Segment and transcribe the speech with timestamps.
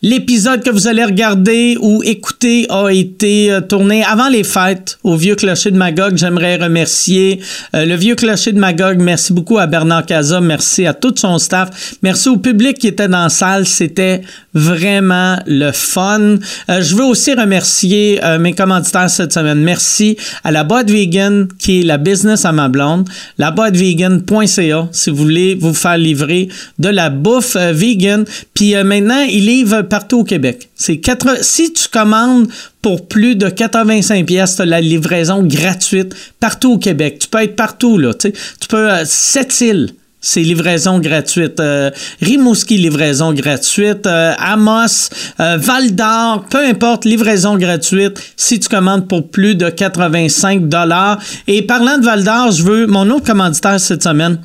[0.00, 5.16] L'épisode que vous allez regarder ou écouter a été euh, tourné avant les fêtes au
[5.16, 6.16] Vieux Clocher de Magog.
[6.16, 7.40] J'aimerais remercier
[7.74, 9.00] euh, le Vieux Clocher de Magog.
[9.00, 10.40] Merci beaucoup à Bernard Caza.
[10.40, 11.96] Merci à tout son staff.
[12.02, 13.66] Merci au public qui était dans la salle.
[13.66, 14.22] C'était
[14.58, 16.36] vraiment le fun.
[16.68, 19.60] Euh, je veux aussi remercier mes commanditaires cette semaine.
[19.60, 23.08] Merci à la boîte vegan qui est la business à ma blonde.
[23.38, 26.48] La boîte vegan.ca si vous voulez vous faire livrer
[26.78, 28.24] de la bouffe vegan.
[28.54, 30.68] Puis maintenant, il livre partout au Québec.
[30.74, 31.00] C'est
[31.42, 32.48] si tu commandes
[32.82, 37.18] pour plus de 85 pièces, tu as la livraison gratuite partout au Québec.
[37.20, 38.32] Tu peux être partout là, tu
[38.68, 39.90] peux euh, sept îles.
[40.30, 41.58] C'est livraison gratuite.
[41.58, 44.06] Euh, Rimouski, livraison gratuite.
[44.06, 50.68] Euh, Amos, Val d'Or, peu importe, livraison gratuite si tu commandes pour plus de 85
[50.68, 51.18] dollars.
[51.46, 54.38] Et parlant de Val d'Or, je veux mon autre commanditaire cette semaine.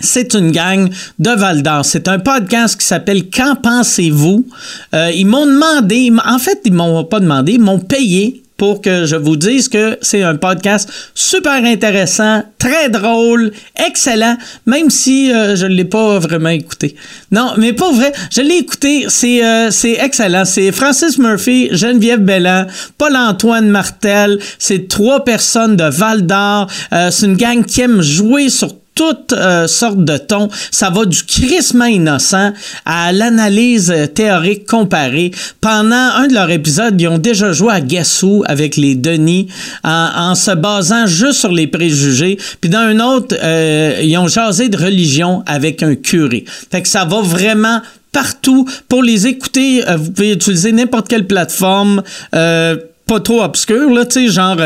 [0.00, 1.84] C'est une gang de Val d'Or.
[1.84, 4.46] C'est un podcast qui s'appelle Qu'en pensez-vous?
[4.94, 9.06] Euh, ils m'ont demandé, en fait, ils m'ont pas demandé, ils m'ont payé pour que
[9.06, 15.56] je vous dise que c'est un podcast super intéressant, très drôle, excellent, même si euh,
[15.56, 16.94] je ne l'ai pas vraiment écouté.
[17.32, 20.44] Non, mais pas vrai, je l'ai écouté, c'est euh, c'est excellent.
[20.44, 22.66] C'est Francis Murphy, Geneviève Bellan,
[22.98, 26.70] Paul-Antoine Martel, c'est trois personnes de Val d'Or.
[27.10, 30.48] c'est une gang qui aime jouer sur toutes euh, sortes de tons.
[30.70, 32.52] Ça va du crissement innocent
[32.84, 35.30] à l'analyse théorique comparée.
[35.60, 39.48] Pendant un de leurs épisodes, ils ont déjà joué à Guess avec les Denis
[39.84, 42.38] en, se basant juste sur les préjugés.
[42.60, 46.44] Puis dans un autre, euh, ils ont jasé de religion avec un curé.
[46.70, 47.80] Fait que ça va vraiment
[48.12, 48.68] partout.
[48.88, 54.26] Pour les écouter, euh, vous pouvez utiliser n'importe quelle plateforme, pas trop obscure, là, tu
[54.26, 54.56] sais, genre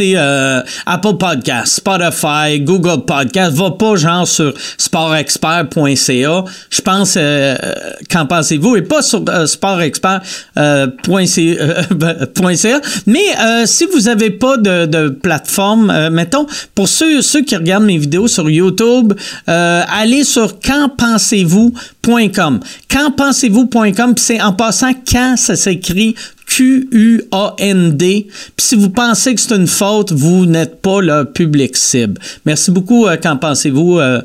[0.00, 6.44] euh, Apple Podcast, Spotify, Google Podcast, va pas genre sur sportexpert.ca.
[6.70, 7.56] Je pense, euh,
[8.10, 8.76] qu'en pensez-vous?
[8.76, 10.22] Et pas sur euh, sportexpert.ca.
[10.56, 10.86] Euh,
[13.06, 18.28] mais si vous avez pas de, plateforme, mettons, pour ceux, ceux qui regardent mes vidéos
[18.28, 19.12] sur YouTube,
[19.46, 22.60] allez sur quenpensez-vous.com.
[22.88, 26.14] Quenpensez-vous.com, c'est en passant quand ça s'écrit
[26.54, 28.26] Q-U-A-N-D.
[28.28, 32.20] Puis si vous pensez que c'est une faute, vous n'êtes pas le public cible.
[32.44, 33.06] Merci beaucoup.
[33.06, 33.98] Euh, qu'en pensez-vous?
[33.98, 34.20] Euh,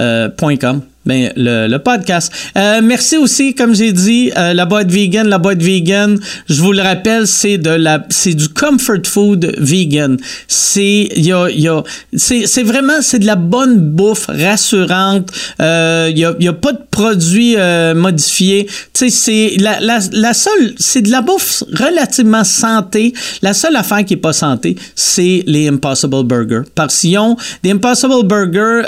[0.00, 0.28] euh,
[0.60, 2.30] .com ben, le, podcast.
[2.58, 5.26] Euh, merci aussi, comme j'ai dit, euh, la boîte vegan.
[5.26, 6.20] La boîte vegan,
[6.50, 10.18] je vous le rappelle, c'est de la, c'est du comfort food vegan.
[10.48, 11.82] C'est, y a, y a,
[12.14, 15.30] c'est, vraiment, c'est de la bonne bouffe rassurante.
[15.58, 18.66] Il euh, y, a, y a pas de produits euh, modifiés.
[18.92, 23.14] Tu sais, c'est la, la, la seule, c'est de la bouffe relativement santé.
[23.40, 26.60] La seule affaire qui est pas santé, c'est les Impossible Burger.
[26.74, 28.82] Parce qu'ils ont des Impossible Burger,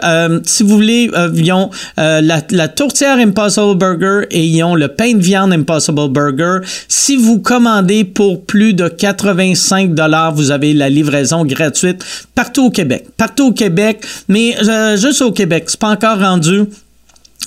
[0.45, 1.71] si vous voulez, ils ont
[2.11, 6.59] euh, la, tourtière Impossible Burger et ils ont le pain de viande Impossible Burger.
[6.89, 12.05] Si vous commandez pour plus de 85 dollars, vous avez la livraison gratuite
[12.35, 13.07] partout au Québec.
[13.17, 15.65] Partout au Québec, mais euh, juste au Québec.
[15.69, 16.65] C'est pas encore rendu.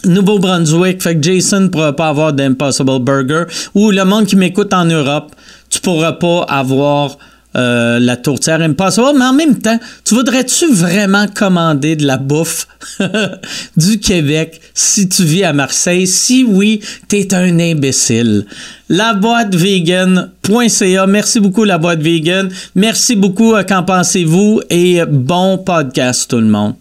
[0.05, 3.43] Nouveau-Brunswick, fait que Jason ne pourra pas avoir d'Impossible Burger.
[3.73, 5.31] Ou le monde qui m'écoute en Europe,
[5.69, 7.17] tu pourras pas avoir
[7.55, 12.67] euh, la tourtière Impossible, mais en même temps, tu voudrais-tu vraiment commander de la bouffe
[13.77, 16.07] du Québec si tu vis à Marseille?
[16.07, 18.45] Si oui, t'es un imbécile.
[18.89, 21.07] La boîte vegan.ca.
[21.07, 22.49] Merci beaucoup, la boîte vegan.
[22.75, 24.61] Merci beaucoup, euh, qu'en pensez-vous?
[24.69, 26.75] Et bon podcast, tout le monde.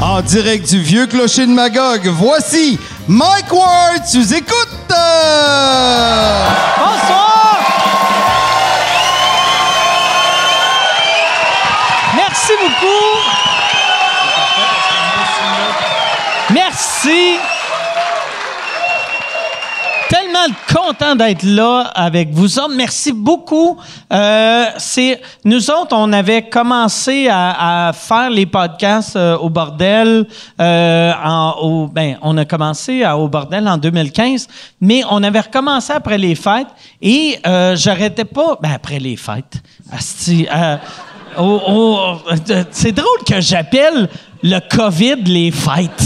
[0.00, 2.78] En direct du vieux clocher de Magog, voici
[3.12, 4.68] Mike Ward, tu écoutes?
[6.78, 7.58] Bonsoir!
[12.14, 12.86] Merci beaucoup.
[16.54, 17.39] Merci
[20.72, 22.74] content d'être là avec vous autres.
[22.74, 23.78] Merci beaucoup.
[24.12, 24.64] Euh,
[25.44, 30.26] nous autres, on avait commencé à, faire les podcasts euh, au bordel.
[30.60, 31.12] Euh,
[31.92, 34.48] ben, on a commencé au bordel en 2015,
[34.80, 36.68] mais on avait recommencé après les fêtes
[37.00, 37.38] et
[37.74, 38.58] j'arrêtais pas.
[38.60, 39.62] Ben après les fêtes,
[39.98, 40.46] c'est
[42.92, 44.08] drôle que j'appelle
[44.42, 46.04] le COVID les fêtes.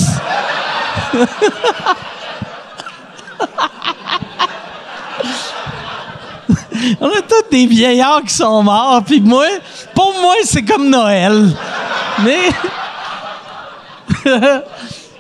[7.01, 9.47] On a tous des vieillards qui sont morts, puis moi,
[9.95, 11.51] pour moi, c'est comme Noël.
[12.25, 12.39] Mais.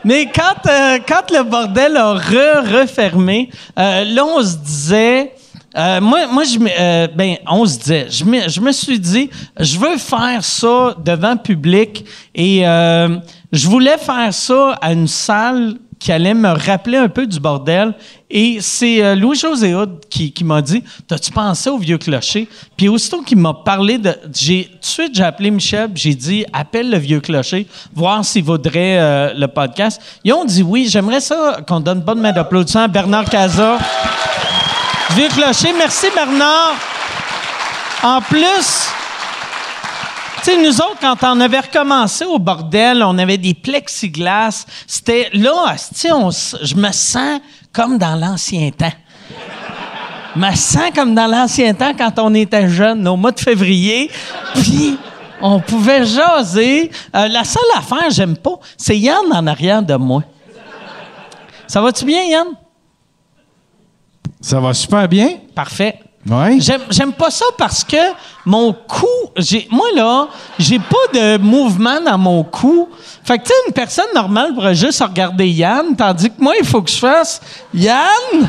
[0.06, 5.32] Mais quand, euh, quand le bordel a re refermé, euh, là, on se disait,
[5.76, 9.28] Euh, moi, moi je, euh, ben, on se disait, je me, je me suis dit,
[9.58, 13.16] je veux faire ça devant public et euh,
[13.50, 15.74] je voulais faire ça à une salle
[16.04, 17.94] qui allait me rappeler un peu du bordel.
[18.28, 19.74] Et c'est euh, Louis-José
[20.10, 22.46] qui, qui m'a dit T'as-tu pensé au vieux clocher?
[22.76, 24.14] Puis aussitôt qu'il m'a parlé de.
[24.34, 28.44] J'ai, tout de suite, j'ai appelé Michel, j'ai dit Appelle le vieux clocher, voir s'il
[28.44, 29.98] vaudrait euh, le podcast.
[30.24, 30.88] Ils ont dit oui.
[30.90, 33.78] J'aimerais ça qu'on donne bonne main d'applaudissement à Bernard Casa.
[35.16, 36.74] Vieux clocher, merci Bernard.
[38.02, 38.90] En plus,
[40.44, 44.66] sais, nous autres, quand on avait recommencé au bordel, on avait des plexiglas.
[44.86, 45.74] C'était là,
[46.12, 47.40] on je me sens
[47.72, 48.92] comme dans l'ancien temps.
[50.34, 54.10] Je me sens comme dans l'ancien temps quand on était jeune, au mois de février.
[54.54, 54.98] Puis,
[55.40, 56.90] on pouvait jaser.
[57.14, 60.22] Euh, la seule affaire, j'aime pas, c'est Yann en arrière de moi.
[61.66, 62.48] Ça va-tu bien, Yann?
[64.40, 65.38] Ça va super bien?
[65.54, 66.03] Parfait.
[66.28, 66.60] Oui.
[66.90, 67.96] J'aime, pas ça parce que
[68.46, 69.06] mon cou,
[69.36, 70.28] j'ai, moi là,
[70.58, 72.88] j'ai pas de mouvement dans mon cou.
[73.22, 76.66] Fait que tu sais, une personne normale pourrait juste regarder Yann, tandis que moi, il
[76.66, 77.40] faut que je fasse
[77.74, 78.08] Yann.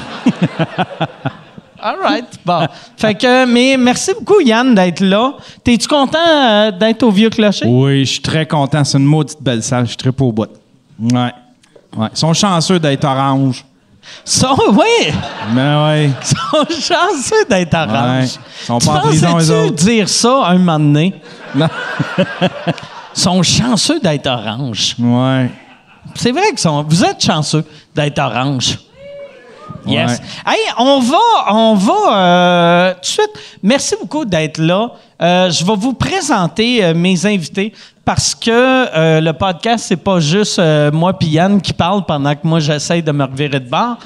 [1.81, 2.25] All right.
[2.43, 2.65] Bon.
[2.97, 5.35] Fait que, mais merci beaucoup, Yann, d'être là.
[5.63, 7.65] T'es-tu content euh, d'être au Vieux Clocher?
[7.67, 8.83] Oui, je suis très content.
[8.83, 9.83] C'est une maudite belle salle.
[9.83, 10.47] Je suis très au bout.
[10.99, 11.31] Ouais.
[11.95, 12.07] Ouais.
[12.11, 13.63] Ils sont chanceux d'être orange.
[14.23, 15.13] Ça, oui!
[15.53, 15.97] Ben.
[15.97, 18.23] Ils sont chanceux d'être orange.
[18.23, 18.25] Ouais.
[18.25, 19.83] Ils sont pas en prison, eux pensais-tu autres.
[19.83, 21.13] dire ça un moment donné?
[21.53, 21.67] Non.
[22.17, 22.25] Ils
[23.13, 24.95] sont chanceux d'être orange.
[24.99, 25.49] Ouais.
[26.15, 28.77] C'est vrai que sont, vous êtes chanceux d'être orange.
[29.85, 30.11] Yes.
[30.11, 30.53] Ouais.
[30.53, 31.17] Hey, on va,
[31.51, 33.31] on va euh, tout de suite.
[33.61, 34.91] Merci beaucoup d'être là.
[35.21, 37.73] Euh, je vais vous présenter euh, mes invités
[38.05, 42.33] parce que euh, le podcast c'est pas juste euh, moi puis Yann qui parle pendant
[42.35, 43.97] que moi j'essaye de me revirer de bord.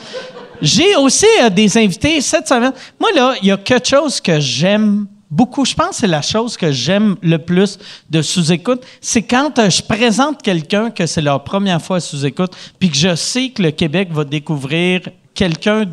[0.62, 2.74] J'ai aussi euh, des invités cette semaine.
[3.00, 5.66] Moi là, il y a quelque chose que j'aime beaucoup.
[5.66, 7.78] Je pense que c'est la chose que j'aime le plus
[8.10, 8.84] de sous-écoute.
[9.01, 13.16] C'est quand euh, je présente quelqu'un que c'est leur première fois sous-écoute, puis que je
[13.16, 15.02] sais que le Québec va découvrir
[15.34, 15.86] quelqu'un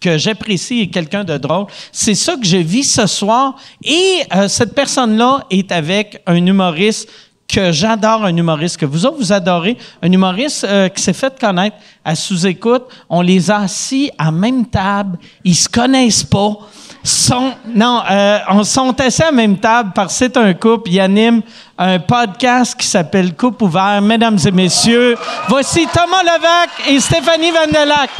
[0.00, 1.66] que j'apprécie et quelqu'un de drôle.
[1.92, 3.56] C'est ça que je vis ce soir.
[3.84, 7.08] Et euh, cette personne-là est avec un humoriste
[7.50, 11.38] que j'adore, un humoriste que vous autres, vous adorez, un humoriste euh, qui s'est fait
[11.38, 12.84] connaître à sous-écoute.
[13.08, 15.18] On les a assis à même table.
[15.44, 16.56] Ils se connaissent pas.
[17.02, 20.90] Sont, non, euh, on sont assis à même table parce que c'est un couple.
[20.90, 21.42] Ils animent
[21.78, 24.00] un podcast qui s'appelle Coupe ouvert.
[24.02, 25.16] Mesdames et messieurs,
[25.48, 28.10] voici Thomas Levac et Stéphanie Vandelac.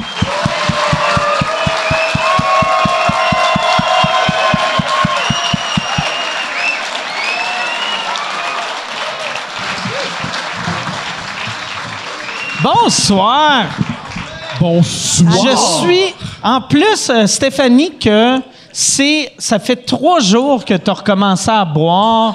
[12.62, 13.64] Bonsoir.
[14.60, 15.32] Bonsoir.
[15.44, 18.38] Je suis, en plus, euh, Stéphanie, que
[18.72, 22.34] c'est, ça fait trois jours que tu as recommencé à boire.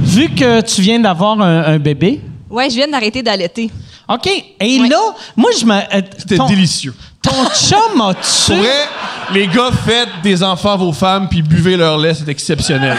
[0.00, 2.20] Vu que tu viens d'avoir un, un bébé.
[2.48, 3.68] Ouais, je viens d'arrêter d'allaiter.
[4.08, 4.28] OK.
[4.60, 4.88] Et Ouais.
[4.88, 5.00] là,
[5.36, 5.74] moi, je me.
[5.74, 6.94] euh, C'était ton- délicieux.
[7.20, 8.46] Ton chum a-tu.
[8.52, 8.88] Pour vrai,
[9.34, 12.96] les gars, faites des enfants à vos femmes puis buvez leur lait, c'est exceptionnel.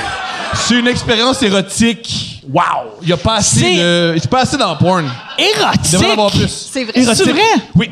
[0.53, 2.26] C'est une expérience érotique.
[2.51, 2.93] Wow!
[3.01, 4.15] Il y a pas assez de.
[4.21, 5.09] C'est pas assez dans le porn.
[5.37, 5.81] Érotique.
[5.85, 6.69] Il devrait en avoir plus.
[6.71, 7.15] C'est vrai.
[7.15, 7.41] C'est vrai?
[7.75, 7.89] Oui.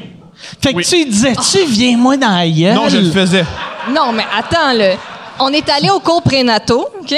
[0.62, 0.86] Fait que Oui.
[0.86, 2.75] tu disais-tu, viens-moi dans la gueule?
[2.75, 3.46] Non, je le faisais.
[3.94, 4.96] Non, mais attends, là.
[5.40, 7.16] On est allé au cours prénatal, OK?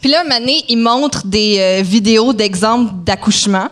[0.00, 3.68] Puis là, donné, il montre des euh, vidéos d'exemples d'accouchement.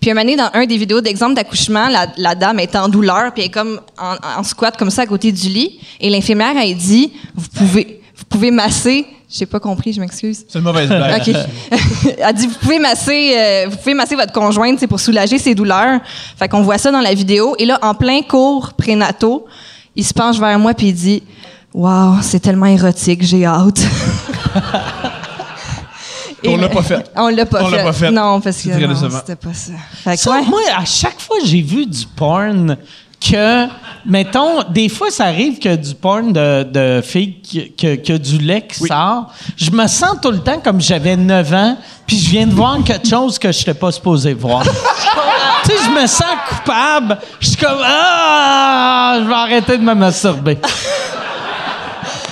[0.00, 2.88] Puis un moment donné, dans un des vidéos d'exemples d'accouchement, la, la dame est en
[2.88, 5.78] douleur, puis elle est comme en, en squat comme ça à côté du lit.
[6.00, 9.06] Et l'infirmière, elle dit, vous pouvez, vous pouvez masser.
[9.36, 10.44] J'ai pas compris, je m'excuse.
[10.48, 11.28] C'est une mauvaise blague.
[11.28, 11.34] OK.
[12.18, 15.56] Elle dit vous pouvez masser euh, vous pouvez masser votre conjointe c'est pour soulager ses
[15.56, 16.00] douleurs.
[16.38, 19.46] Fait qu'on voit ça dans la vidéo et là en plein cours prénato,
[19.96, 21.22] il se penche vers moi puis il dit
[21.72, 23.80] "Waouh, c'est tellement érotique, j'ai hâte."
[26.44, 27.10] Et On l'a pas fait.
[27.16, 27.76] On l'a pas On fait.
[27.76, 28.10] l'a pas fait.
[28.12, 29.72] Non, parce que c'était pas ça.
[30.04, 30.42] Fait que Ça, ouais.
[30.46, 32.76] moi, à chaque fois j'ai vu du porn
[33.30, 33.66] que,
[34.04, 37.40] mettons, des fois, ça arrive que du porn de, de filles
[37.76, 39.32] que, que du lait qui sort.
[39.56, 41.76] Je me sens tout le temps comme j'avais 9 ans,
[42.06, 44.62] puis je viens de voir quelque chose que je n'étais pas supposé voir.
[45.64, 47.18] tu sais, je me sens coupable.
[47.40, 50.56] Je suis comme, ah, je vais arrêter de me masturber.
[50.56, 50.68] tu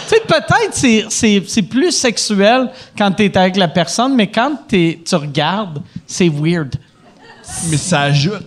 [0.09, 4.53] sais, peut-être c'est, c'est, c'est plus sexuel quand tu es avec la personne, mais quand
[4.69, 6.75] t'es- tu regardes, c'est weird.
[7.71, 8.47] Mais ça ajoute.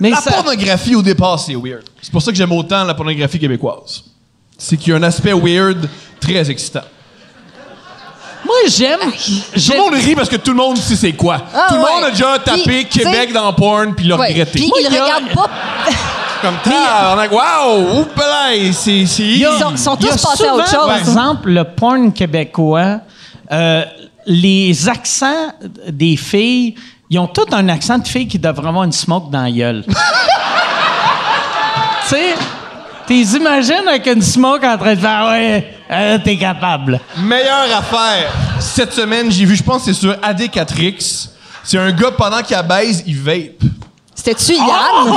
[0.00, 1.84] Mais La ça- pornographie, au départ, c'est weird.
[2.02, 4.04] C'est pour ça que j'aime autant la pornographie québécoise.
[4.58, 5.88] C'est qu'il y a un aspect weird
[6.20, 6.82] très excitant.
[8.44, 9.00] Moi, j'aime.
[9.00, 11.42] Tout j'aime- le monde rit parce que tout le monde sait c'est quoi.
[11.54, 11.90] Ah tout le ouais.
[11.94, 14.28] monde a déjà tapé Puis, Québec dans porn puis l'a Ouais.
[14.28, 14.58] regretté.
[14.58, 15.48] Puis Moi, il il y a- regarde pas
[16.42, 17.32] comme tabarnak.
[17.32, 18.00] Wow!
[18.00, 18.72] Oupalay!
[18.72, 19.06] C'est.
[19.06, 20.86] c'est- Ils sont, sont a tous passés à autre chose.
[20.86, 23.00] Par exemple, le porn québécois,
[23.50, 23.84] euh,
[24.26, 25.52] les accents
[25.88, 26.74] des filles,
[27.14, 29.84] ils ont tous un accent de fille qui devrait avoir une smoke dans la gueule.
[29.86, 29.94] tu
[32.08, 32.34] sais,
[33.06, 36.98] t'es imagines avec une smoke en train de faire Ouais, euh, t'es capable.
[37.18, 38.32] Meilleure affaire.
[38.58, 41.28] Cette semaine, j'ai vu, je pense que c'est sur AD4X.
[41.62, 43.62] C'est un gars, pendant qu'il baise, il vape.
[44.12, 45.14] C'était-tu Yann?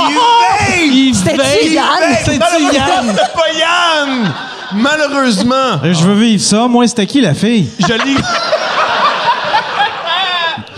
[0.80, 1.72] Il C'était-tu vape.
[1.72, 2.16] Yann?
[2.24, 3.06] C'est-tu Malheureusement, Yann?
[3.08, 4.32] c'était pas Yann!
[4.74, 5.80] Malheureusement.
[5.82, 6.68] Je veux vivre ça.
[6.68, 7.68] Moi, c'était qui la fille?
[7.80, 8.18] Je lis.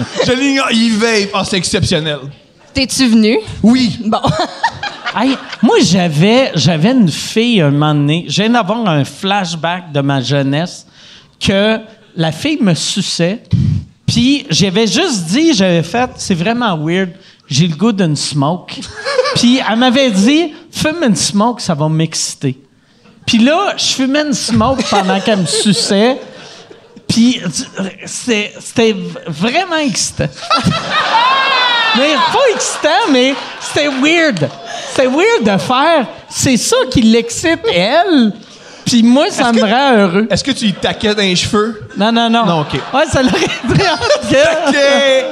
[0.27, 0.71] Je l'ignore.
[0.71, 1.31] Il vape.
[1.35, 2.19] Ah, c'est exceptionnel.
[2.73, 3.39] T'es-tu venu?
[3.63, 3.99] Oui.
[4.05, 4.21] Bon.
[5.13, 8.27] Hey, moi, j'avais, j'avais une fille un moment donné.
[8.29, 10.87] Je viens d'avoir un flashback de ma jeunesse
[11.41, 11.79] que
[12.15, 13.43] la fille me suçait.
[14.07, 17.11] Puis j'avais juste dit, j'avais fait, c'est vraiment weird,
[17.49, 18.81] j'ai le goût d'une smoke.
[19.35, 22.57] Puis elle m'avait dit, fume une smoke, ça va m'exciter.
[23.27, 26.19] Puis là, je fumais une smoke pendant qu'elle me suçait.
[27.11, 27.43] Puis
[28.07, 30.29] c'était, vraiment excitant.
[31.97, 34.49] Mais pas excitant, mais c'était weird.
[34.91, 36.07] C'était weird de faire.
[36.29, 38.33] C'est ça qui l'excite, elle.
[38.87, 40.29] Puis moi, ça me rend heureux.
[40.31, 41.89] Est-ce que tu y taquais dans les cheveux?
[41.97, 42.47] Non, non, non.
[42.47, 42.75] Non, OK.
[42.95, 43.41] Ouais, ça l'aurait
[44.31, 45.27] gueule.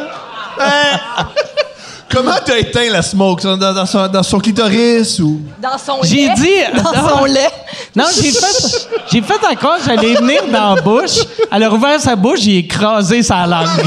[0.56, 0.64] OK.
[2.10, 3.42] Comment t'as éteint la smoke?
[3.42, 5.40] Dans, dans son, dans son clitoris ou?
[5.60, 6.34] Dans son J'ai lait.
[6.36, 7.08] dit- Dans non.
[7.18, 7.50] son lait.
[7.94, 11.18] Non, j'ai fait, j'ai fait encore, j'allais venir dans la bouche.
[11.50, 13.68] Elle a rouvert sa bouche, j'ai écrasé sa langue.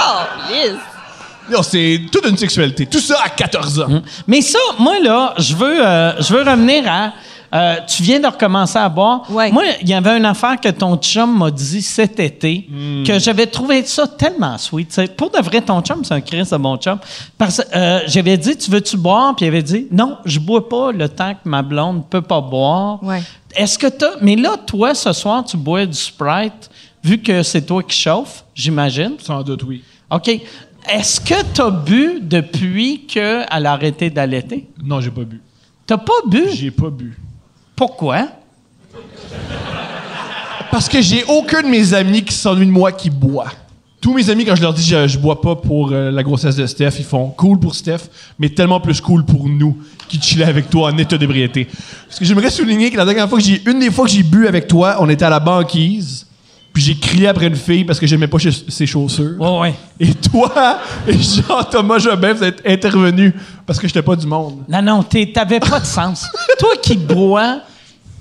[0.00, 0.76] Oh, Liz.
[1.50, 2.86] Non, c'est toute une sexualité.
[2.86, 4.02] Tout ça à 14 ans.
[4.26, 7.12] Mais ça, moi, là, je veux, euh, je veux revenir à.
[7.54, 9.22] Euh, tu viens de recommencer à boire.
[9.30, 9.50] Ouais.
[9.50, 12.68] Moi, il y avait une affaire que ton chum m'a dit cet été
[13.06, 15.14] que j'avais trouvé ça tellement sweet.
[15.16, 16.98] Pour de vrai, ton chum, c'est un Chris de bon chum.
[17.36, 19.34] Parce que euh, j'avais dit, tu veux-tu boire?
[19.34, 22.40] Puis il avait dit, non, je bois pas le temps que ma blonde peut pas
[22.40, 23.02] boire.
[23.02, 23.22] Ouais.
[23.54, 24.16] Est-ce que t'as.
[24.20, 26.70] Mais là, toi, ce soir, tu bois du Sprite,
[27.02, 29.12] vu que c'est toi qui chauffe, j'imagine?
[29.20, 29.82] Sans doute, oui.
[30.10, 30.28] OK.
[30.88, 34.68] Est-ce que tu as bu depuis qu'elle a arrêté d'allaiter?
[34.82, 35.40] Non, j'ai pas bu.
[35.86, 36.44] T'as pas bu?
[36.52, 37.18] J'ai pas bu.
[37.78, 38.26] Pourquoi?
[40.72, 43.52] Parce que j'ai aucun de mes amis qui s'ennuie de moi qui boit.
[44.00, 46.56] Tous mes amis, quand je leur dis je, je bois pas pour euh, la grossesse
[46.56, 50.46] de Steph, ils font cool pour Steph, mais tellement plus cool pour nous qui chillaient
[50.46, 51.68] avec toi en état d'ébriété.
[52.08, 54.24] Parce que j'aimerais souligner que la dernière fois que j'ai, une des fois que j'ai
[54.24, 56.26] bu avec toi, on était à la banquise,
[56.72, 59.40] puis j'ai crié après une fille parce que j'aimais pas ses chaussures.
[59.40, 59.74] Ouais, ouais.
[59.98, 63.32] Et toi et Jean-Thomas Jobin, vous êtes intervenus
[63.66, 64.62] parce que j'étais pas du monde.
[64.68, 66.24] Non, non, t'avais pas de sens.
[66.58, 67.62] Toi qui bois,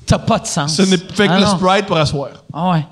[0.08, 0.76] t'as pas de sens.
[0.76, 1.58] Ce n'est fait que Ah le non.
[1.58, 2.30] Sprite pour asseoir.
[2.54, 2.86] Ah ouais.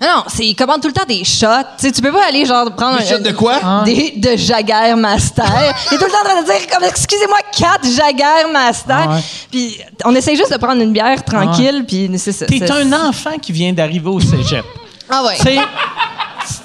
[0.00, 1.46] Non, non, c'est, ils commandent tout le temps des shots.
[1.76, 3.54] Tu sais, tu peux pas aller, genre, prendre Des shots de quoi?
[3.60, 3.82] Ah.
[3.84, 5.44] Des, de Jagger Master.
[5.90, 8.96] Il est tout le temps en train de dire, comme, excusez-moi, quatre Jagger Master.
[9.08, 9.20] Ah ouais.
[9.50, 12.46] Puis on essaie juste de prendre une bière tranquille, puis c'est ça.
[12.46, 14.64] T'es c'est- un enfant qui vient d'arriver au cégep.
[15.10, 15.34] Ah ouais.
[15.36, 15.58] T'sais,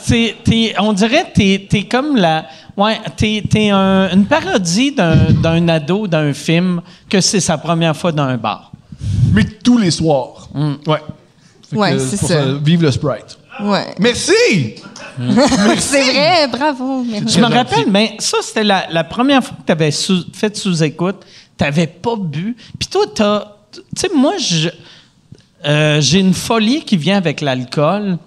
[0.03, 2.45] t'sais, t'es- on dirait que t'es, t'es comme la.
[2.77, 7.95] Ouais, t'es, t'es un- une parodie d'un, d'un ado d'un film que c'est sa première
[7.97, 8.71] fois dans un bar.
[9.33, 10.49] Mais tous les soirs.
[10.53, 10.73] Mm.
[10.87, 11.01] Ouais.
[11.69, 12.43] Fait Ouais, que, c'est pour ça.
[12.63, 13.37] Vive le Sprite.
[13.61, 13.93] Ouais.
[13.99, 14.75] Merci!
[15.79, 17.03] C'est vrai, bravo.
[17.03, 17.35] merci.
[17.35, 21.17] Je me rappelle, mais ça, c'était la, la première fois que tu avais fait sous-écoute.
[21.55, 22.55] Tu n'avais pas bu.
[22.79, 23.43] Puis toi, t'as.
[23.73, 24.69] Tu sais, moi, je-
[25.65, 28.17] euh, j'ai une folie qui vient avec l'alcool,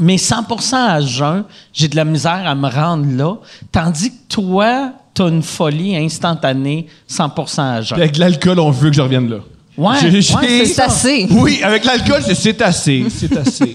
[0.00, 1.44] mais 100% à jeun,
[1.74, 3.34] j'ai de la misère à me rendre là.
[3.70, 7.96] Tandis que toi, tu as une folie instantanée, 100% à jeun.
[7.96, 9.36] Puis avec l'alcool, on veut que je revienne là.
[9.76, 10.22] Ouais, ouais,
[10.64, 11.26] C'est assez.
[11.30, 13.04] Oui, avec l'alcool, c'est assez.
[13.10, 13.74] C'est assez.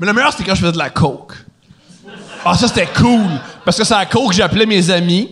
[0.00, 1.34] Mais le meilleur, c'était quand je faisais de la coke.
[2.44, 3.20] Ah, ça, c'était cool.
[3.64, 5.28] Parce que c'est à la coke que j'appelais mes amis.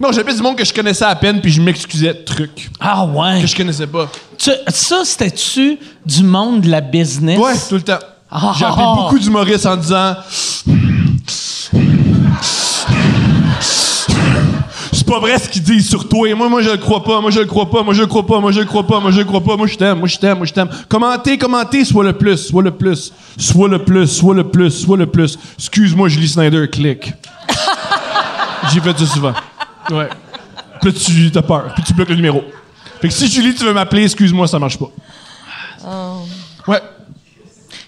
[0.00, 3.04] Non, j'appelais du monde que je connaissais à peine, puis je m'excusais de trucs Ah
[3.04, 3.40] ouais.
[3.40, 4.10] que je connaissais pas.
[4.38, 7.38] Tu- ça, c'était-tu du monde de la business?
[7.38, 7.98] Ouais, tout le temps.
[8.30, 8.52] Ah.
[8.58, 10.14] J'ai appelé beaucoup d'humoristes en disant
[14.94, 16.28] C'est pas vrai ce qu'ils disent sur toi.
[16.28, 17.20] Et moi, moi, je le crois pas.
[17.20, 17.82] Moi, je le crois pas.
[17.82, 18.38] Moi, je le crois pas.
[18.38, 19.00] Moi, je le crois pas.
[19.00, 19.56] Moi, je le crois pas.
[19.56, 19.98] Moi, je t'aime.
[19.98, 20.38] Moi, je t'aime.
[20.38, 20.68] Moi, je t'aime.
[20.88, 21.84] Commentez, commentez.
[21.84, 22.36] Soit le plus.
[22.36, 23.12] Soit le plus.
[23.36, 24.06] Soit le plus.
[24.06, 24.70] Soit le plus.
[24.70, 25.38] Soit le plus.
[25.58, 26.68] Excuse-moi, Julie Snyder.
[26.70, 27.12] Clique.
[28.72, 29.34] J'ai fait ça souvent.
[29.90, 30.08] Ouais.
[30.80, 31.72] Puis là, tu t'as peur.
[31.74, 32.44] Puis tu bloques le numéro.
[33.00, 34.90] Fait que si Julie, tu veux m'appeler, excuse-moi, ça marche pas.
[36.66, 36.80] Ouais.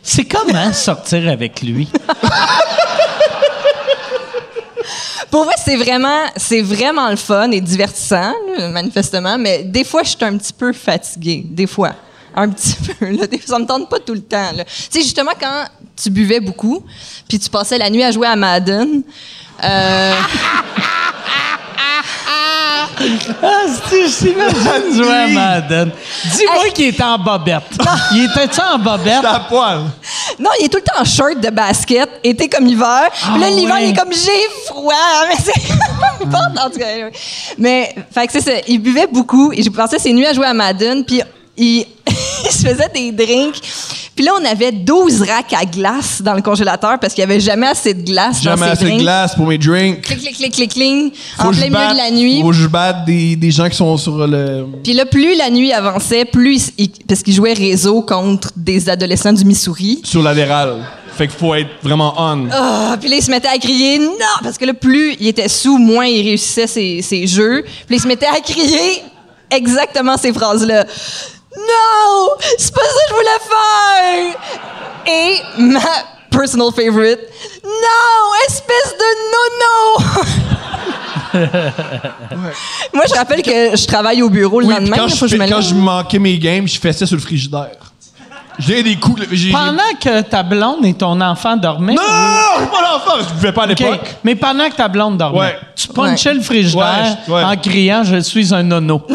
[0.03, 1.89] C'est comment sortir avec lui?
[5.31, 8.33] Pour vrai, c'est vraiment, c'est vraiment le fun et divertissant,
[8.71, 11.45] manifestement, mais des fois, je suis un petit peu fatiguée.
[11.45, 11.93] Des fois.
[12.35, 13.11] Un petit peu.
[13.11, 13.27] Là.
[13.45, 14.51] Ça me tente pas tout le temps.
[14.55, 15.65] Tu sais, justement, quand
[15.97, 16.85] tu buvais beaucoup,
[17.29, 19.03] puis tu passais la nuit à jouer à Madden,
[19.65, 20.13] euh,
[23.43, 25.91] Ah, c'est- j'imagine jouer à Madden.
[26.25, 26.73] Dis-moi Hey.
[26.73, 27.63] qu'il était en bobette.
[28.13, 29.19] Il était-tu en bobette?
[29.21, 29.81] C'est à poil.
[30.39, 33.09] Non, il est tout le temps en short de basket, été comme hiver.
[33.13, 33.85] Puis là, Ah l'hiver, ouais.
[33.89, 34.95] il est comme j'ai froid.
[35.29, 36.27] Mais c'est.
[36.27, 36.87] Bon, en tout cas.
[37.59, 38.53] Mais, fait que c'est ça.
[38.67, 41.05] Il buvait beaucoup et je passais ses nuits à jouer à Madden.
[41.05, 41.21] Puis
[41.57, 41.87] il,
[42.45, 43.61] il se faisait des drinks.
[44.17, 47.41] Puis là, on avait 12 racks à glace dans le congélateur parce qu'il n'y avait
[47.41, 50.01] jamais assez de glace Jamais dans ses assez de glace pour mes drinks.
[50.01, 51.15] Clic, clic, clic, clic, clic.
[51.37, 52.41] Faut En plein milieu de la nuit.
[52.41, 54.67] Faut que je batte des, des gens qui sont sur le.
[54.83, 59.35] Puis là, plus la nuit avançait, plus il, parce qu'il jouait réseau contre des adolescents
[59.35, 60.01] du Missouri.
[60.03, 60.83] sur latéral.
[61.13, 62.49] Fait qu'il faut être vraiment on.
[62.53, 65.49] Ah, puis là, il se mettait à crier non, parce que là, plus il était
[65.49, 67.65] sous, moins il réussissait ses, ses jeux.
[67.65, 69.03] Puis là, il se mettait à crier
[69.51, 70.87] exactement ces phrases-là.
[71.57, 74.35] Non, c'est pas ça que je voulais faire.
[75.07, 75.81] Et ma
[76.31, 77.21] personal favorite?
[77.65, 79.77] Non, espèce de nono.
[82.95, 84.97] Moi, je rappelle que je travaille au bureau le Oui, lendemain.
[84.99, 85.69] quand, je, fais- me quand lève.
[85.69, 87.77] je manquais mes games, je faisais sur le frigidaire.
[88.59, 89.21] J'ai des coups.
[89.31, 91.93] j'ai- j'ai- Pendant que ta blonde et ton enfant dormaient.
[91.93, 92.01] Non!
[92.03, 93.19] Je suis pas l'enfant!
[93.21, 94.17] Je pouvais pas à l'époque.
[94.25, 95.59] Mais pendant que ta blonde dormait, Ouais.
[95.75, 97.45] tu punchais le frigidaire Ouais, ouais.
[97.45, 99.03] en criant Je suis un nono.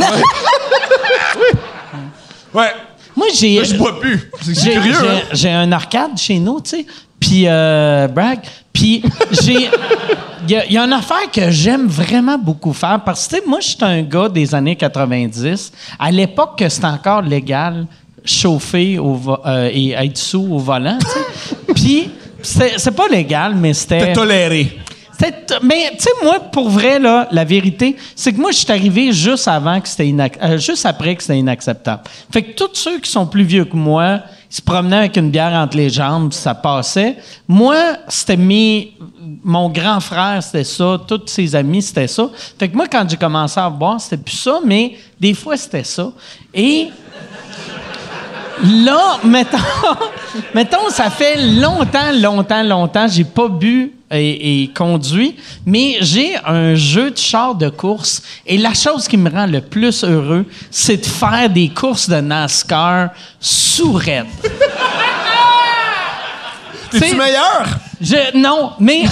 [2.54, 2.72] Ouais.
[3.16, 3.64] Moi, j'ai.
[3.66, 4.30] Je bois plus.
[4.42, 5.22] C'est curieux, j'ai- hein?
[5.34, 6.86] j'ai un arcade chez nous, tu sais.
[7.20, 8.40] Puis, euh, brag.
[8.74, 9.04] Puis,
[9.44, 9.70] j'ai.
[10.48, 13.36] Il y, a- il y a une affaire que j'aime vraiment beaucoup faire parce que,
[13.36, 15.72] tu sais, moi, je suis un gars des années 90.
[16.00, 17.86] À l'époque que c'était encore légal
[18.24, 21.56] chauffer au euh, et être sous au volant, tu sais.
[21.76, 22.10] Puis,
[22.42, 24.00] c'est, c'est pas légal, mais c'était.
[24.08, 24.78] T'es toléré.
[25.64, 29.12] Mais tu sais moi pour vrai là la vérité c'est que moi je suis arrivé
[29.12, 32.04] juste avant que c'était euh, juste après que c'était inacceptable.
[32.32, 35.30] Fait que tous ceux qui sont plus vieux que moi, ils se promenaient avec une
[35.30, 37.18] bière entre les jambes, ça passait.
[37.48, 38.94] Moi, c'était mes
[39.44, 42.30] mon grand frère, c'était ça, tous ses amis, c'était ça.
[42.60, 45.84] Fait que moi quand j'ai commencé à boire, c'était plus ça, mais des fois c'était
[45.84, 46.12] ça.
[46.54, 46.90] Et
[48.64, 49.58] Là, mettons,
[50.54, 56.76] mettons, ça fait longtemps, longtemps, longtemps, j'ai pas bu et, et conduit, mais j'ai un
[56.76, 60.98] jeu de char de course et la chose qui me rend le plus heureux, c'est
[60.98, 64.26] de faire des courses de NASCAR sous raide.
[66.92, 67.66] T'es-tu meilleur?
[68.02, 69.04] Je- non, mais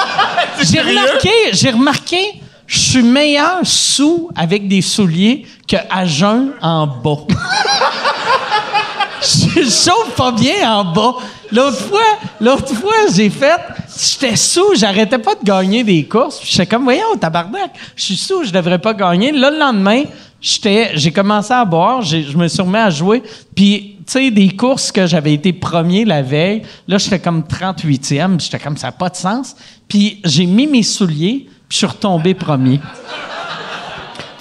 [0.62, 6.86] j'ai remarqué, j'ai remarqué, je suis meilleur sous avec des souliers que à jeun en
[6.86, 7.18] bas.
[9.22, 11.14] je chauffe pas bien en bas.
[11.52, 13.60] L'autre fois, l'autre fois, j'ai fait,
[14.02, 16.40] j'étais sous, j'arrêtais pas de gagner des courses.
[16.44, 19.32] J'étais comme, voyons, tabarnak, je suis sous, je devrais pas gagner.
[19.32, 20.02] Là, le lendemain,
[20.40, 23.22] j'ai commencé à boire, je me suis remis à jouer.
[23.54, 28.40] Puis, tu sais, des courses que j'avais été premier la veille, là, j'étais comme 38e.
[28.40, 29.54] J'étais comme, ça n'a pas de sens.
[29.86, 32.80] Puis, j'ai mis mes souliers, puis je suis retombé premier.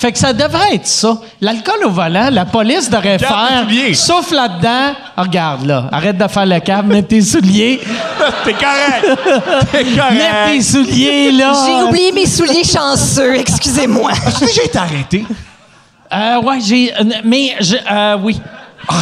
[0.02, 1.16] Fait que ça devrait être ça.
[1.42, 3.68] L'alcool au volant, la police devrait Garde faire.
[3.68, 3.94] tes souliers.
[3.94, 4.96] Sauf là-dedans.
[5.16, 5.90] Ah, regarde, là.
[5.92, 7.80] Arrête de faire le câble, mets tes souliers.
[8.44, 9.20] T'es correct!
[9.72, 10.62] T'es Mets tes correct!
[10.64, 11.54] souliers, là.
[11.68, 14.10] J'ai oublié mes souliers chanceux, excusez-moi.
[14.26, 15.26] As-tu déjà été arrêté?
[16.12, 16.92] Euh, ouais, j'ai.
[16.94, 18.42] euh, Mais, je- euh, oui.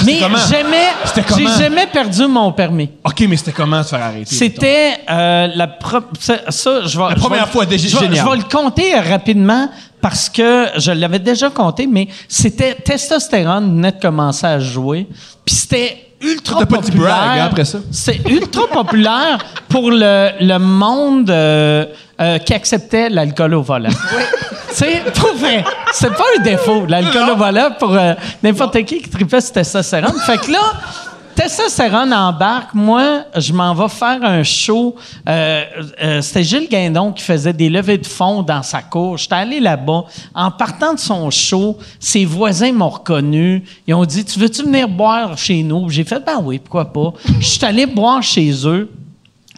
[0.05, 0.89] mais Ah, j'aimais.
[1.05, 2.89] C'était J'ai jamais perdu mon permis.
[3.05, 4.35] OK, mais c'était comment se faire arrêter?
[4.35, 7.95] C'était euh, la pro- ça, ça, je vais La je première vais- fois, déjà, je
[7.95, 8.25] vais- génial.
[8.25, 9.69] Je vais le compter rapidement
[10.01, 15.07] parce que je l'avais déjà compté, mais c'était testostérone venait de commencer à jouer,
[15.45, 17.15] puis c'était ultra T'as pas dit populaire.
[17.15, 17.79] brag, hein, après ça?
[17.91, 19.37] C'est ultra populaire
[19.69, 21.85] pour le, le monde euh,
[22.19, 23.89] euh, qui acceptait l'alcool au volant.
[23.89, 29.01] Tu sais, pour vrai, c'est pas un défaut, l'alcool au volant pour euh, n'importe qui
[29.01, 30.13] qui tripait sur testostérone.
[30.25, 30.59] Fait que là,
[31.39, 32.73] testostérone embarque.
[32.73, 34.95] Moi, je m'en vais faire un show.
[35.27, 35.63] Euh,
[36.01, 39.17] euh, C'était Gilles Guindon qui faisait des levées de fonds dans sa cour.
[39.17, 40.03] J'étais allé là-bas.
[40.35, 43.63] En partant de son show, ses voisins m'ont reconnu.
[43.87, 45.89] Ils ont dit, tu veux-tu venir boire chez nous?
[45.89, 47.13] J'ai fait, ben oui, pourquoi pas.
[47.39, 48.91] Je suis allé boire chez eux.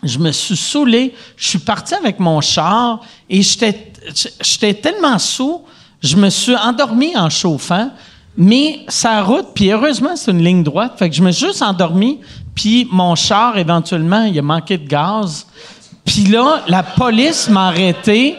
[0.03, 1.15] Je me suis saoulé.
[1.35, 5.61] Je suis parti avec mon char et j'étais tellement saoul,
[6.03, 7.89] je me suis endormi en chauffant.
[8.37, 10.93] Mais sa route, puis heureusement, c'est une ligne droite.
[10.97, 12.19] Fait que je me suis juste endormi,
[12.55, 15.45] puis mon char, éventuellement, il a manqué de gaz.
[16.05, 18.35] Puis là, la police m'a arrêté.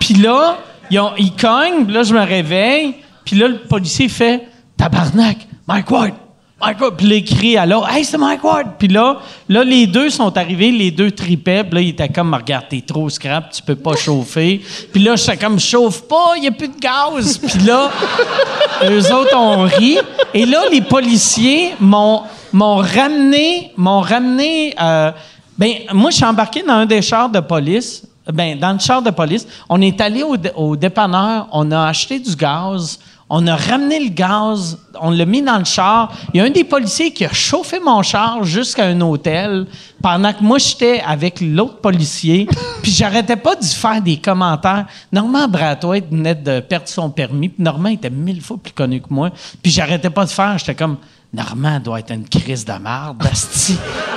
[0.00, 0.58] Puis là,
[0.90, 2.96] ils, cognent, puis là, je me réveille.
[3.24, 6.12] Puis là, le policier fait «Tabarnak, Mike Ward,
[6.60, 9.64] Mike Ward.» Puis là, il crie à l'autre «Hey, c'est Mike Ward!» Puis là, là,
[9.64, 11.64] les deux sont arrivés, les deux tripaient.
[11.64, 14.60] Puis là, il était comme «Regarde, t'es trop scrap, tu peux pas chauffer.»
[14.92, 17.90] Puis là, j'étais comme «Chauffe pas, il y a plus de gaz.» Puis là,
[18.84, 19.98] eux autres ont ri.
[20.32, 24.74] Et là, les policiers m'ont m'ont ramené, m'ont ramené.
[24.80, 25.10] euh,
[25.58, 28.04] ben, moi, je suis embarqué dans un des chars de police.
[28.32, 29.46] ben, dans le char de police.
[29.68, 32.98] On est allé au dépanneur, on a acheté du gaz,
[33.30, 36.12] on a ramené le gaz, on l'a mis dans le char.
[36.32, 39.66] Il y a un des policiers qui a chauffé mon char jusqu'à un hôtel
[40.02, 42.46] pendant que moi, j'étais avec l'autre policier.
[42.82, 44.84] Puis j'arrêtais pas d'y faire des commentaires.
[45.10, 47.48] Normand Brathwaite venait de perdre son permis.
[47.48, 49.30] Puis Normand était mille fois plus connu que moi.
[49.62, 50.58] Puis j'arrêtais pas de faire.
[50.58, 50.98] J'étais comme,
[51.32, 53.76] Normand doit être une crise de merde, asti.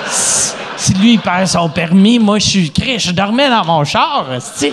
[0.09, 3.83] Si- Si lui, il perd son permis, moi, je suis Chris, je dormais dans mon
[3.83, 4.71] char, asti.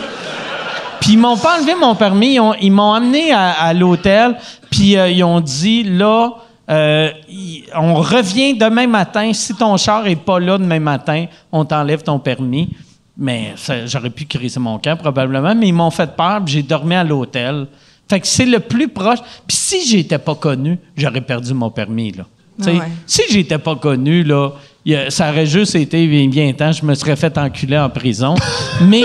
[1.05, 4.37] Puis ils m'ont pas enlevé mon permis, ils, ont- ils m'ont amené à, à l'hôtel,
[4.71, 6.31] puis euh, ils ont dit là,
[6.71, 7.11] euh,
[7.77, 9.31] on revient demain matin.
[9.35, 12.71] Si ton char est pas là demain matin, on t'enlève ton permis.
[13.19, 13.55] Mais
[13.87, 17.05] j'aurais pu criser mon camp probablement, mais ils m'ont fait peur, puis j'ai dormi à
[17.05, 17.67] l'hôtel.
[18.09, 19.19] Fait que c'est le plus proche.
[19.47, 22.25] Puis si j'étais pas connu, j'aurais perdu mon permis là.
[22.63, 22.79] Ah ouais.
[23.07, 24.51] Si j'étais pas connu là,
[24.89, 28.35] a- ça aurait juste été bien, bien temps, je me serais fait enculer en prison.
[28.81, 29.05] mais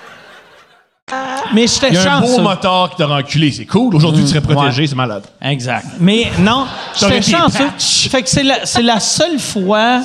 [1.53, 2.41] Mais j'étais Il y a un beau chanceux.
[2.41, 3.95] moteur qui t'a renculé, c'est cool.
[3.95, 4.87] Aujourd'hui, tu serais protégé, ouais.
[4.87, 5.23] c'est malade.
[5.41, 5.85] Exact.
[5.99, 6.65] Mais non,
[6.99, 7.69] j'étais chanceux.
[8.09, 10.01] Fait que c'est la, c'est la seule fois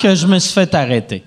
[0.00, 1.24] que je me suis fait arrêter.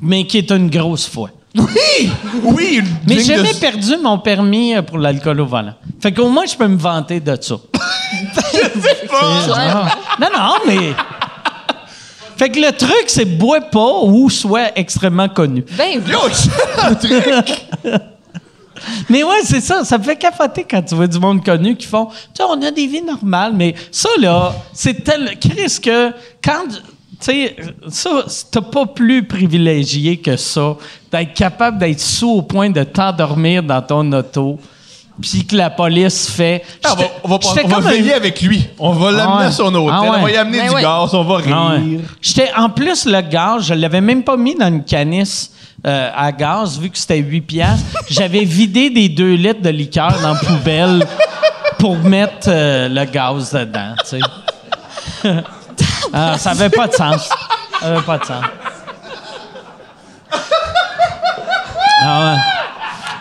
[0.00, 1.30] Mais qui est une grosse fois.
[1.56, 2.10] Oui!
[2.42, 2.82] Oui!
[3.06, 5.74] Mais j'ai de- jamais perdu mon permis euh, pour l'alcool au volant.
[6.02, 7.54] Fait qu'au moins, je peux me vanter de ça.
[9.12, 9.86] Ah.
[10.20, 10.92] Non, non, mais.
[12.36, 15.64] Fait que le truc, c'est bois pas ou soit extrêmement connu.
[15.76, 16.12] Ben oui.
[16.12, 16.18] Yo,
[16.82, 17.66] un truc!
[19.08, 19.84] Mais ouais, c'est ça.
[19.84, 22.06] Ça me fait capoter quand tu vois du monde connu qui font.
[22.06, 25.38] Tu sais, on a des vies normales, mais ça, là, c'est tel.
[25.40, 26.10] Chris, que
[26.42, 26.68] quand.
[27.20, 27.56] Tu sais,
[27.88, 30.76] ça, t'as pas plus privilégié que ça,
[31.12, 34.58] d'être capable d'être sous au point de t'endormir dans ton auto,
[35.22, 36.62] puis que la police fait.
[36.82, 38.66] Ah, on va, on va, J'étais on va comme un- veiller avec lui.
[38.78, 39.44] On va l'amener ouais.
[39.44, 39.94] à son hôtel.
[39.96, 40.08] Ah ouais.
[40.18, 40.82] On va y amener Ben du ouais.
[40.82, 41.14] gaz.
[41.14, 41.56] On va rire.
[41.56, 42.00] Ah ouais.
[42.20, 45.52] J'étais en plus le gaz, je l'avais même pas mis dans une canisse
[45.86, 47.84] euh, à gaz vu que c'était 8 piastres.
[48.08, 51.06] J'avais vidé des 2 litres de liqueur dans la poubelle
[51.78, 54.20] pour mettre euh, le gaz dedans, tu
[55.22, 55.34] sais.
[56.16, 57.28] Ah, ça avait pas de sens.
[57.80, 58.44] Ça avait pas de sens.
[62.06, 62.53] Ah ouais.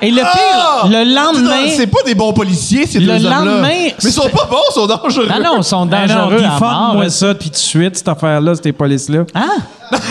[0.03, 0.87] Et le pire, Ah!
[0.89, 1.67] le lendemain.
[1.75, 3.39] C'est pas des bons policiers, ces Le deux hommes-là.
[3.39, 5.27] lendemain, Mais ils sont pas bons, ils sont dangereux.
[5.33, 6.37] Ah non, ils sont dangereux.
[6.37, 9.23] Défende-moi ça, puis tout de suite, cette affaire-là, ces polices-là.
[9.33, 9.49] Hein?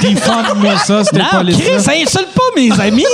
[0.00, 1.92] Défende-moi ça, ces Non, Chris, polices-là.
[1.94, 3.04] insulte pas mes amis.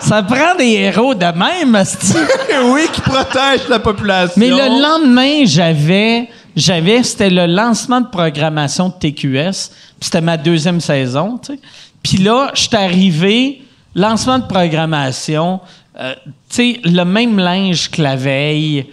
[0.00, 1.82] Ça prend des héros de même,
[2.72, 4.34] oui, qui protègent la population.
[4.36, 9.70] Mais le lendemain, j'avais, j'avais, c'était le lancement de programmation de TQS.
[9.70, 11.58] puis C'était ma deuxième saison, tu sais.
[12.02, 13.62] Puis là, je suis arrivé,
[13.94, 15.60] lancement de programmation,
[16.00, 16.14] euh,
[16.50, 18.86] tu sais, le même linge que la veille.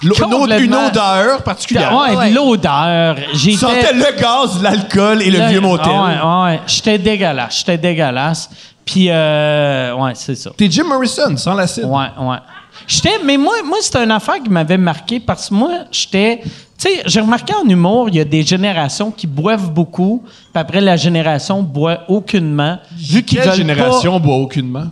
[0.00, 1.92] Une, odeur particulière.
[1.92, 2.30] Ouais, Ouais.
[2.30, 3.16] de l'odeur.
[3.32, 5.88] Tu J'étais- sentais le gaz, l'alcool et le vieux motel.
[5.90, 6.60] Ouais, ouais.
[6.68, 7.58] J'étais dégueulasse.
[7.58, 8.48] J'étais dégueulasse.
[8.84, 10.50] Puis, euh, ouais, c'est ça.
[10.56, 11.84] T'es Jim Morrison, sans l'acide.
[11.84, 12.36] Ouais, ouais.
[12.86, 16.40] J'étais, mais moi, moi c'était une affaire qui m'avait marqué parce que moi, j'étais.
[16.42, 20.60] Tu sais, j'ai remarqué en humour, il y a des générations qui boivent beaucoup, puis
[20.60, 22.78] après, la génération boit aucunement.
[22.96, 24.84] Vu qu'ils Quelle génération boit aucunement?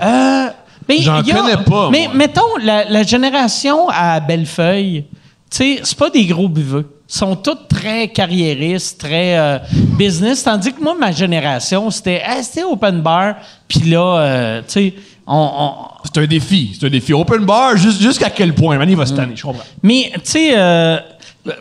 [0.00, 0.46] Euh,
[0.88, 2.14] mais J'en connais pas, Mais moi.
[2.14, 5.06] mettons, la, la génération à Bellefeuille,
[5.50, 6.88] tu sais, c'est pas des gros buveux.
[7.08, 9.58] Ils sont tous très carriéristes, très euh,
[9.98, 13.34] business, tandis que moi, ma génération, c'était c'était open bar,
[13.68, 14.94] puis là, euh, tu sais,
[15.26, 16.76] C'est un défi.
[16.78, 17.12] C'est un défi.
[17.12, 18.76] Open bar, jusqu'à quel point?
[18.76, 19.64] Man, il va se tanner, je comprends.
[19.82, 20.98] Mais, tu sais, euh,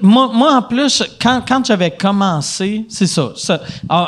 [0.02, 3.60] moi, moi, en plus, quand, quand j'avais commencé, c'est ça, ça,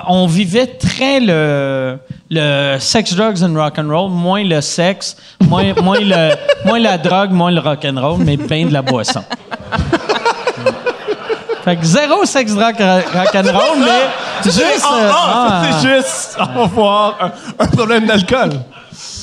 [0.08, 1.98] on vivait très le,
[2.30, 6.36] le sex, drugs and rock and roll, moins le sexe, moins, moins, le,
[6.66, 9.24] moins la drogue, moins le rock and roll, mais bien de la boisson.
[11.66, 14.10] fait que zéro sexe, drogue, rock and roll, mais
[14.46, 14.84] juste...
[14.84, 15.64] Ah, euh, ah, ah.
[15.72, 17.32] c'est juste, on va voir un,
[17.64, 18.52] un problème d'alcool.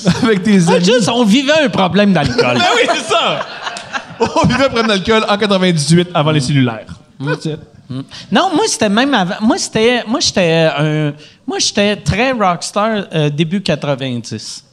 [0.22, 0.84] avec tes Ah, amis.
[0.84, 2.36] juste, on vivait un problème d'alcool.
[2.58, 3.46] Ben oui, c'est ça!
[4.20, 6.86] On vivait prendre d'alcool en 98 avant les cellulaires.
[7.20, 7.58] It.
[8.30, 9.34] Non, moi, c'était même avant.
[9.40, 10.04] Moi, c'était.
[10.06, 11.12] Moi, j'étais un.
[11.46, 14.64] Moi, j'étais très rockstar euh, début 90.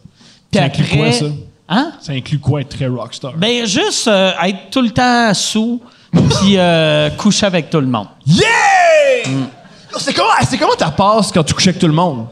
[0.52, 1.26] Puis Ça inclut quoi, ça?
[1.70, 1.92] Hein?
[2.02, 3.34] Ça inclut quoi être très rockstar?
[3.36, 8.08] Ben, juste euh, être tout le temps sous, puis euh, coucher avec tout le monde.
[8.26, 8.46] Yeah!
[9.98, 12.28] C'est comment, c'est comment ta passe quand tu couches avec tout le monde?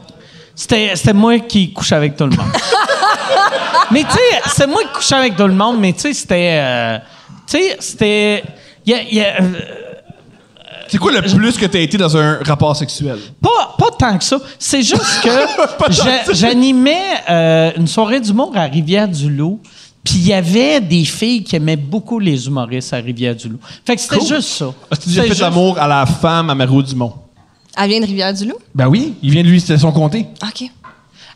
[0.58, 2.46] C'était, c'était moi qui couchais avec tout le monde.
[3.90, 6.58] mais tu sais, c'est moi qui couchais avec tout le monde, mais tu sais, c'était.
[6.62, 6.98] euh,
[7.46, 8.42] tu sais, c'était.
[8.86, 9.52] y a- y a, euh,
[10.88, 13.18] C'est quoi le plus que t'as été dans un rapport sexuel?
[13.42, 14.38] Pas, pas tant que ça.
[14.58, 15.28] C'est juste que
[15.90, 19.60] j'a- j'animais euh, une soirée d'humour à Rivière-du-Loup.
[20.04, 23.58] Puis il y avait des filles qui aimaient beaucoup les humoristes à Rivière-du-Loup.
[23.84, 24.28] Fait que c'était Cool.
[24.28, 24.66] juste ça.
[24.90, 27.12] As-tu déjà C'était fait juste- l'amour à la femme à Mario Dumont?
[27.78, 28.56] Elle vient de Rivière-du-Loup?
[28.74, 30.26] Ben oui, il vient de lui, c'était son comté.
[30.42, 30.68] OK.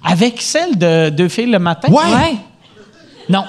[0.05, 1.89] Avec celle de Deux filles le matin?
[1.93, 2.37] Ouais.
[3.29, 3.45] Non.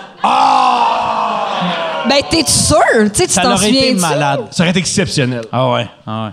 [2.09, 2.77] Ben, t'es sûr?
[3.05, 4.41] Tu sais, tu Ça t'en aurait été souviens malade.
[4.51, 5.45] Ça aurait été exceptionnel.
[5.51, 6.31] Ah ouais, ah ouais.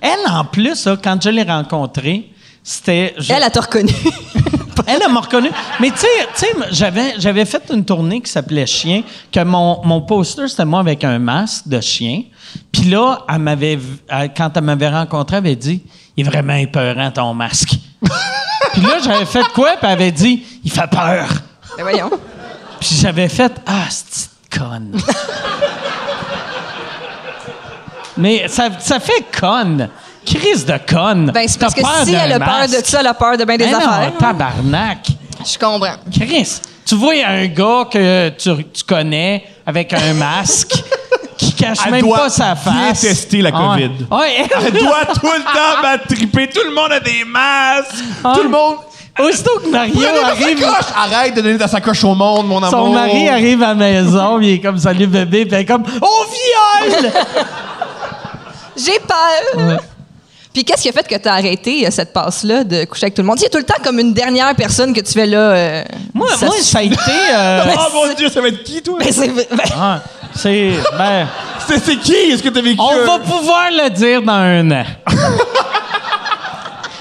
[0.00, 2.30] Elle, en plus, quand je l'ai rencontrée,
[2.62, 3.14] c'était...
[3.18, 3.92] je- Elle, elle t'a reconnu.
[4.86, 5.50] Elle elle m'a reconnu.
[5.80, 10.48] Mais tu sais, j'avais, j'avais fait une tournée qui s'appelait Chien, que mon, mon poster,
[10.48, 12.22] c'était moi avec un masque de chien.
[12.72, 15.82] Puis là, elle m'avait, vu- elle- quand elle m'avait rencontré, elle avait dit
[16.16, 17.74] «Il est vraiment épeurant, ton masque.»
[18.72, 19.70] Puis là, j'avais fait quoi?
[19.76, 21.28] Puis elle avait dit «Il fait peur.
[21.76, 22.10] ben, voyons.»
[22.80, 24.96] Puis j'avais fait «Ah, c'est conne.»
[28.18, 29.88] Mais ça, ça fait conne.
[30.26, 31.30] Crise de conne.
[31.32, 32.86] Ben, c'est T'as parce que peur si elle a peur de masque.
[32.86, 34.12] ça, elle a peur de bien des Ben non, affaires.
[34.18, 35.06] tabarnak.
[35.44, 35.94] Je comprends.
[36.12, 40.74] Chris, tu vois un gars que tu, tu connais avec un masque
[41.36, 43.00] qui cache Elle même doit pas sa bien face.
[43.02, 43.88] tester la Ah ouais.
[43.88, 44.06] COVID.
[44.10, 44.46] Ouais.
[44.66, 46.48] Elle doit tout le temps battre triper.
[46.48, 48.04] Tout le monde a des masques.
[48.24, 48.32] Ah.
[48.34, 48.76] Tout le monde.
[49.18, 50.66] Aussitôt que Mario arrive.
[50.94, 52.70] Arrête de donner ta sacoche au monde, mon amour.
[52.70, 55.84] son mari arrive à la maison, il est comme salut bébé, puis elle est comme
[56.02, 56.24] oh
[56.90, 57.12] viol.
[58.76, 59.80] J'ai peur.
[60.56, 63.20] Puis qu'est-ce qui a fait que t'as arrêté euh, cette passe-là de coucher avec tout
[63.20, 63.36] le monde?
[63.38, 65.38] Il y a tout le temps comme une dernière personne que tu fais là.
[65.50, 66.96] euh, moi, ça moi, se- ça a été.
[67.34, 68.98] euh, Oh mon Dieu, ça va être qui, toi?
[68.98, 69.44] Ben, c'est- ben,
[69.78, 70.00] ah,
[70.34, 71.26] c'est ben,
[71.68, 72.14] C'est c'est qui?
[72.14, 72.80] Est-ce que t'as vécu?
[72.80, 74.84] on va pouvoir le dire dans un an.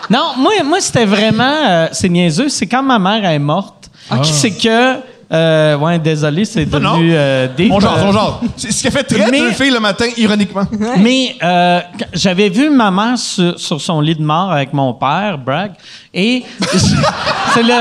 [0.10, 1.44] non, moi, moi c'était vraiment.
[1.66, 2.50] euh, c'est niaiseux.
[2.50, 3.90] C'est quand ma mère est morte.
[4.22, 4.96] C'est que.
[5.32, 6.94] Euh, ouais, désolé, c'est Non, non.
[6.98, 7.12] devenu.
[7.16, 8.42] euh, deep, On genre, euh, on genre.
[8.58, 10.64] C'est ce qui a fait très Mais- deux filles le matin, ironiquement.
[10.98, 11.80] Mais euh,
[12.14, 15.72] j'avais vu ma mère sur, sur son lit de mort avec mon père, Bragg,
[16.14, 16.44] et
[17.54, 17.74] c'est le,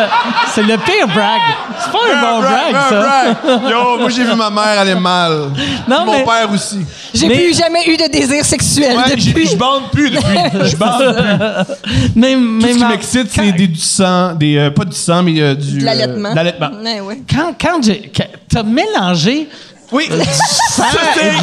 [0.55, 1.41] c'est le pire brag.
[1.81, 3.71] C'est pas un bon brag, ça.
[3.71, 5.51] Yo, moi j'ai vu ma mère aller mal.
[5.89, 6.79] Non, mon mais- père aussi.
[7.13, 9.47] J'ai Mais- plus jamais eu de désir sexuel Ouais, depuis.
[9.47, 10.25] je bande plus depuis.
[10.71, 11.75] Je bande plus.
[12.17, 15.23] Mais, Tout mais ce qui m'excite, c'est des, du sang, des, euh, pas du sang,
[15.23, 15.79] mais euh, du.
[15.79, 16.31] De euh, l'allaitement.
[16.31, 16.71] de l'allaitement.
[16.83, 17.21] Ouais, ouais.
[17.35, 17.81] Quand, quand
[18.15, 19.49] quand- T'as mélangé.
[19.93, 20.23] Oui, je sais,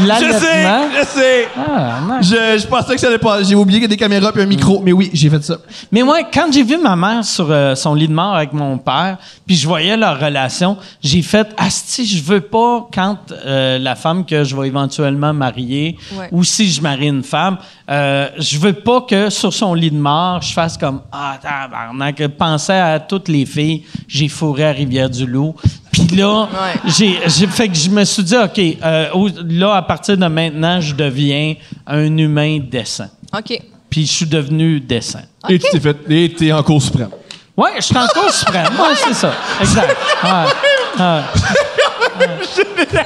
[0.10, 0.64] je sais,
[1.00, 1.48] je sais.
[1.58, 2.00] Ah.
[2.22, 3.44] Je, je pensais que ça allait pas.
[3.44, 5.58] J'ai oublié qu'il y a des caméras et un micro, mais oui, j'ai fait ça.
[5.92, 8.78] Mais moi, quand j'ai vu ma mère sur euh, son lit de mort avec mon
[8.78, 13.96] père, puis je voyais leur relation, j'ai fait Asti, je veux pas quand euh, la
[13.96, 16.28] femme que je vais éventuellement marier, Ouais.
[16.32, 17.58] ou si je marie une femme,
[17.90, 22.28] euh, je veux pas que sur son lit de mort, je fasse comme Ah, tabarnak,
[22.38, 25.56] pensais à toutes les filles, j'ai fourré à Rivière-du-Loup.
[26.08, 26.80] Puis là, Ouais.
[26.86, 30.26] j'ai, j'ai fait que je me suis dit, OK, euh, au- là, à partir de
[30.28, 31.56] maintenant, je deviens
[31.88, 33.08] un humain décent.
[33.38, 33.60] OK.
[33.90, 35.20] Puis je suis devenu décent.
[35.50, 35.98] Et tu t'es fait.
[36.10, 37.10] Et t'es en cours suprême.
[37.58, 38.68] Ouais, je suis en cours suprême.
[38.80, 39.32] Ouais, c'est ça.
[39.60, 39.96] Exact.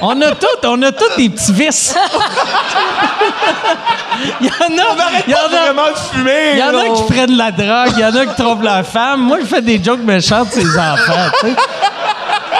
[0.02, 1.94] On a tous, on a tous des petits vices.
[4.40, 6.50] Il y en a, il y en a, Vraiment de fumer.
[6.54, 8.82] il y en a qui prennent la drogue, il y en a qui trompent la
[8.82, 9.22] femme.
[9.22, 11.30] Moi, je fais des jokes méchants de ses enfants.
[11.40, 11.56] tu sais.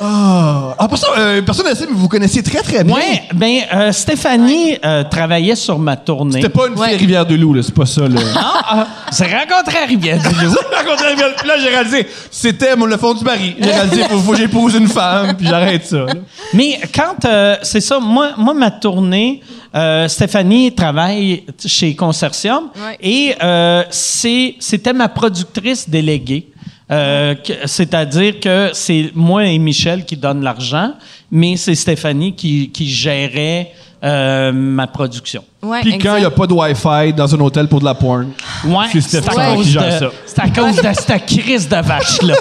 [0.00, 2.94] Ah, pour ça, euh, personne ne sait, mais vous connaissiez très très bien.
[2.94, 6.40] Ouais, ben euh, Stéphanie euh, travaillait sur ma tournée.
[6.42, 6.94] C'était pas une fille Ouais.
[6.94, 8.20] à Rivière-de-Loup, là, c'est pas ça, là.
[8.36, 10.54] Ah, ah, c'est rencontré à Rivière-du-Loup.
[10.70, 13.54] Quand on Rivière- Puis là, j'ai réalisé, c'était mon- le fond du baril.
[13.58, 15.96] J'ai réalisé, faut, faut que j'épouse une femme, puis j'arrête ça.
[15.98, 16.12] là.
[16.52, 19.40] Mais quand euh, c'est ça, moi, moi ma tournée,
[19.74, 22.96] euh, Stéphanie travaille chez Consortium Ouais.
[23.00, 26.48] et euh, c'est c'était ma productrice déléguée.
[26.90, 30.92] Euh, que- C'est-à-dire que c'est moi et Michel qui donnent l'argent,
[31.30, 33.72] mais c'est Stéphanie qui, qui gérait
[34.04, 35.42] euh, ma production.
[35.62, 37.94] Ouais, Puis quand il n'y a pas de Wi-Fi dans un hôtel pour de la
[37.94, 38.28] porn,
[38.64, 40.10] Ouais, c'est Stéphanie cause qui gère de, ça.
[40.26, 42.34] c'est à cause de cette crise de vache-là.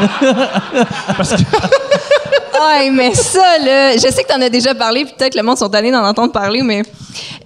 [2.62, 5.42] Ah, mais ça, là, je sais que tu en as déjà parlé, puis peut-être le
[5.42, 6.82] monde sont allés d'en entendre parler, mais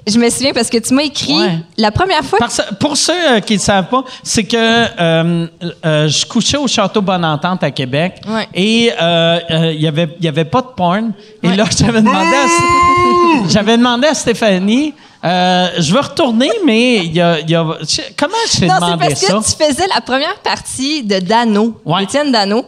[0.07, 1.59] Je me souviens parce que tu m'as écrit Ouais.
[1.79, 2.39] la première fois.
[2.39, 5.47] Parce- pour ceux euh, qui ne savent pas, c'est que euh,
[5.87, 8.47] euh, je couchais au Château Bonne-Entente à Québec Ouais.
[8.55, 9.39] et euh,
[9.73, 11.13] il n'y avait, y avait pas de porn.
[11.43, 11.57] Et Ouais.
[11.57, 14.93] là, j'avais demandé, à, demandé à Stéphanie,
[15.25, 18.75] euh, je veux retourner, mais il y a, y a- je- comment je t'ai Non,
[18.75, 19.33] c'est demandé parce ça?
[19.33, 22.03] que tu faisais la première partie de Dano, Ouais.
[22.05, 22.67] Étienne Dano.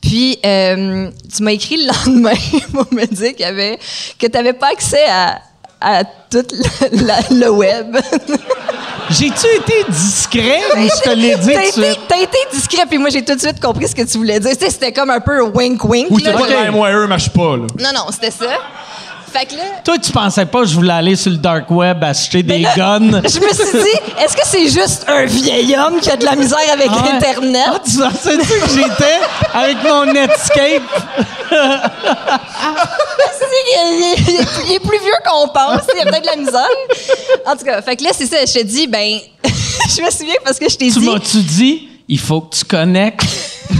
[0.00, 2.32] Puis, euh, tu m'as écrit le lendemain
[2.72, 3.78] pour me dire qu'il y avait,
[4.18, 5.38] que tu n'avais pas accès à,
[5.80, 6.44] à tout
[6.90, 7.96] le, la- le web.
[9.10, 10.60] J'ai-tu été discret?
[10.76, 13.40] Ou je te l'ai dit T'as été, t'as été discret, puis moi, j'ai tout de
[13.40, 14.52] suite compris ce que tu voulais dire.
[14.52, 16.06] Tu sais, c'était comme un peu wink-wink.
[16.10, 16.48] Ou t'es pas Ok.
[16.48, 17.66] LimeWire marche pas, là.
[17.78, 18.46] Non, non, c'était ça.
[19.32, 22.04] Fait que là, Toi, tu pensais pas que je voulais aller sur le dark web
[22.04, 23.22] acheter des là, guns?
[23.24, 26.36] je me suis dit, est-ce que c'est juste un vieil homme qui a de la
[26.36, 27.10] misère avec Ah ouais.
[27.16, 27.62] Internet?
[27.68, 29.20] Ah, tu pensais-tu que j'étais
[29.54, 30.82] avec mon Netscape?
[33.54, 35.82] il, est- il est- il est plus vieux qu'on pense.
[35.94, 36.68] Il y a peut-être de la misère.
[37.46, 38.36] En tout cas, fait que là, c'est ça.
[38.44, 41.88] Je te dis, ben, je me souviens parce que je t'ai Tu dit, m'as-tu dit,
[42.08, 43.24] il faut que tu connectes?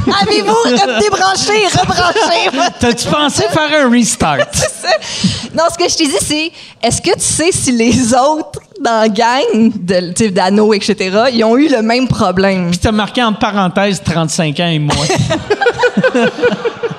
[0.23, 0.55] avez-vous
[1.01, 2.71] débranché, rebranché?
[2.81, 4.39] T'as-tu pensé faire un restart?
[5.55, 9.01] non, ce que je t'ai dit, c'est, est-ce que tu sais si les autres dans
[9.03, 12.71] la gang de, d'Anno, etc., ils ont eu le même problème?
[12.71, 15.07] Puis t'as marqué en parenthèse 35 ans et moins.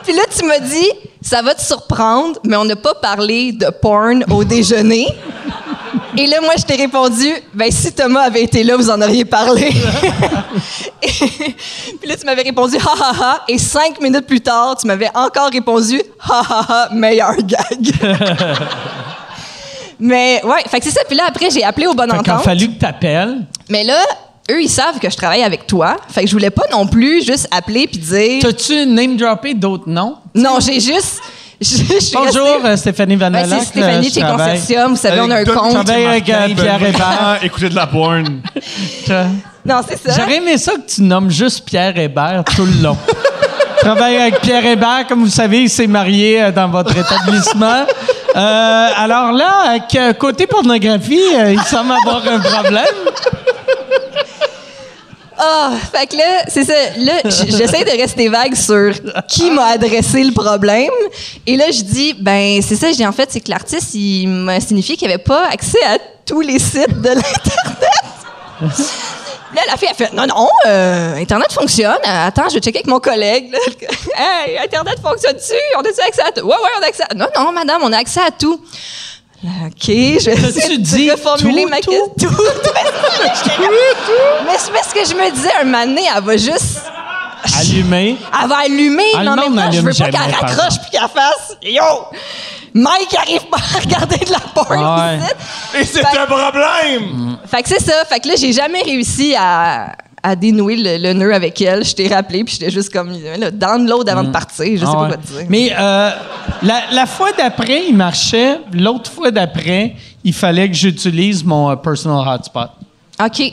[0.04, 0.90] Puis là, tu m'as dit,
[1.22, 5.08] ça va te surprendre, mais on n'a pas parlé de porn au déjeuner.
[6.18, 9.26] Et là, moi, je t'ai répondu, ben si Thomas avait été là, vous en auriez
[9.26, 9.72] parlé.
[11.02, 11.10] Et-
[12.00, 13.42] Puis là, tu m'avais répondu, ha ha ha.
[13.48, 17.92] Et cinq minutes plus tard, tu m'avais encore répondu, ha ha ha, meilleur gag.
[20.00, 21.02] Mais ouais, fait que c'est ça.
[21.08, 22.44] Puis là, après, j'ai appelé au bon Fait qu'il a entente.
[22.44, 23.38] fallu que t'appelles.
[23.70, 23.98] Mais là,
[24.52, 25.96] eux, ils savent que je travaille avec toi.
[26.10, 28.42] Fait que je voulais pas non plus juste appeler puis dire.
[28.42, 30.18] T'as-tu name-droppé d'autres noms?
[30.36, 31.22] Non, j'ai juste.
[31.62, 33.60] Je- je suis Bonjour, restée- euh, Stéphanie Ben, Vanella.
[33.60, 34.92] c'est Stéphanie chez Consortium.
[34.92, 35.74] Vous savez, on a un Avec compte.
[35.74, 37.40] Doug travaille avec, euh, Pierre ben, Hébert.
[37.44, 38.42] Écouter de la porn.
[39.66, 40.14] Non, c'est ça.
[40.20, 42.98] J'aurais aimé ça que tu nommes juste Pierre Hébert tout le long.
[43.80, 47.86] Travaille avec Pierre Hébert, comme vous savez, il s'est marié euh, dans votre établissement.
[48.36, 52.84] Euh, alors là, avec, euh, côté pornographie, euh, il semble avoir un problème.
[55.46, 56.74] Ah, fait que là, c'est ça.
[56.98, 58.94] Là, j'essaie de rester vague sur
[59.28, 60.92] qui m'a adressé le problème.
[61.46, 64.28] Et là, je dis, ben, c'est ça, je dis en fait, c'est que l'artiste, il
[64.28, 67.90] m'a signifié qu'il avait pas accès à tous les sites de l'Internet.
[69.56, 71.98] Là, la fille a fait Non, non, euh, Internet fonctionne.
[72.08, 73.54] Euh, Attends, je vais checker avec mon collègue.
[74.16, 75.54] hey, Internet fonctionne-tu?
[75.78, 76.42] On a accès à tout?
[76.48, 78.60] Ouais, ouais, on a accès à Non, non, madame, on a accès à tout.
[79.44, 81.92] Là, OK, je vais essayer de reformuler tout, ma tout?
[81.92, 82.30] question.
[82.30, 83.53] Tout,
[84.46, 86.82] Mais c'est parce que je me disais, un moment donné, elle va juste.
[87.60, 88.18] Allumé.
[88.42, 89.04] Elle va allumer.
[89.16, 91.58] Ah, le mais en même monde temps, je veux pas qu'elle raccroche puis qu'elle fasse
[91.62, 91.84] Yo!
[92.74, 95.20] Mike arrive pas à regarder de la porn Ouais.
[95.80, 97.38] Et c'est Fait- un problème!
[97.46, 98.06] Fait que c'est ça.
[98.10, 101.84] Fait que là, j'ai jamais réussi à, à dénouer le, le nœud avec elle.
[101.84, 104.66] Je t'ai rappelé, puis j'étais juste comme, là, download avant de partir.
[104.80, 105.08] Je sais Ah pas ouais.
[105.10, 105.46] quoi te dire.
[105.50, 106.10] Mais euh,
[106.64, 108.58] la, la fois d'après, il marchait.
[108.72, 112.70] L'autre fois d'après, il fallait que j'utilise mon euh, personal hotspot.
[113.24, 113.52] OK.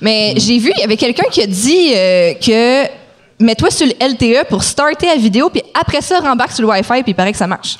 [0.00, 2.84] Mais j'ai vu, il y avait quelqu'un qui a dit euh, que
[3.38, 7.02] mets-toi sur le LTE pour starter la vidéo, puis après ça, rembarque sur le Wi-Fi,
[7.02, 7.76] puis il paraît que ça marche.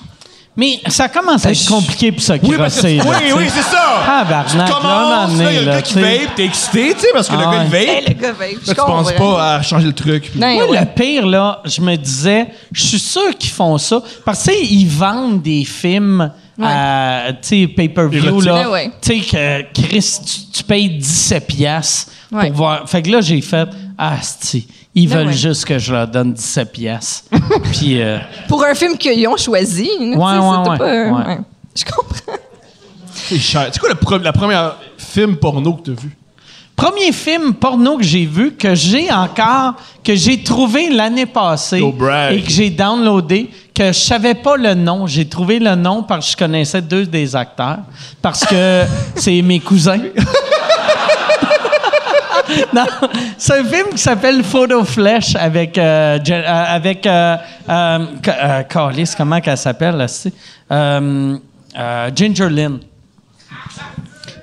[0.58, 3.44] Mais ça commence à être compliqué pour ça Oui, parce que, là, oui, tu oui,
[3.54, 4.24] c'est ça!
[4.48, 6.44] Tu là, un moment commences, là, il y a le gars qui tu vape, t'es
[6.46, 7.64] excité, tu sais, parce que Ah le gars, ouais.
[7.86, 7.88] vape.
[7.88, 10.30] Hey, le gars, vape, je tu penses pas à changer le truc.
[10.30, 10.80] puis- Non, Moi, ouais.
[10.80, 14.02] le pire, là, je me disais, je suis sûr qu'ils font ça.
[14.24, 18.62] Parce que, tu sais, ils vendent des films à, tu sais, pay-per-view, là.
[18.68, 18.90] Ouais, ouais.
[19.00, 19.26] Tu sais,
[19.72, 22.50] que, Chris, tu, tu payes 17 piastres pour Ouais.
[22.50, 22.88] voir.
[22.88, 25.32] Fait que là, j'ai fait, ah, c'ti, ils Ben veulent ouais.
[25.32, 27.24] juste que je leur donne 17 piastres.
[27.72, 29.88] Puis, euh, Pour un film qu'ils ont choisi.
[29.98, 31.38] tu Ouais, ouais, pas- ouais.
[31.76, 32.32] Je comprends.
[33.12, 33.68] C'est cher.
[33.72, 36.16] C'est quoi le pre- la première film porno que t'as vu?
[36.74, 41.78] premier film porno que j'ai vu, que j'ai encore, que j'ai trouvé l'année passée
[42.30, 45.06] et que j'ai downloadé, que je savais pas le nom.
[45.06, 47.78] J'ai trouvé le nom parce que je connaissais deux des acteurs,
[48.22, 48.84] parce que
[49.16, 49.98] c'est mes cousins.
[52.72, 52.84] non,
[53.36, 56.42] c'est un film qui s'appelle Photo Flesh avec euh, euh,
[56.74, 57.36] avec euh,
[57.68, 60.06] euh, Ca- euh, comment qu'elle s'appelle là,
[62.14, 62.78] Ginger Lynn.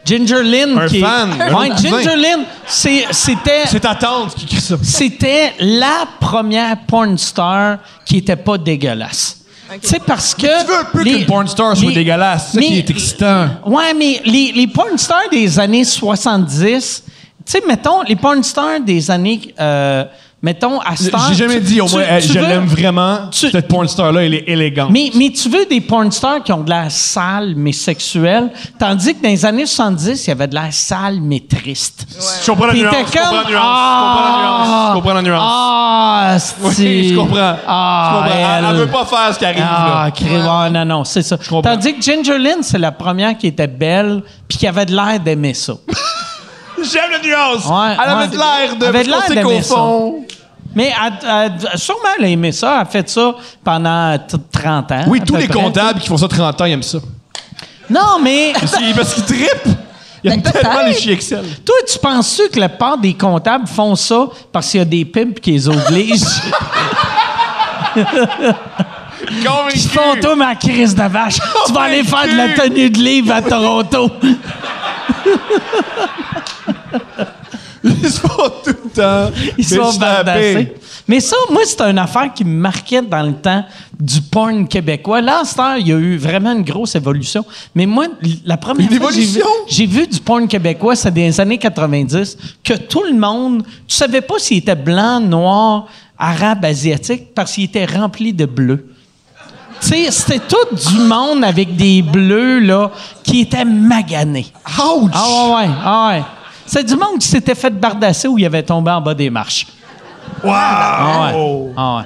[0.05, 1.69] Ginger Lynn Un qui est- fan, un Ouais.
[1.77, 4.75] Ginger Lynn, c'était C'est ta tante qui crie ça.
[4.83, 7.77] c'était la première porn star
[8.13, 9.39] qui était pas dégueulasse.
[9.81, 10.41] Tu sais, parce que.
[10.41, 12.49] Tu veux un peu les- qu'une porn star soit les- dégueulasse.
[12.51, 13.47] C'est ça qui mais- est excitant.
[13.65, 17.11] Ouais, mais les, les porn stars des années 70, tu
[17.51, 20.05] sais, mettons, les porn stars des années euh,
[20.45, 23.29] Mettons, à cette J'ai jamais tu- dit au moins, je l'aime vraiment.
[23.31, 24.89] tu- Cette porn star-là, elle est élégante.
[24.91, 29.15] Mais, mais tu veux des porn stars qui ont de l'air sale, mais sexuelle, tandis
[29.15, 32.05] que dans les années 70, il y avait de l'air sale, mais triste.
[32.41, 32.93] Je comprends la nuance.
[32.93, 33.63] Je comprends la comme, nuance.
[33.65, 35.41] ah, Je comprends la nuance.
[35.41, 37.55] Ah, Oui, je comprends.
[37.65, 38.39] Ah, je comprends.
[38.59, 40.63] Elle, elle veut pas faire ce qui arrive, Ah, là.
[40.63, 41.37] ouais, non, non, c'est ça.
[41.37, 41.61] comprends.
[41.61, 45.21] Tandis que Ginger Lynn, c'est la première qui était belle, puis qui avait de l'air
[45.23, 45.75] d'aimer ça.
[46.83, 47.65] J'aime la nuance.
[47.65, 48.27] Ouais, elle avait ouais.
[48.27, 48.85] de l'air de.
[48.85, 49.75] Elle avait l'air qu'au ça.
[49.75, 50.25] fond.
[50.75, 51.29] Mais elle-
[51.71, 52.73] elle- sûrement, elle a aimé ça.
[52.75, 55.03] Elle a fait ça pendant t- 30 ans.
[55.07, 55.59] Oui, tous les près.
[55.61, 56.97] comptables qui font ça 30 ans, ils aiment ça.
[57.89, 58.53] Non, mais
[58.95, 59.77] parce qu'ils trippent.
[60.23, 61.43] Ils aiment tellement les fichiers Excel.
[61.65, 65.03] toi, tu penses-tu que la part des comptables font ça parce qu'il y a des
[65.05, 66.23] pimps qui les obligent?
[69.29, 69.79] Ils Convaincu.
[69.89, 73.33] font, toi, ma crise de vache, tu vas aller faire de la tenue de livre
[73.33, 74.09] à Toronto.
[77.83, 79.31] Ils se font tout le temps.
[79.57, 80.73] Ils se font taper.
[81.07, 83.65] Mais ça, moi, c'est une affaire qui me marquait dans le temps
[83.99, 85.19] du porn québécois.
[85.19, 87.43] Là, à cette heure, il y a eu vraiment une grosse évolution.
[87.75, 88.05] Mais moi,
[88.45, 89.47] la première Une fois que j'ai vu, évolution?
[89.67, 94.21] j'ai vu du porn québécois, c'est des années 90, que tout le monde, tu savais
[94.21, 95.87] pas s'il était blanc, noir,
[96.17, 98.87] arabe, asiatique, parce qu'il était rempli de bleu.
[99.81, 102.91] Tu sais, c'était tout du monde avec des bleus, là,
[103.23, 104.47] qui étaient maganés.
[104.79, 105.11] Ouch!
[105.13, 106.23] Ah ouais, ah ouais.
[106.73, 109.67] C'est du monde qui s'était fait bardasser où il avait tombé en bas des marches.
[110.43, 110.51] Wow!
[110.51, 111.71] Ah ouais.
[111.77, 112.03] Ah ouais.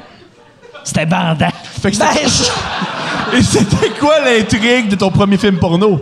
[0.84, 1.48] C'était bandant.
[1.82, 6.02] Fait que c'était- Et c'était quoi l'intrigue de ton premier film porno?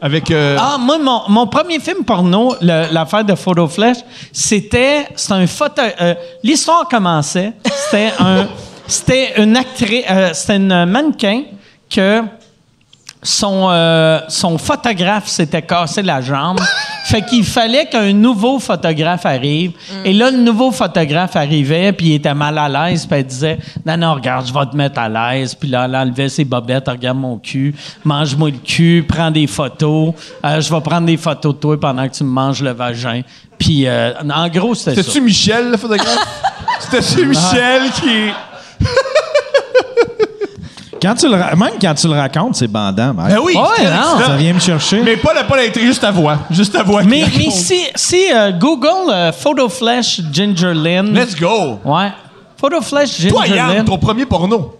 [0.00, 0.30] Avec.
[0.30, 3.96] euh, Ah, moi, mon, mon premier film porno, l'affaire de Photo Flash,
[4.32, 5.08] c'était.
[5.16, 5.82] C'était un photo.
[6.00, 7.52] euh, L'histoire commençait.
[7.64, 8.46] C'était un.
[8.86, 10.04] C'était une actrice.
[10.08, 11.44] euh, c'était une mannequin
[11.90, 12.22] que
[13.22, 16.60] son, euh, son photographe s'était cassé la jambe.
[17.04, 19.72] Fait qu'il fallait qu'un nouveau photographe arrive.
[20.04, 23.58] Et là, le nouveau photographe arrivait, puis il était mal à l'aise, puis elle disait
[23.84, 25.54] Non, non, regarde, je vais te mettre à l'aise.
[25.54, 27.74] Puis là, elle enlevait ses bobettes, regarde mon cul,
[28.04, 30.14] mange-moi le cul, prends des photos.
[30.44, 33.20] Euh, je vais prendre des photos de toi pendant que tu me manges le vagin.
[33.58, 35.02] Puis, euh, en gros, c'était ça.
[35.02, 36.42] C'était-tu Michel, le photographe?
[36.80, 38.86] C'était-tu Michel qui.
[41.04, 43.12] Quand tu le ra- même quand tu le racontes, c'est bandant.
[43.12, 43.26] mec.
[43.26, 43.52] Ben oui!
[43.54, 43.70] Ouais, non.
[43.76, 44.26] excellent.
[44.26, 45.02] Ça vient me chercher.
[45.02, 46.38] Mais pas la, pas juste ta voix.
[46.50, 47.02] Juste ta voix.
[47.02, 47.52] qui Mais, mais raconte.
[47.52, 51.12] si, si euh, Google euh, Photo Flash Ginger Lynn.
[51.14, 51.78] Let's go!
[51.84, 52.10] Ouais.
[52.56, 53.84] Photo Flash Ginger Toi, Yann, Lynn.
[53.84, 54.76] ton premier porno.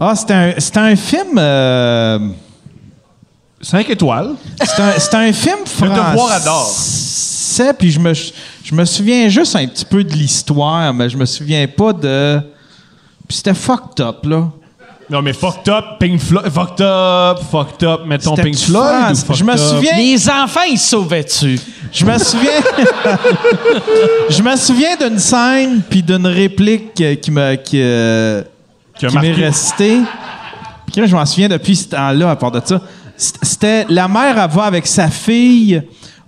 [0.00, 1.38] Ah, c'était un, c'était un film.
[1.38, 2.18] euh,
[3.60, 4.34] 5 étoiles.
[4.64, 6.64] c'est un, c'est un film Le devoir adore.
[6.64, 11.16] français, puis je me, je me souviens juste un petit peu de l'histoire, mais je
[11.16, 12.40] me souviens pas de.
[13.28, 14.48] Puis c'était fucked up, là.
[15.12, 16.48] Non, mais fucked up, Pink Floyd.
[16.50, 18.82] Fucked up, fucked up, mettons Pink Floyd.
[18.82, 19.24] ou France.
[19.24, 19.58] fucked Je me up?
[19.58, 19.96] souviens.
[19.98, 21.60] Les enfants, ils se sauvaient-tu?
[21.92, 22.50] Je me souviens.
[24.30, 28.42] je me souviens d'une scène puis d'une réplique qui me qui, euh,
[28.98, 29.98] Qui a qui m'est restée.
[30.90, 32.80] Puis là, je m'en souviens depuis ce temps-là, à part de ça.
[33.16, 35.82] C'était la mère, elle va avec sa fille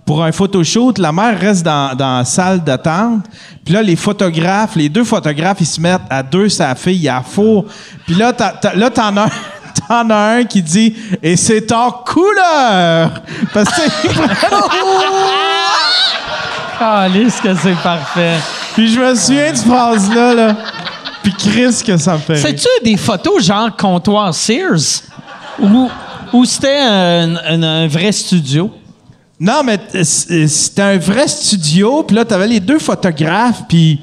[0.05, 0.97] pour un photoshoot.
[0.99, 3.23] La mère reste dans, dans la salle d'attente.
[3.63, 7.21] Puis là, les photographes, les deux photographes, ils se mettent à deux sa fille à
[7.21, 7.65] four.
[8.05, 9.29] Puis là, t'as- t'as- là, t'en as un.
[9.89, 13.11] T'en as un qui dit et c'est en couleur
[13.53, 13.81] parce que
[16.79, 18.37] Calisse que c'est parfait.
[18.73, 20.55] Puis je me souviens de cette phrase-là, là.
[21.23, 22.37] Puis Chris, que ça me fait.
[22.37, 25.01] C'est-tu des photos genre comptoir Sears?
[25.59, 25.89] Ou,
[26.33, 28.71] ou c'était un, un- un vrai studio?
[29.39, 33.99] Non, mais c'était un vrai studio, puis là, t'avais les deux photographes, puis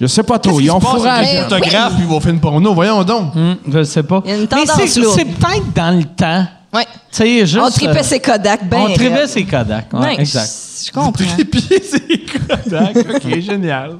[0.00, 2.40] je sais pas trop, ils ont fourré les Ben photographes puis ils vont faire une
[2.40, 2.72] porno?
[2.72, 3.36] Voyons donc.
[3.36, 4.22] Hum, je sais pas.
[4.24, 6.46] Il y a une Mais c'est, peut-être dans le temps.
[6.72, 6.84] Ouais.
[6.84, 7.58] Tu sais, juste.
[7.62, 8.78] On tripait euh, ses Kodak, ben.
[8.88, 9.92] On tripait ses Kodak.
[9.92, 10.50] ouais, Ouais, exact.
[10.86, 11.12] Je comprends.
[11.50, 12.96] Puis c'est Kodak.
[12.96, 13.98] OK, génial.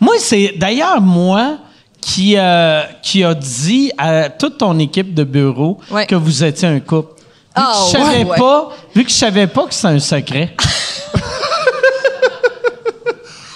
[0.00, 1.58] Moi, c'est d'ailleurs moi
[2.00, 6.06] qui, euh, qui a dit à toute ton équipe de bureau Ouais.
[6.06, 7.17] que vous étiez un couple.
[7.56, 8.38] Vu Ah, que je savais ouais, ouais.
[8.38, 10.54] pas, vu que je savais pas que c'est un secret.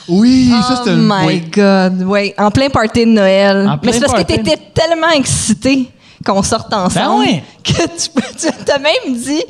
[0.09, 1.07] Oui, ça Oh c'était une.
[1.09, 1.41] my oui.
[1.51, 2.35] God, oui.
[2.37, 3.69] En plein party de Noël.
[3.69, 4.37] En Mais c'est parce que party.
[4.43, 5.89] t'étais tellement excité
[6.27, 7.45] qu'on sorte ensemble Ben ouais.
[7.65, 9.43] que tu, tu t'as même dit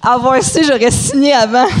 [0.00, 1.66] avoir su, j'aurais signé avant.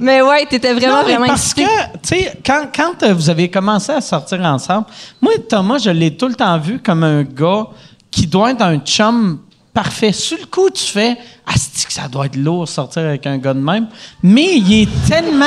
[0.00, 1.64] Mais ouais, t'étais vraiment, Non, mais vraiment parce excité.
[1.64, 4.86] que, tu sais, quand, quand euh, vous avez commencé à sortir ensemble,
[5.20, 7.66] moi, Thomas, je l'ai tout le temps vu comme un gars
[8.10, 9.40] qui doit être un chum
[9.74, 10.12] parfait.
[10.12, 13.54] Sur le coup, tu fais «Asti que ça doit être lourd sortir avec un gars
[13.54, 13.86] de même.»
[14.22, 15.44] Mais il est tellement...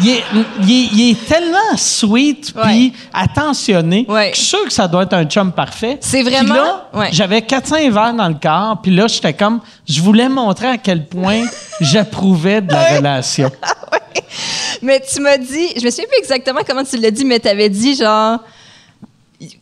[0.00, 0.24] Il est,
[0.64, 4.30] il est- il est tellement sweet puis attentionné Ouais.
[4.32, 5.98] que je suis sûr que ça doit être un chum parfait.
[6.00, 7.08] C'est Puis vraiment- là, ouais.
[7.12, 9.60] j'avais 400 verres dans le corps, puis là, j'étais comme...
[9.88, 11.42] Je voulais montrer à quel point
[11.80, 13.52] j'approuvais de la relation.
[14.82, 17.48] Mais tu m'as dit, je me souviens plus exactement comment tu l'as dit, mais tu
[17.48, 18.40] avais dit genre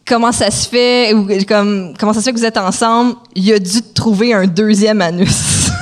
[0.07, 3.53] comment ça se fait ou comme comment ça se fait que vous êtes ensemble, il
[3.53, 5.70] a dû trouver un deuxième anus.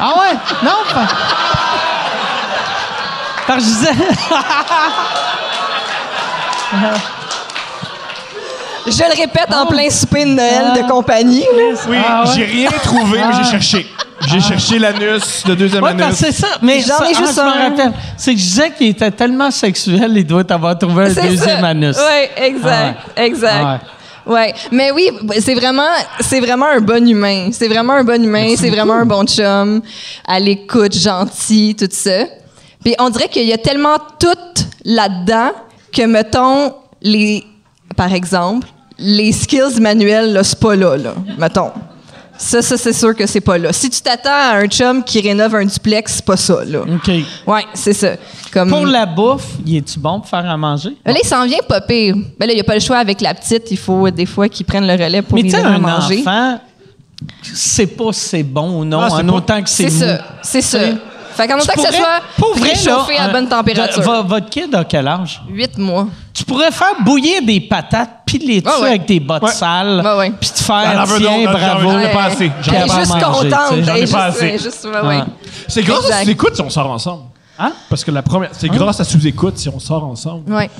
[0.00, 0.36] Ah ouais?
[0.62, 1.08] Non, pas.
[3.48, 3.94] Parce que je disais.
[8.90, 11.40] je le répète en plein souper de Noël de compagnie.
[11.40, 11.78] là.
[11.88, 12.30] Oui, Ah ouais?
[12.34, 13.86] j'ai rien trouvé, mais j'ai cherché.
[14.26, 16.02] J'ai cherché l'anus, le deuxième Ouais, anus.
[16.02, 16.48] parce que c'est ça.
[16.62, 17.68] Mais J'en ça, ai juste ah, je me un.
[17.70, 17.92] rappelle.
[18.16, 21.60] C'est que je disais qu'il était tellement sexuel, il doit avoir trouvé un C'est deuxième
[21.60, 21.66] ça.
[21.68, 21.96] anus.
[21.96, 23.64] Ouais, exact, exact.
[23.64, 23.78] Ah
[24.26, 25.08] Ouais, mais oui,
[25.40, 25.88] c'est vraiment,
[26.20, 27.48] c'est vraiment un bon humain.
[27.50, 28.54] C'est vraiment un bon humain.
[28.58, 29.80] C'est vraiment un bon chum.
[30.26, 32.24] À l'écoute, gentil, tout ça.
[32.84, 35.52] Puis on dirait qu'il y a tellement tout là-dedans
[35.90, 37.42] que mettons les,
[37.96, 38.66] par exemple,
[38.98, 41.14] les skills manuels là, c'est pas là, là.
[41.38, 41.70] Mettons.
[42.40, 43.72] Ça, ça c'est sûr que c'est pas là.
[43.72, 46.80] Si tu t'attends à un chum qui rénove un duplex, c'est pas ça, là.
[46.82, 47.10] OK.
[47.48, 48.10] Ouais, c'est ça.
[48.52, 50.96] Comme Pour la bouffe, il est-tu bon pour faire à manger?
[51.04, 52.14] Là, il s'en vient pas pire.
[52.38, 53.70] Ben là, il n'y a pas le choix avec la petite.
[53.72, 55.78] Il faut des fois qu'il prenne le relais pour Mais lui tu sais, donner à
[55.78, 56.20] un manger.
[56.20, 56.60] enfant,
[57.42, 60.18] c'est pas si c'est bon ou non, Ah, en pas- autant que c'est C'est ça.
[60.42, 60.78] C'est ça.
[61.38, 64.00] Fait qu'en autant que ça pourrais- soit pour vrai, réchauffé là, à bonne température.
[64.00, 65.40] de- vo- votre kid a quel âge?
[65.48, 66.08] Huit mois.
[66.34, 68.88] Tu pourrais faire bouillir des patates, piler dessus Ouais, ouais.
[68.90, 69.52] avec des bottes Ouais.
[69.52, 70.32] sales, Ouais, ouais.
[70.40, 71.90] puis te faire tiens, bravo.
[71.90, 72.50] j'en ai pas assez.
[72.62, 73.52] J'en ai pas juste contente.
[73.84, 74.56] J'en ai pas assez.
[75.68, 77.22] C'est grâce à sous-écoute si on sort ensemble.
[77.58, 77.72] Hein?
[77.88, 80.52] Parce que la première, c'est grâce à sous-écoute si on sort ensemble.
[80.52, 80.70] Ouais.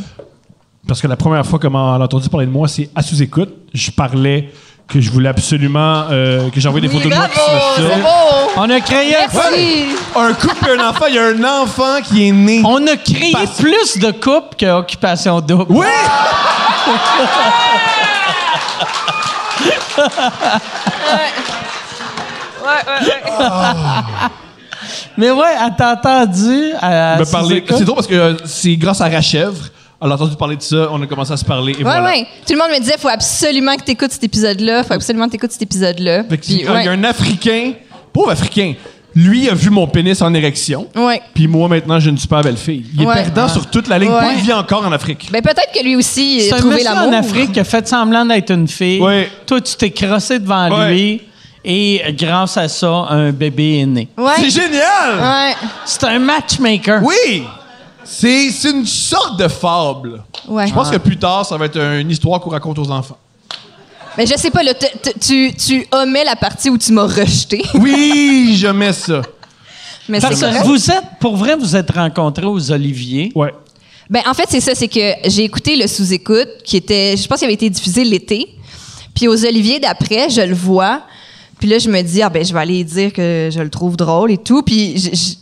[0.87, 3.51] Parce que la première fois qu'on m'a entendu parler de moi, c'est à sous-écoute.
[3.75, 4.51] Je parlais
[4.89, 8.07] que je voulais absolument euh, que j'envoie des photos de moi qui se mettent.
[8.57, 9.87] On a créé un Merci.
[10.17, 12.63] Un couple et un enfant, il y a un enfant qui est né.
[12.65, 15.67] On a créé Parce- plus de couples qu'Occupation Double.
[15.69, 15.87] Oui!
[25.17, 27.65] Mais ouais, elle t'a entendu à Me parler.
[27.69, 29.65] C'est drôle parce que euh, c'est grâce à Rachèvre.
[30.01, 32.05] Elle a entendu parler de ça, on a commencé à se parler et Ouais, voilà.
[32.05, 32.27] ouais.
[32.47, 34.85] Tout le monde me disait, faut absolument que tu écoutes cet épisode-là.
[34.85, 36.23] Faut absolument que tu écoutes cet épisode-là.
[36.49, 37.73] Il y a un Africain,
[38.13, 38.75] pauvre Africain,
[39.17, 40.87] lui a vu mon pénis en érection.
[40.95, 41.21] Ouais.
[41.35, 42.85] Puis moi, maintenant, j'ai une super belle fille.
[42.95, 43.15] Il est Ouais.
[43.15, 44.11] perdant sur toute la ligne.
[44.13, 44.19] Ouais.
[44.21, 45.29] Puis il vit encore en Afrique.
[45.33, 47.09] Ben peut-être que lui aussi C'est a un trouvé l'amour.
[47.09, 49.01] en Afrique qui a fait semblant d'être une fille.
[49.01, 49.29] Ouais.
[49.47, 50.93] Toi, tu t'es crossé devant Ouais.
[50.93, 51.23] lui
[51.65, 54.09] et grâce à ça, un bébé est né.
[54.17, 54.31] Ouais.
[54.37, 55.19] C'est génial!
[55.21, 55.55] Ouais.
[55.85, 57.01] C'est un matchmaker.
[57.03, 57.43] Oui!
[58.11, 60.23] C'est c'est une sorte de fable.
[60.49, 60.67] Ouais.
[60.67, 63.19] Je pense que plus tard, ça va être une histoire qu'on raconte aux enfants.
[64.17, 67.07] Mais je sais pas, là, t- t- tu, tu omets la partie où tu m'as
[67.07, 67.63] rejeté.
[67.75, 69.23] Oui, je mets ça.
[70.09, 73.31] Mais c'est Parce que vous êtes, pour vrai, vous êtes rencontrés aux Oliviers.
[73.35, 73.53] Ouais.
[74.11, 77.39] Ben, en fait, c'est ça, c'est que j'ai écouté le sous-écoute, qui était, je pense
[77.39, 78.49] qu'il avait été diffusé l'été.
[79.15, 81.03] Puis aux Oliviers d'après, je le vois.
[81.61, 83.97] Puis là, je me dis, ah ben, je vais aller dire que je le trouve
[83.97, 84.63] drôle et tout.
[84.63, 85.35] Puis je- je-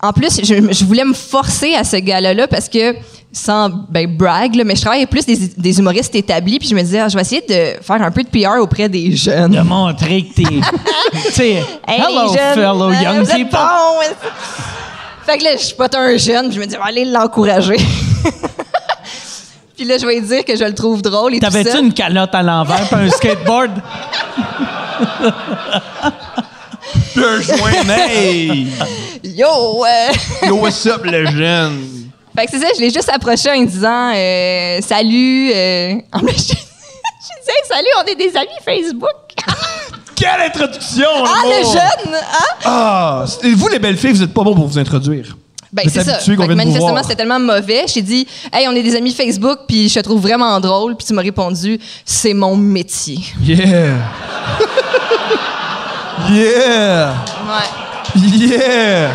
[0.00, 2.94] en plus, je, je voulais me forcer à ce gars-là parce que,
[3.32, 6.58] sans ben, brag, là, mais je travaille avec plus des, des humoristes établis.
[6.60, 8.88] Puis je me disais, ah, je vais essayer de faire un peu de PR auprès
[8.88, 9.50] des jeunes.
[9.52, 10.42] De montrer que t'es.
[11.12, 13.58] tu sais, Hey, hello, jeunes, fellow euh, young people.
[14.00, 14.06] ouais.
[15.26, 17.76] Fait que là, je suis pas un jeune, puis je me dis, aller l'encourager.
[19.76, 21.40] puis là, je vais lui dire que je le trouve drôle et.
[21.40, 23.72] T'avais-tu une calotte à l'envers et un skateboard?
[27.18, 28.66] Un joint!
[29.24, 29.84] Yo!
[30.46, 32.10] Yo, what's up, le jeune?
[32.36, 35.50] fait que c'est ça, je l'ai juste approché en disant, euh, salut.
[35.52, 35.94] euh.
[36.12, 39.08] En plus, je, je disais, salut, on est des amis Facebook.
[40.14, 41.08] Quelle introduction!
[41.24, 42.14] Ah, le jeune!
[42.14, 42.56] Hein?
[42.64, 43.24] Ah!
[43.56, 45.36] Vous, les belles filles, vous êtes pas bons pour vous introduire.
[45.72, 46.18] Ben, c'est ça.
[46.18, 47.84] Fait que manifestement, c'était tellement mauvais.
[47.92, 50.96] J'ai dit, hey, on est des amis Facebook, puis je te trouve vraiment drôle.
[50.96, 53.18] Puis tu m'as répondu, c'est mon métier.
[53.42, 53.96] Yeah!
[56.30, 57.14] Yeah!
[57.46, 58.20] Ouais.
[58.20, 59.10] Yeah!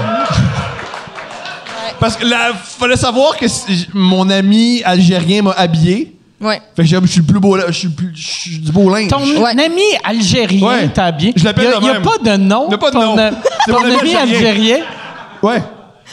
[1.99, 3.45] Parce que là, fallait savoir que
[3.93, 6.15] mon ami algérien m'a habillé.
[6.41, 6.61] Ouais.
[6.75, 8.89] Fait que je suis le plus beau, je suis, le plus, je suis du beau
[8.93, 9.07] linge.
[9.07, 9.51] Ton Ouais.
[9.51, 10.89] ami algérien Ouais.
[10.89, 11.31] t'a bien.
[11.35, 12.65] Je l'appelle Il de n'y a, pas de nom.
[12.67, 13.31] Il y a pas de ton nom.
[13.67, 14.19] Ton mon ami algérien.
[14.21, 14.77] algérien.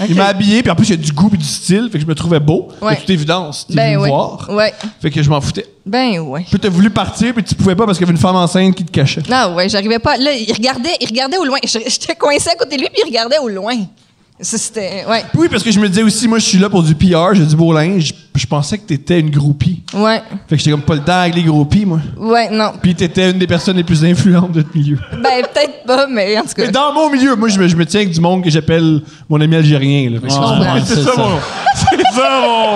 [0.08, 1.88] Il m'a habillé, puis en plus, il y a du goût et du style.
[1.92, 2.68] Fait que je me trouvais beau.
[2.80, 2.94] Ouais.
[2.94, 3.66] De toute évidence.
[3.68, 4.08] Tu Ben ouais.
[4.08, 4.48] voir.
[4.50, 4.72] Ouais.
[5.00, 5.66] Fait que je m'en foutais.
[5.84, 6.44] Ben ouais.
[6.48, 8.74] Puis t'as voulu partir, puis tu pouvais pas parce qu'il y avait une femme enceinte
[8.74, 9.22] qui te cachait.
[9.30, 10.16] Ah ouais, j'arrivais pas.
[10.16, 11.58] Là, il regardait, il regardait au loin.
[11.64, 13.74] Je- J'étais coincé à côté de lui, puis il regardait au loin.
[14.42, 15.04] Ça, C'était.
[15.08, 15.22] Ouais.
[15.34, 17.44] Oui, parce que je me disais aussi, moi, je suis là pour du PR, j'ai
[17.44, 18.14] du beau linge.
[18.34, 19.82] Je pensais que t'étais une groupie.
[19.92, 20.22] Ouais.
[20.48, 21.98] Fait que j'étais comme pas le temps avec les groupies, moi.
[22.16, 22.72] Ouais, non.
[22.80, 24.98] Puis t'étais une des personnes les plus influentes de notre milieu.
[25.22, 26.62] Ben, peut-être pas, mais en tout cas.
[26.64, 29.02] Mais dans mon milieu, moi, je me, je me tiens avec du monde que j'appelle
[29.28, 30.08] mon ami algérien.
[30.10, 30.20] Là.
[30.20, 30.76] Fait que c'est- comprends.
[30.86, 31.20] c'est C'est ça, ça.
[31.20, 31.38] mon.
[31.76, 32.74] C'est ça, mon.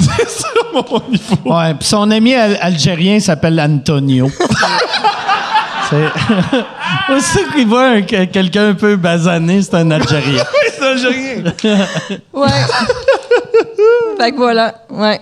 [0.00, 1.56] C'est ça, mon niveau.
[1.58, 4.30] Ouais, puis son ami al- algérien s'appelle Antonio.
[5.90, 7.12] c'est.
[7.14, 10.44] Aussitôt qu'il voit un- que- quelqu'un un peu basané, c'est un Algérien.
[10.78, 11.44] C'est algérien.
[12.32, 12.48] Ouais.
[14.18, 15.20] Fait que voilà, ouais.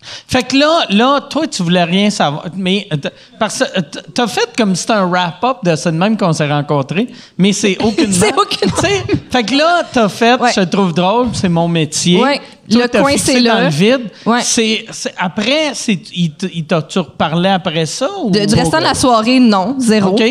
[0.00, 2.44] Fait que là, là, toi, tu voulais rien savoir.
[2.56, 2.96] Mais euh,
[3.38, 3.82] parce que euh,
[4.14, 7.76] t'as fait comme si c'était un wrap-up de de même qu'on s'est rencontrés, mais c'est
[7.82, 8.14] aucunement.
[8.14, 10.50] C'est sais, Fait que là, t'as fait, Ouais.
[10.54, 12.22] je te trouve drôle, c'est mon métier.
[12.22, 12.40] Ouais.
[12.70, 13.64] Toi, Le t'as coin, fixé c'est dans là.
[13.64, 14.02] le vide.
[14.24, 14.40] Ouais.
[14.42, 16.32] C'est, c'est- après, c'est, il,
[16.64, 18.08] t'a-tu reparlé après ça?
[18.22, 18.30] Ou...
[18.30, 20.10] De- du restant de la soirée, non, zéro.
[20.10, 20.22] OK.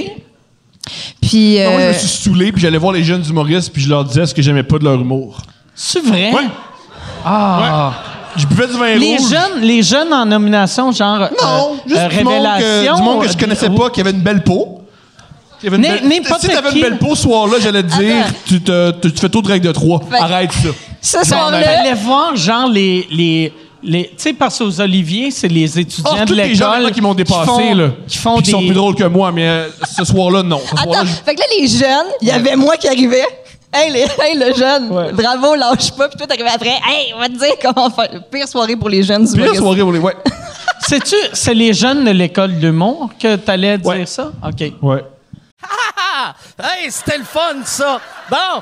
[1.21, 3.89] Puis, Moi, je euh, me suis saoulé, puis j'allais voir les jeunes humoristes, puis je
[3.89, 5.41] leur disais ce que j'aimais pas de leur humour.
[5.75, 6.31] C'est vrai?
[6.31, 6.47] Ouais.
[7.25, 7.91] Ah.
[8.35, 9.29] Je buvais du vin Les rouge.
[9.29, 11.19] jeunes, les jeunes en nomination, genre.
[11.41, 12.95] Non, euh, juste euh, du, monde que, révélation.
[12.95, 14.81] du monde que je connaissais euh, pas, qui avait une belle peau.
[15.59, 16.01] Qui une belle-
[16.39, 16.75] si t'avais qui.
[16.77, 19.47] une belle peau ce soir-là, j'allais te dire, tu, te, tu, tu fais trop de
[19.47, 20.01] règles de trois.
[20.09, 20.67] Fait- Arrête ça.
[21.19, 23.07] Ben, soir-là, Fallait voir, genre, les.
[23.11, 23.53] les
[23.83, 26.69] les, tu sais, parce qu'aux Olivier, c'est les étudiants Oh, de tous les gens l'école
[26.81, 27.89] maintenant qui m'ont dépassé, font, là.
[28.07, 28.45] qui font Puis des.
[28.45, 30.59] qui sont plus drôles que moi, mais euh, ce soir-là, non.
[30.67, 33.23] Ce Attends, je- fait que là, les jeunes, il y avait moi qui arrivais.
[33.73, 35.11] Hey, les, hey, le jeune, Ouais.
[35.11, 36.07] bravo, lâche pas.
[36.07, 36.79] Puis toi, t'arrivais après.
[36.87, 38.09] Hey, on va te dire comment faire.
[38.31, 39.27] Pire soirée pour les jeunes.
[39.31, 39.99] Pire soirée pour les.
[39.99, 40.15] Ouais.
[40.87, 44.05] Sais-tu, c'est les jeunes de l'école d'humour que t'allais dire Ouais.
[44.05, 44.31] ça?
[44.45, 44.73] OK.
[44.81, 45.03] Ouais.
[46.59, 47.99] Hey, c'était le fun, ça!
[48.29, 48.61] Bon!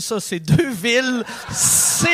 [0.00, 1.24] ça, c'est deux villes.
[1.50, 2.08] C'est...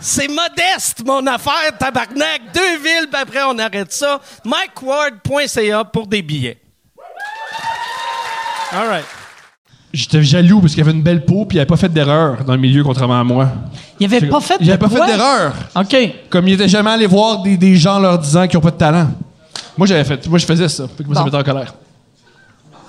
[0.00, 2.42] C'est modeste, mon affaire, tabarnak.
[2.54, 4.20] Deux villes, puis après, on arrête ça.
[4.44, 6.58] MikeWard.ca pour des billets.
[8.72, 9.04] All right.
[9.92, 12.52] J'étais jaloux parce qu'il avait une belle peau, puis il avait pas fait d'erreur dans
[12.52, 13.48] le milieu, contrairement à moi.
[13.98, 15.52] Il avait pas fait Il avait pas fait d'erreur.
[15.74, 15.96] OK.
[16.30, 18.76] Comme il était jamais allé voir des, des gens leur disant qu'ils ont pas de
[18.76, 19.08] talent.
[19.76, 20.24] Moi, j'avais fait.
[20.28, 20.86] Moi, je faisais ça.
[20.96, 21.26] Fait que moi, ça Bon.
[21.26, 21.74] me mettait en colère.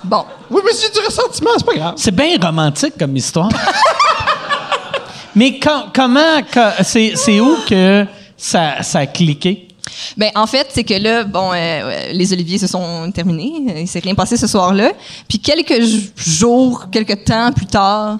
[0.04, 0.24] Bon.
[0.50, 1.94] Oui, mais c'est du ressentiment, c'est pas grave.
[1.96, 3.50] C'est bien romantique comme histoire.
[5.34, 6.40] Mais com- comment,
[6.82, 8.04] c'est, c'est où que
[8.36, 9.68] ça, ça a cliqué?
[10.16, 13.80] Ben, en fait, c'est que là, bon, euh, euh, les Oliviers se sont terminés.
[13.82, 14.92] Il s'est rien passé ce soir-là.
[15.28, 15.80] Puis quelques
[16.16, 18.18] jours, quelques temps plus tard,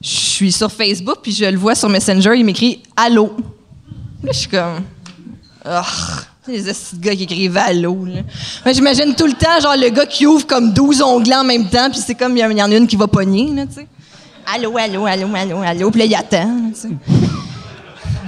[0.00, 3.34] je suis sur Facebook, puis je le vois sur Messenger, il m'écrit «Allô».
[4.22, 4.82] Là, je suis comme...
[5.64, 5.84] Ah,
[6.46, 6.62] les
[7.00, 7.54] gars qui écrivent.
[7.54, 7.70] Là.
[7.72, 11.68] Moi, j'imagine tout le temps, genre, le gars qui ouvre comme 12 onglets en même
[11.68, 13.86] temps, puis c'est comme, il y, en- a une qui va pogner, là, tu sais.
[14.54, 15.90] Allô, allô, allô, allô, allô.
[15.90, 16.88] Puis là, il attend, tu sais.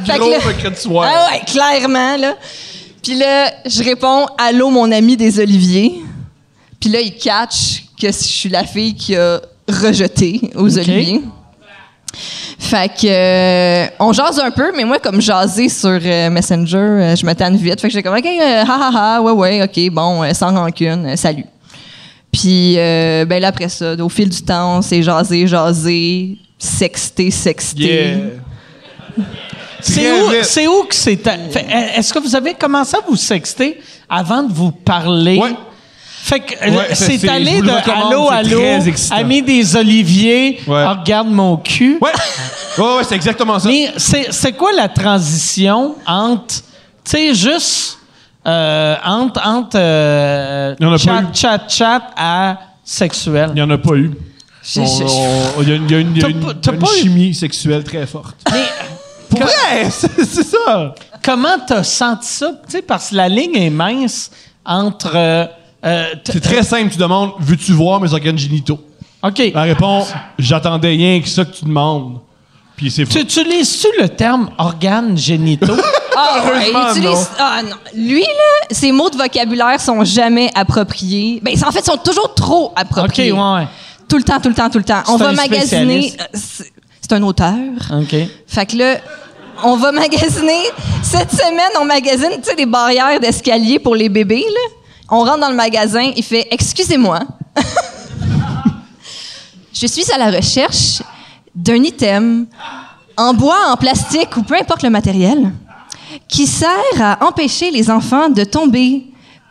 [0.06, 1.10] Fait que là- de soir.
[1.12, 2.34] ah ouais, clairement, là.
[3.02, 5.92] Puis là, je réponds «Allô, mon ami des Oliviers».
[6.80, 10.76] Puis là, il catch que je suis la fille qui a rejeté aux.
[10.78, 11.20] Oliviers.
[12.58, 17.16] Fait que euh, on jase un peu, mais moi, comme jaser sur euh, Messenger, euh,
[17.16, 17.80] je me tanne vite.
[17.80, 20.52] Fait que j'étais comme, OK, euh, ha ha ha, ouais, ouais, OK, bon, euh, sans
[20.52, 21.44] rancune, euh, salut.
[22.32, 27.82] Puis, euh, ben là, après ça, au fil du temps, c'est jaser, jaser, sexter, sexter.
[27.82, 28.16] Yeah.
[29.80, 31.18] C'est où, c'est où que c'est.
[31.96, 35.38] Est-ce que vous avez commencé à vous sexter avant de vous parler?
[35.38, 35.54] Ouais.
[36.26, 38.60] Fait que euh, Ouais, c'est allé de allô, allô,
[39.12, 40.84] ami des Oliviers, Ouais.
[40.84, 41.98] oh, regarde mon cul.
[42.00, 42.10] Ouais.
[42.76, 43.68] Ouais, ouais, c'est exactement ça.
[43.68, 46.62] Mais c'est quoi la transition entre, tu
[47.04, 47.98] sais, juste
[48.44, 53.50] euh, entre, entre euh, chat, chat, chat à sexuel?
[53.50, 54.10] Il n'y en a pas eu.
[54.74, 58.34] Il y a une, y a une- y a une- eu- chimie sexuelle très forte.
[58.50, 58.64] Mais
[59.30, 60.92] Pour vrai, c'est c'est ça.
[61.24, 62.50] comment t'as senti ça?
[62.66, 64.28] Tu sais, parce que la ligne est mince
[64.64, 65.12] entre.
[65.14, 65.46] euh,
[65.86, 66.90] euh, t- C'est très simple.
[66.92, 68.80] Tu demandes Veux-tu voir mes organes génitaux?
[69.22, 69.42] OK.
[69.54, 72.18] La réponse J'attendais rien que ça que tu demandes.
[72.76, 73.12] Puis c'est fou.
[73.12, 75.76] Tu utilises-tu le terme organes génitaux?
[76.18, 77.26] Ah, ouais, Heureusement, il utilise- non.
[77.38, 77.76] ah, non.
[77.94, 81.40] Lui, là, ses mots de vocabulaire sont jamais appropriés.
[81.42, 83.32] Ben, en fait, ils sont toujours trop OK, appropriés.
[83.32, 83.66] ouais, ouais.
[84.08, 85.02] Tout le temps, tout le temps, tout le temps.
[85.08, 85.60] On va un magasiner.
[86.08, 86.20] spécialiste.
[86.22, 86.72] euh, C'est
[87.02, 87.52] c'est un auteur.
[88.00, 88.16] OK.
[88.46, 88.96] Fait que là,
[89.62, 90.62] on va magasiner.
[91.02, 94.70] Cette semaine, on magasine, tu sais, des barrières d'escalier pour les bébés, là.
[95.08, 97.20] On rentre dans le magasin, il fait Excusez-moi.
[99.72, 101.02] Je suis à la recherche
[101.54, 102.46] d'un item
[103.16, 105.52] en bois, en plastique ou peu importe le matériel
[106.28, 106.68] qui sert
[107.00, 109.04] à empêcher les enfants de tomber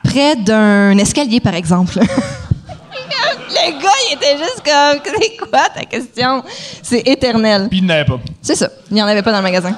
[0.04, 2.00] près d'un escalier, par exemple.
[2.00, 6.44] le gars, il était juste comme C'est quoi ta question?
[6.82, 7.68] C'est éternel.
[7.70, 8.20] Puis il n'avait pas.
[8.42, 8.70] C'est ça.
[8.90, 9.76] Il n'y en avait pas dans le magasin.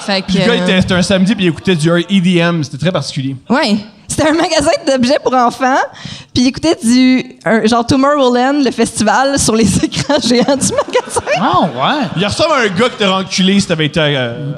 [0.00, 0.26] Fait que.
[0.26, 2.62] Puis le gars, c'était un samedi, puis il écoutait du EDM.
[2.62, 3.36] C'était très particulier.
[3.48, 3.76] Ouais.
[4.08, 5.76] C'était un magasin d'objets pour enfants.
[6.34, 11.20] Puis il écoutait du un- genre Tomorrowland, le festival, sur les écrans géants du magasin.
[11.40, 12.06] Ah, ouais.
[12.16, 14.52] Il ressemble à un gars qui t'aurait enculé si t'avais été euh,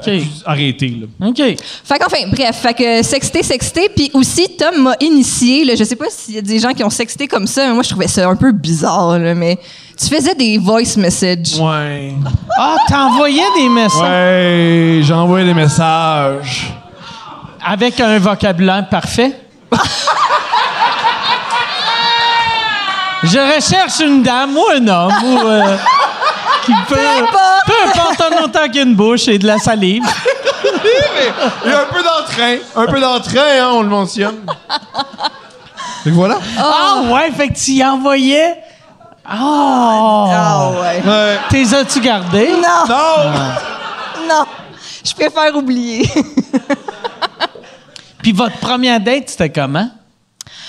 [0.45, 0.95] arrêté.
[1.19, 1.27] Là.
[1.27, 1.37] OK.
[1.83, 5.95] Fait qu'enfin, bref, fait que sexter, sexter, puis aussi Tom m'a initié, là, je sais
[5.95, 8.07] pas s'il y a des gens qui ont sexté comme ça, mais moi je trouvais
[8.07, 9.57] ça un peu bizarre, là, mais
[9.99, 11.59] tu faisais des voice messages.
[11.59, 12.13] Ouais.
[12.57, 16.73] Ah, t'envoyais des messages Ouais, j'envoie des messages.
[17.65, 19.35] Avec un vocabulaire parfait?
[23.23, 25.77] Je recherche une dame ou un homme ou, euh,
[26.65, 26.95] qui peut,
[27.67, 30.03] peu importe en autant qu'une bouche et de la salive.
[31.63, 32.57] Il y a un peu d'entrain.
[32.75, 34.37] Un peu d'entrain, hein, on le mentionne.
[36.03, 36.39] Fait que voilà.
[36.57, 38.55] Ah ouais, fait que tu y envoyais.
[39.23, 40.25] Ah!
[40.33, 41.03] Ah ouais.
[41.05, 41.39] Ouais.
[41.49, 42.49] T'es as-tu gardé?
[42.53, 43.31] Non, Non!
[44.27, 44.45] non,
[45.05, 46.09] je préfère oublier.
[48.21, 49.89] Puis votre première date, c'était comment?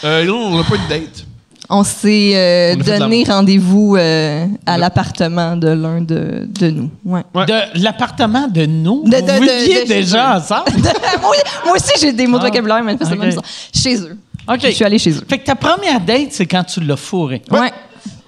[0.04, 1.24] Euh, non, on n'a pas de date.
[1.70, 6.46] On s'est euh, On a fait de donné rendez-vous euh, à l'appartement de l'un de,
[6.46, 6.90] de nous.
[7.04, 7.22] Ouais.
[7.34, 7.46] Ouais.
[7.46, 9.04] De l'appartement de nous?
[9.04, 10.70] De- de- Vous de- viviez de- déjà ensemble?
[11.22, 11.34] moi,
[11.64, 12.48] moi aussi, j'ai des mots de Ah.
[12.48, 13.16] vocabulaire, manifestement.
[13.22, 13.26] Ok.
[13.28, 13.44] bizarres.
[13.74, 14.18] Chez eux.
[14.48, 14.58] OK.
[14.62, 15.24] Je suis allée chez eux.
[15.28, 17.40] Fait que ta première date, c'est quand tu l'as fourré.
[17.50, 17.72] Ouais.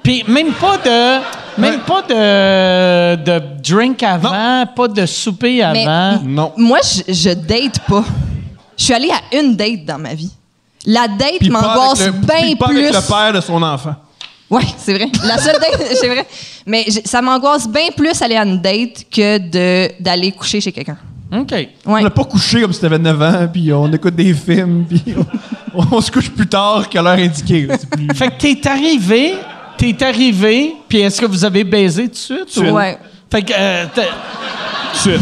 [0.03, 1.81] Puis même pas de même Ouais.
[1.87, 6.21] pas de, de drink avant, pas de souper Mais avant.
[6.25, 6.53] Non.
[6.57, 8.05] moi, je, je date pas.
[8.77, 10.31] Je suis allée à une date dans ma vie.
[10.87, 12.79] La date m'angoisse bien plus.
[12.87, 13.95] avec le père de son enfant.
[14.51, 15.07] Oui, c'est vrai.
[15.25, 16.27] La seule date, c'est vrai.
[16.67, 20.99] Mais ça m'angoisse bien plus aller à une date que de d'aller coucher chez quelqu'un.
[21.33, 21.51] OK.
[21.53, 21.69] Ouais.
[21.87, 25.03] On n'a pas couché comme si t'avais 9 ans, puis on écoute des films, puis
[25.75, 27.67] on, on se couche plus tard qu'à l'heure indiquée.
[27.91, 29.35] plus- Fait que t'es arrivé,
[29.79, 32.15] t'es arrivé, puis est-ce que vous avez baisé tout de
[32.49, 32.57] suite?
[32.59, 32.99] Ou- Ouais.
[33.33, 34.03] Fait que euh, t'as-
[34.93, 35.21] Suite.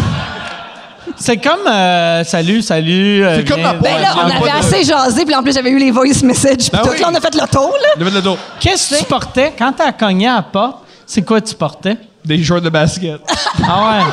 [1.17, 3.25] C'est comme euh, salut, salut.
[3.25, 5.79] euh, C'est comme la Ben là, on avait assez jasé, puis en plus, j'avais eu
[5.79, 6.91] les voice messages, puis Ben tout.
[6.91, 7.01] oui.
[7.01, 8.05] Là, on a fait le tour, là.
[8.11, 8.37] Le dos.
[8.61, 9.53] Qu'est-ce que tu portais?
[9.59, 10.79] Quand t'as cogné à la porte?
[11.07, 11.97] C'est quoi tu portais?
[12.25, 13.21] Des shorts de basket.
[13.69, 14.05] Ah ouais.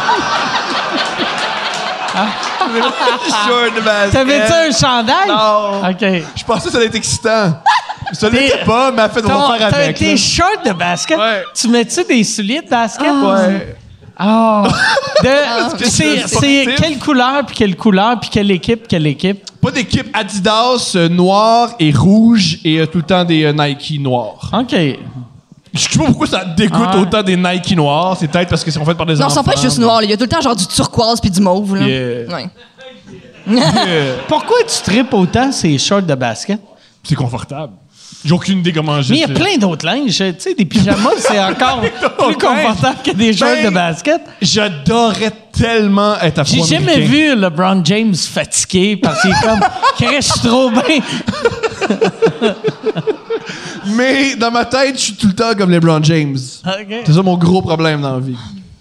[3.48, 4.12] shorts de basket.
[4.12, 5.28] T'avais-tu un chandail?
[5.28, 5.90] Non.
[5.90, 6.24] OK.
[6.36, 7.54] Je pensais que ça allait être excitant.
[8.14, 9.98] Ça l'était pas, mais elle fait de Ton- faire T'as avec.
[9.98, 10.18] tes là.
[10.18, 11.18] shorts de basket.
[11.18, 11.44] Ouais.
[11.54, 13.08] Tu mets-tu des souliers de basket?
[13.08, 13.78] Ouais.
[14.20, 14.68] Ah.
[15.24, 16.76] De- que c'est c'est c'est sportif?
[16.78, 19.44] quelle couleur, puis quelle couleur, puis quelle équipe, quelle équipe?
[19.62, 24.00] Pas d'équipe Adidas euh, noir et rouge et euh, tout le temps des euh, Nike
[24.00, 24.50] noirs.
[24.54, 24.74] OK.
[25.74, 27.02] Je sais pas pourquoi ça dégoûte Ah ouais.
[27.02, 28.16] autant des Nike noirs.
[28.20, 29.36] C'est peut-être parce qu'ils sont faits par des Non, ils enfants.
[29.36, 30.00] sont pas juste noirs.
[30.00, 30.06] là.
[30.06, 31.76] Il y a tout le temps genre du turquoise puis du mauve.
[31.76, 31.86] Là.
[31.88, 32.34] Yeah.
[32.34, 32.50] Ouais.
[34.28, 36.60] Pourquoi tu tripes autant ces shorts de basket?
[37.04, 37.74] C'est confortable.
[38.24, 39.14] J'ai aucune idée comment j'ai.
[39.14, 40.18] Mais il y a plein d'autres linges.
[40.18, 41.82] Tu sais, des pyjamas, c'est encore
[42.28, 44.22] plus confortable que des shorts Ben, de basket.
[44.42, 46.94] J'adorais tellement être J'ai afro-américain.
[46.94, 49.62] jamais vu LeBron James fatigué parce qu'il est comme,
[50.22, 50.82] suis trop bien.
[53.96, 56.38] Mais dans ma tête, je suis tout le temps comme LeBron James.
[56.38, 58.36] C'est ça mon gros problème dans la vie.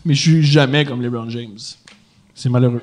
[0.04, 1.58] Mais je suis jamais comme LeBron James.
[2.34, 2.82] C'est malheureux.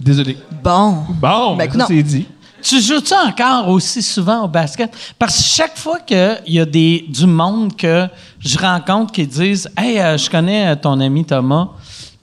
[0.00, 0.36] Désolé.
[0.62, 1.04] Bon.
[1.20, 2.26] Bon, Ben, ben, c'est dit.
[2.64, 4.90] Tu joues-tu encore aussi souvent au basket?
[5.18, 8.06] Parce que chaque fois qu'il y a des, du monde que
[8.40, 11.68] je rencontre qui disent Hey, euh, je connais euh, ton ami Thomas,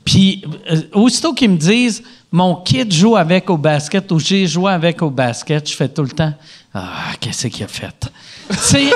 [0.04, 4.72] puis euh, aussitôt qu'ils me disent Mon kid joue avec au basket ou j'ai joué
[4.72, 6.34] avec au basket, je fais tout le temps
[6.74, 8.12] Ah, qu'est-ce qu'il a fait?
[8.50, 8.90] C'est.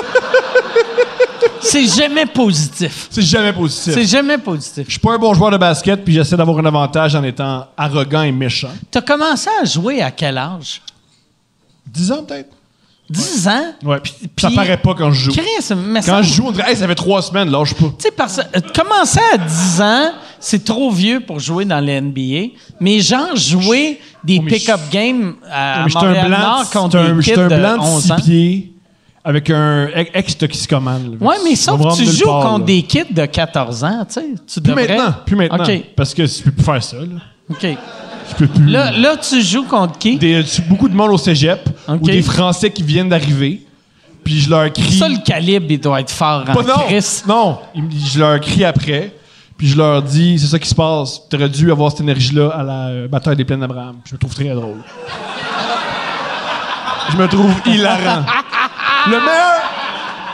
[1.60, 3.08] C'est jamais positif.
[3.10, 3.92] C'est jamais positif.
[3.94, 4.84] C'est jamais positif.
[4.86, 7.66] Je suis pas un bon joueur de basket, puis j'essaie d'avoir un avantage en étant
[7.76, 8.70] arrogant et méchant.
[8.90, 10.80] Tu as commencé à jouer à quel âge?
[11.86, 12.50] 10 ans peut-être?
[13.08, 13.62] 10 ans?
[13.84, 14.00] Ouais.
[14.00, 15.32] Puis- ça paraît pas quand je joue.
[15.32, 17.86] Chris, mais ça- Quand je joue, on dirait, hey, ça fait trois semaines, lâche pas.
[17.86, 20.10] Tu sais, parce que euh, commencer à 10 ans,
[20.40, 22.48] c'est trop vieux pour jouer dans la NBA.
[22.80, 27.46] Mais genre, jouer des Oh, pick-up games à blanc, Montréal-Nord contre un, des kids un
[27.46, 28.16] blanc de 11 six ans.
[28.16, 28.72] pieds
[29.24, 31.16] avec un ex- ex-toxicomane.
[31.20, 31.26] là.
[31.26, 32.66] Ouais, mais Ça sauf que tu joues part, contre là.
[32.66, 34.26] des kids de 14 ans, tu sais.
[34.52, 34.88] Tu Plus devrais...
[34.88, 35.64] maintenant, plus maintenant.
[35.64, 36.96] OK, Parce que je peux plus faire ça.
[36.96, 37.04] Là.
[37.50, 37.66] OK.
[38.30, 38.66] Je peux plus.
[38.66, 40.16] Là, là, tu joues contre qui?
[40.18, 43.62] Des- beaucoup de monde au cégep ou des Français qui viennent d'arriver.
[44.24, 44.98] Puis je leur crie.
[44.98, 46.98] Ça, le calibre, il doit être fort en Pas- non,
[47.28, 47.58] non.
[48.12, 49.12] Je leur crie après.
[49.56, 51.22] Puis je leur dis, c'est ça qui se passe.
[51.30, 53.96] Tu aurais dû avoir cette énergie-là à la euh, bataille des plaines d'Abraham.
[54.04, 54.82] Je me trouve très drôle.
[57.12, 58.24] je me trouve hilarant.
[59.06, 59.62] Le meilleur.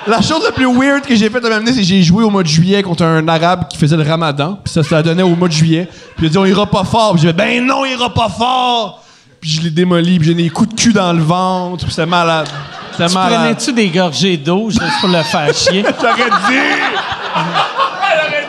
[0.06, 2.30] La chose la plus weird que j'ai faite à m'amener, c'est que j'ai joué au
[2.30, 4.58] mois de juillet contre un arabe qui faisait le ramadan.
[4.64, 5.88] Puis ça, ça donnait au mois de juillet.
[6.16, 7.12] Puis il a dit, on ira pas fort.
[7.12, 9.02] Puis j'ai fait, ben non, il ira pas fort.
[9.40, 10.18] Puis je l'ai démoli.
[10.18, 11.84] Puis j'ai des coups de cul dans le ventre.
[11.84, 12.48] Puis c'était malade.
[12.92, 13.38] C'était Tu malade.
[13.38, 15.84] prenais-tu des gorgées d'eau juste pour le faire chier?
[16.00, 16.58] J'aurais dit!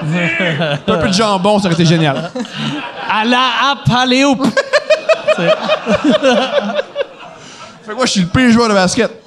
[0.88, 2.30] Un peu de jambon, ça aurait été génial.
[3.10, 3.40] À la
[3.72, 4.36] Apaléo.
[4.36, 4.52] Fait
[7.92, 9.23] que moi, je suis le pire joueur de basket.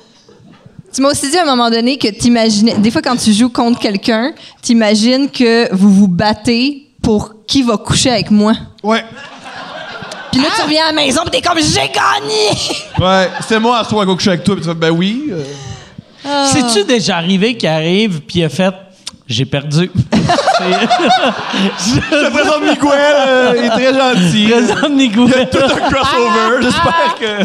[0.97, 2.79] Tu m'as aussi dit à un moment donné que t'imaginais.
[2.79, 4.33] Des fois, quand tu joues contre quelqu'un,
[4.63, 8.55] t'imagines que vous vous battez pour qui va coucher avec moi.
[8.83, 9.05] Ouais.
[10.33, 12.49] Puis là, tu reviens à la maison, puis t'es comme j'ai gagné!
[12.99, 13.29] Ouais.
[13.43, 15.31] C'était moi à soir à coucher avec toi, puis tu fais, ben oui.
[15.33, 16.47] euh.
[16.51, 18.75] C'est-tu déjà arrivé qu'il arrive puis il a fait
[19.29, 19.91] j'ai perdu?
[20.13, 24.47] Je te présente Miguel, euh, il est très gentil.
[24.49, 25.49] Présente Miguel.
[25.51, 27.45] Tout un crossover, j'espère que.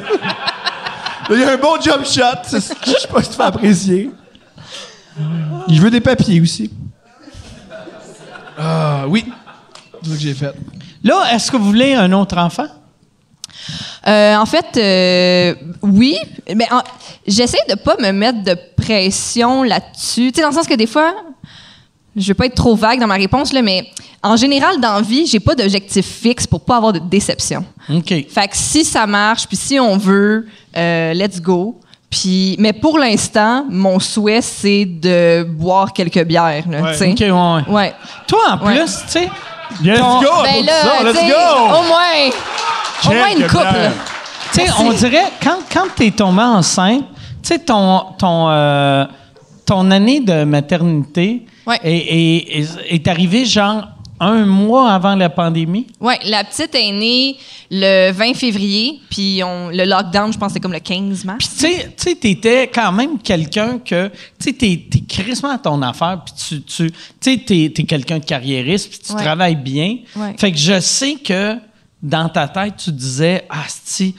[1.32, 3.36] Il y a un bon jump shot, c'est ce que je sais pas si tu
[3.36, 4.12] fais apprécier.
[5.68, 6.72] Il veut des papiers aussi.
[8.58, 9.26] Ah, oui.
[10.04, 10.54] C'est ce que j'ai fait.
[11.04, 12.68] Là, est-ce que vous voulez un autre enfant?
[14.08, 16.18] Euh, en fait, euh, oui,
[16.56, 16.82] mais en-
[17.28, 20.32] j'essaie de pas me mettre de pression là-dessus.
[20.32, 21.14] Tu sais, dans le sens que des fois,
[22.16, 23.88] je veux pas être trop vague dans ma réponse, là, mais
[24.24, 27.64] en général, dans la vie, j'ai pas d'objectif fixe pour pas avoir de déception.
[27.90, 28.08] OK.
[28.08, 30.48] Fait que si ça marche, puis si on veut,
[30.78, 31.80] euh, let's go.
[32.10, 36.66] Puis, mais pour l'instant, mon souhait, c'est de boire quelques bières.
[36.70, 37.12] Là, sais.
[37.12, 37.74] OK, ouais, ouais.
[37.74, 37.94] Ouais.
[38.28, 38.76] Toi, en Ouais.
[38.80, 39.30] plus, tu sais,
[39.82, 40.28] Let's Ton- go!
[40.44, 41.78] Ben là, ça, let's go!
[41.80, 42.30] au moins,
[43.06, 43.92] au moins une bières.
[44.54, 47.06] Tu sais, on dirait, quand, quand tu es tombée enceinte,
[47.42, 49.06] tu sais, ton, ton, euh,
[49.66, 51.80] ton année de maternité Ouais.
[51.84, 53.88] est, est, arrivée genre
[54.20, 55.88] un mois avant la pandémie?
[56.00, 57.38] Oui, la petite est née
[57.72, 61.48] le 20 février, puis on, le lockdown, je pense, c'était comme le 15 mars.
[61.48, 66.22] Puis, tu sais- t'étais quand même quelqu'un que, tu sais, t'es, crissement à ton affaire,
[66.24, 69.22] puis tu, tu sais, t'es, t'es quelqu'un de carriériste, puis tu Ouais.
[69.24, 69.98] travailles bien.
[70.16, 70.36] Ouais.
[70.38, 71.56] Fait que je sais que
[72.04, 74.14] dans ta tête, tu disais, ah, si,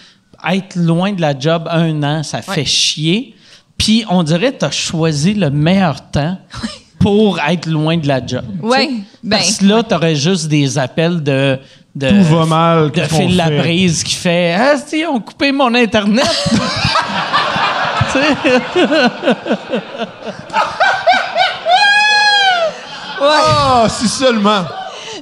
[0.50, 3.36] être loin de la job un an, ça fait chier.
[3.78, 6.38] Puis, on dirait que tu as choisi le meilleur temps
[7.02, 8.44] pour être loin de la job.
[8.62, 8.90] Ouais, sais.
[9.22, 11.58] ben, Parce que là, tu aurais juste des appels de.
[11.94, 13.28] de Tout va mal, De Phil fait?
[13.28, 16.24] Labrise qui fait Ah, si, ils ont coupé mon Internet.
[18.12, 18.60] Tu sais?
[23.20, 24.64] Ah, si seulement.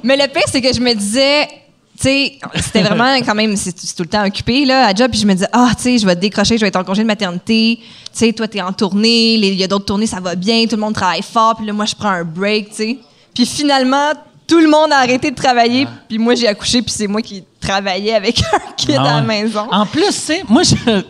[0.03, 3.71] Mais le pire, c'est que je me disais, tu sais, c'était vraiment quand même, c'est
[3.73, 6.05] tout le temps occupé, là, à job, puis je me disais, ah, tu sais, je
[6.05, 7.79] vais te décrocher, je vais être en congé de maternité,
[8.13, 10.75] tu sais, toi, t'es en tournée, il y a d'autres tournées, ça va bien, tout
[10.75, 12.97] le monde travaille fort, puis là, moi, je prends un break, tu sais.
[13.33, 14.11] Puis finalement,
[14.47, 17.43] tout le monde a arrêté de travailler, puis moi, j'ai accouché, puis c'est moi qui
[17.59, 19.27] travaillais avec un kid Ah à la ouais.
[19.43, 19.67] maison.
[19.71, 21.01] En plus, tu sais, moi, je- euh,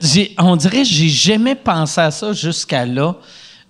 [0.00, 3.14] j'ai- on dirait que j'ai jamais pensé à ça jusqu'à là.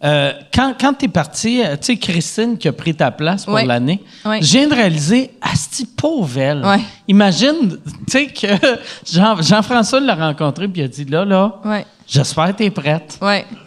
[0.04, 3.44] Euh, quand quand tu es parti, euh, tu sais, Christine qui a pris ta place
[3.44, 3.64] pour Ouais.
[3.66, 4.40] l'année, Ouais.
[4.40, 6.64] je viens de réaliser, Asti, pauvre elle.
[6.64, 6.78] Ouais.
[7.08, 7.76] Imagine,
[8.06, 8.46] tu sais, que
[9.12, 11.52] Jean- Jean-François l'a rencontré puis il a dit là, là,
[12.06, 13.18] j'espère que tu es prête.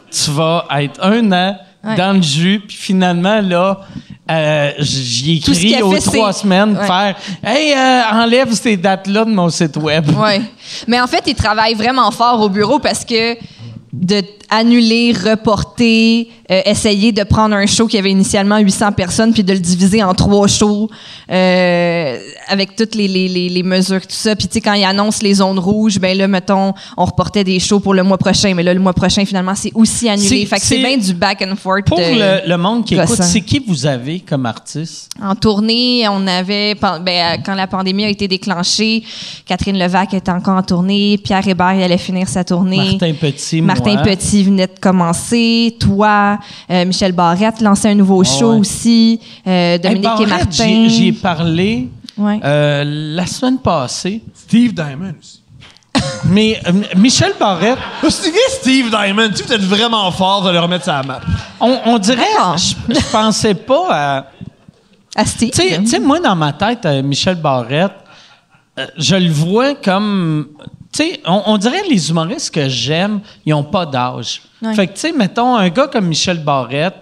[0.09, 1.57] Tu vas être un an
[1.97, 3.81] dans le jus, puis finalement, là,
[4.29, 6.85] euh, j'y ai écrit aux fait, trois semaines, Ouais.
[6.87, 10.05] faire Hey, euh, enlève ces dates-là de mon site web.
[10.87, 13.35] Mais en fait, ils travaillent vraiment fort au bureau parce que
[13.93, 19.43] de annuler, reporter, euh, essayer de prendre un show qui avait initialement 800 personnes puis
[19.43, 20.89] de le diviser en trois shows
[21.29, 22.17] euh,
[22.47, 24.35] avec toutes les, les, les, les mesures, tout ça.
[24.35, 27.59] Puis tu sais, quand ils annoncent les zones rouges, ben là, mettons, on reportait des
[27.59, 30.27] shows pour le mois prochain, mais là, le mois prochain, finalement, c'est aussi annulé.
[30.27, 31.85] C'est- Fait que c'est c'est- bien du back and forth.
[31.85, 35.09] Pour le, le monde qui écoute, c'est qui vous avez comme artiste?
[35.21, 39.03] En tournée, on avait, ben, euh, quand la pandémie a été déclenchée,
[39.45, 42.77] Catherine Levac était encore en tournée, Pierre Hébert il allait finir sa tournée.
[42.91, 44.01] Martin Petit, Martin moi.
[44.03, 46.37] Petit venait de commencer, toi,
[46.69, 48.59] euh, Michel Barrette lançait un nouveau show ouais.
[48.59, 50.87] aussi, euh, Hey, Dominique et Barrette, Martin.
[50.87, 52.39] J'y j'y ai parlé Ouais.
[52.43, 52.83] euh,
[53.15, 54.21] la semaine passée.
[54.35, 55.41] Steve Diamond aussi.
[56.25, 59.29] Mais euh, Michel Barrette, Oh, qui Steve Diamond?
[59.35, 61.19] Tu être vraiment fort de le remettre sur la map.
[61.59, 62.23] on, on dirait,
[62.57, 64.25] je, je pensais pas à.
[65.15, 65.49] À Steve.
[65.51, 67.91] Tu sais- tu sais, moi, dans ma tête, euh, Michel Barrette,
[68.79, 70.47] euh, je le vois comme.
[70.91, 74.41] Tu sais, on, on dirait les humoristes que j'aime, ils n'ont pas d'âge.
[74.61, 74.73] Ouais.
[74.75, 76.95] Fait que, tu sais, mettons, un gars comme Michel Barrette,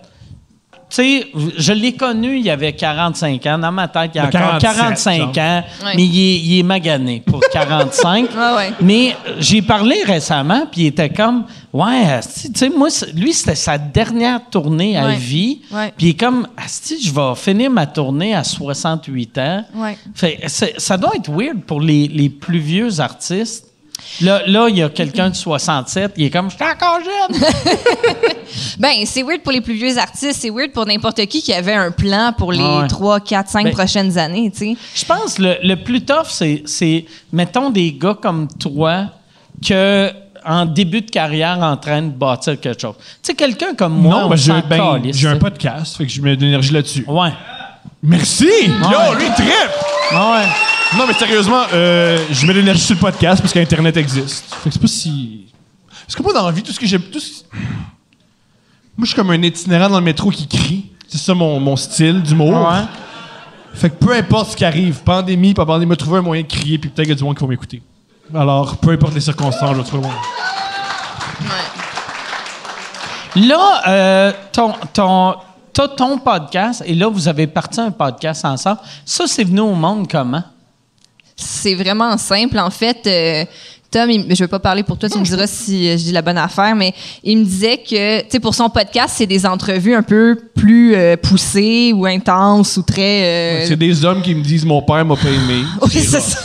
[0.91, 1.27] tu sais,
[1.57, 3.59] je l'ai connu, il y avait 45 ans.
[3.59, 5.93] Dans ma tête, il y a encore 47, 45 ans, Ouais.
[5.95, 8.29] mais il est, il est magané pour 45.
[8.35, 8.73] Ouais, ouais.
[8.81, 13.53] Mais j'ai parlé récemment, puis il était comme, ouais, asti, tu sais, moi, lui, c'était
[13.53, 15.15] sa dernière tournée à Ouais.
[15.15, 15.61] vie.
[15.97, 19.65] Puis il est comme, Asti, je vais finir ma tournée à 68 ans.
[19.75, 19.95] Ouais.
[20.15, 23.67] Fait, c'est- ça doit être weird pour les, les plus vieux artistes.
[24.21, 27.41] Là, là, il y a quelqu'un de 67, il est comme, je suis encore jeune.
[28.79, 31.73] Ben, c'est weird pour les plus vieux artistes, c'est weird pour n'importe qui qui avait
[31.73, 32.87] un plan pour les ouais.
[32.87, 34.77] 3, 4, 5 Ben- prochaines années, tu sais.
[34.95, 39.05] Je pense que le, le plus tough, c'est, c'est, mettons, des gars comme toi
[39.65, 40.11] que
[40.45, 42.95] en début de carrière en train de bâtir quelque chose.
[42.97, 46.21] Tu sais, quelqu'un comme moi, non, on ben, j'ai ben, un podcast, fait que je
[46.21, 47.05] mets de l'énergie là-dessus.
[47.07, 47.31] Ouais.
[48.01, 48.45] Merci!
[48.45, 50.13] Yo, lui, il trippe!
[50.13, 50.45] Ouais.
[50.97, 54.55] Non, mais sérieusement, euh, je mets de l'énergie sur le podcast parce qu'Internet existe.
[54.55, 55.45] Fait que c'est pas si.
[56.05, 57.03] Parce que moi, dans la vie, tout ce que j'aime.
[57.03, 60.91] tout ce- Moi, je suis comme un itinérant dans le métro qui crie.
[61.07, 62.67] C'est ça mon, mon style d'humour.
[62.67, 62.81] Ouais?
[63.73, 66.47] Fait que peu importe ce qui arrive, pandémie, pas pandémie, m'a trouvé un moyen de
[66.47, 67.83] crier, puis peut-être qu'il y a du monde qui va m'écouter.
[68.33, 70.21] Alors, peu importe les circonstances, je vais trouver un moyen.
[73.47, 75.35] Là, euh, ton, ton,
[75.71, 78.79] t'as ton podcast, et là, vous avez parti un podcast ensemble.
[79.05, 80.43] Ça, c'est venu au monde comment?
[81.39, 82.59] C'est vraiment simple.
[82.59, 83.45] En fait, euh,
[83.91, 86.03] Tom, il- je ne vais pas parler pour toi, tu me diras si euh, je
[86.03, 89.25] dis la bonne affaire, mais il me disait que, tu sais, pour son podcast, c'est
[89.25, 93.23] des entrevues un peu plus euh, poussées ou intenses ou très.
[93.23, 95.63] euh, C'est des hommes qui me disent mon père m'a pas aimé.
[95.81, 96.39] Oui, c'est ça.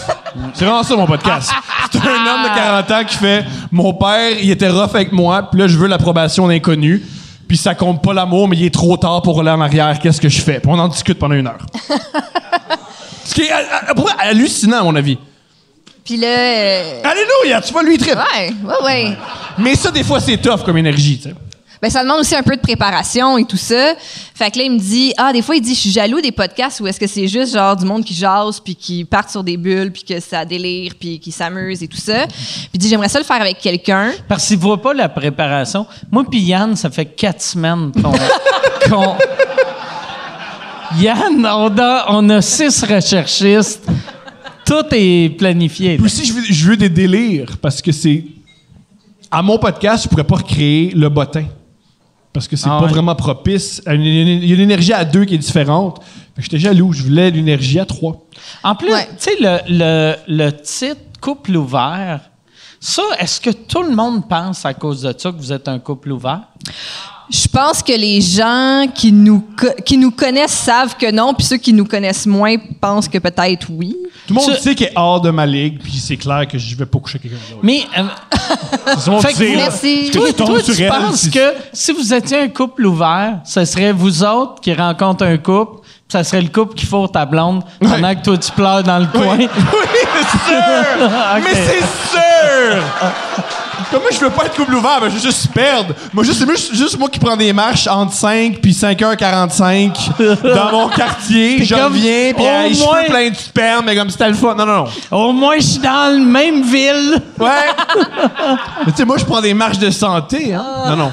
[0.54, 1.50] C'est vraiment ça mon podcast.
[1.92, 5.48] C'est un homme de 40 ans qui fait mon père, il était rough avec moi,
[5.50, 7.02] puis là je veux l'approbation d'inconnu.
[7.46, 9.98] Puis ça compte pas l'amour, mais il est trop tard pour aller en arrière.
[10.00, 10.60] Qu'est-ce que je fais?
[10.60, 11.66] Puis on en discute pendant une heure.
[13.34, 13.52] Ce qui est
[14.20, 15.18] hallucinant, à mon avis.
[16.04, 16.26] Puis là.
[16.28, 17.60] euh, Alléluia!
[17.62, 18.14] Tu vois, lui, il ouais,
[18.64, 19.16] ouais, ouais.
[19.58, 21.34] Mais ça, des fois, c'est tough comme énergie, tu sais.
[21.82, 23.94] Ben, ça demande aussi un peu de préparation et tout ça.
[24.34, 26.32] Fait que là, il me dit, ah, des fois, il dit, je suis jaloux des
[26.32, 29.44] podcasts où est-ce que c'est juste genre du monde qui jase, puis qui partent sur
[29.44, 32.26] des bulles, puis que ça délire, puis qui s'amuse et tout ça.
[32.26, 34.12] Puis il dit, j'aimerais ça le faire avec quelqu'un.
[34.28, 35.86] Parce qu'il voit pas la préparation.
[36.10, 38.12] Moi puis Yann, ça fait quatre semaines qu'on...
[38.88, 39.16] qu'on-
[40.98, 43.86] Yann, on a, on a six recherchistes.
[44.64, 45.96] Tout est planifié.
[45.96, 48.24] Puis aussi, je veux, je veux des délires parce que c'est.
[49.30, 51.44] À mon podcast, je pourrais pas recréer le bottin.
[52.32, 52.90] Parce que c'est Ah pas ouais.
[52.90, 53.82] vraiment propice.
[53.86, 56.00] une- Il y a une énergie à deux qui est différente.
[56.38, 56.92] J'étais jaloux.
[56.92, 58.24] Je voulais l'énergie à trois.
[58.62, 59.06] En plus, Ouais.
[59.18, 62.20] tu sais, le, le, le titre couple ouvert,
[62.80, 65.78] ça, est-ce que tout le monde pense à cause de ça que vous êtes un
[65.78, 66.42] couple ouvert?
[67.30, 71.46] Je pense que les gens qui nous, co- qui nous connaissent savent que non, puis
[71.46, 73.96] ceux qui nous connaissent moins pensent que peut-être oui.
[74.26, 76.76] Tout le monde sait qu'il est hors de ma ligue, puis c'est clair que je
[76.76, 77.60] vais pas coucher avec quelqu'un d'autre.
[77.62, 79.56] Mais euh, Fait que dire, vous-.
[79.56, 80.10] Merci.
[80.12, 83.38] Que toi, toi, sur tu elle, penses c'est- que si vous étiez un couple ouvert,
[83.44, 87.10] ce serait vous autres qui rencontrent un couple, puis ça serait le couple qui fourre
[87.10, 89.36] ta blonde pendant que toi tu pleures dans le coin?
[89.38, 89.48] Oui,
[90.30, 91.10] c'est sûr!
[91.42, 91.78] Mais c'est
[92.10, 92.82] sûr!
[93.90, 95.94] Comme moi, je veux pas être couple ouvert, ben, je veux juste perdre.
[96.12, 99.92] Moi, juste, c'est juste, juste moi qui prends des marches entre 5 puis 5h45
[100.54, 101.56] dans mon quartier.
[101.56, 104.54] Puis Je comme, reviens, puis moins- cheveux pleins de sperme, mais comme c'était le fun.
[104.54, 105.18] Non, non, non.
[105.28, 107.20] Au moins, je suis dans la même ville.
[107.38, 107.48] Ouais!
[108.86, 110.64] mais tu sais, moi, je prends des marches de santé, hein?
[110.88, 111.12] Non, non.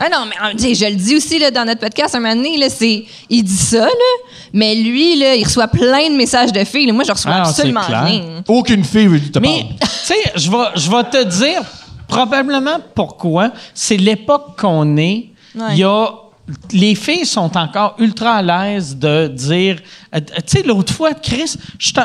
[0.00, 2.56] Ah non, mais sais, je le dis aussi là, dans notre podcast un moment donné,
[2.56, 3.90] là, c'est, il dit ça, là,
[4.52, 6.86] mais lui, là, il reçoit plein de messages de filles.
[6.86, 6.92] là.
[6.92, 8.04] Moi, je reçois Ah, absolument c'est clair.
[8.04, 8.22] rien.
[8.46, 9.66] Aucune fille veut te Mais, parler.
[9.80, 11.62] tu sais, je vais, je vais te dire
[12.08, 13.50] probablement pourquoi.
[13.74, 15.26] C'est l'époque qu'on est.
[15.54, 15.76] Il Ouais.
[15.76, 16.08] y a.
[16.72, 19.76] Les filles sont encore ultra à l'aise de dire.
[20.14, 21.56] euh, Tu sais, l'autre fois, Chris,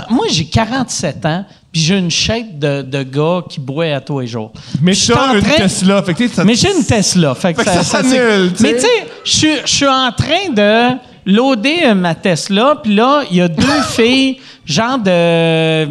[0.10, 4.20] moi, j'ai 47 ans, puis j'ai une shape de, de gars qui boit à tous
[4.20, 4.52] les jours.
[4.82, 7.34] Mais en une Tesla, fait que tu sais, ça- mais j'ai une Tesla.
[7.36, 8.02] Fait que Fait ça.
[8.60, 13.22] Mais tu sais, je suis- je suis en train de loader ma Tesla, puis là,
[13.32, 15.86] il y a deux filles, genre de.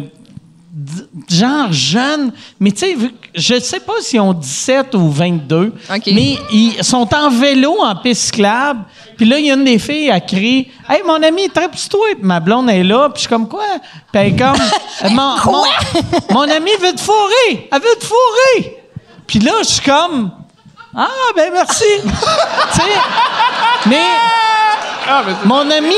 [1.29, 5.73] Genre jeunes, mais tu sais, vu que- je sais pas s'ils ont 17 ou 22,
[5.93, 6.01] OK.
[6.07, 8.81] mais ils sont en vélo, en piste cyclable,
[9.15, 12.23] puis là, il y a une des filles à crier «Hey, mon ami, trappe-toi!» Puis
[12.23, 13.63] ma blonde est là, puis je suis comme «Quoi?»
[14.11, 14.57] Puis elle est comme
[15.11, 15.63] «mon, mon,
[16.31, 17.69] mon ami veut te fourrer!
[17.71, 18.77] Elle veut te fourrer!»
[19.27, 20.31] Puis là, je suis comme
[20.95, 22.83] «Ah, ben merci!» Tu sais,
[23.87, 24.05] mais
[25.45, 25.93] mon ami,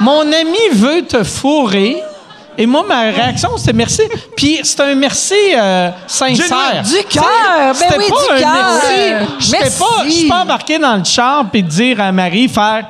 [0.00, 2.02] mon ami veut te fourrer.
[2.62, 4.02] Et moi, ma réaction, c'est merci.
[4.36, 6.84] Puis c'est un merci euh, sincère.
[6.84, 7.24] Du cœur!
[7.24, 8.80] Ben c'était oui, pas du un cœur!
[8.84, 9.26] merci.
[9.40, 9.78] J'étais Merci.
[9.80, 12.84] pas, je suis pas embarqué dans le char puis dire à Marie faire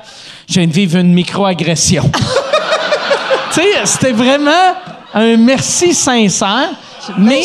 [0.47, 2.03] je viens de vivre une microagression.
[3.55, 4.75] tu sais, c'était vraiment
[5.15, 6.69] un merci sincère.
[7.17, 7.41] Mais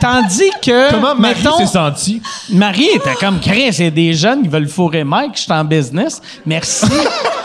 [0.00, 2.20] tandis que Comment Marie s'est sentie?
[2.50, 5.52] Marie était comme Chris, il y a des jeunes qui veulent fourrer Mike, je suis
[5.52, 6.20] en business.
[6.44, 6.86] Merci.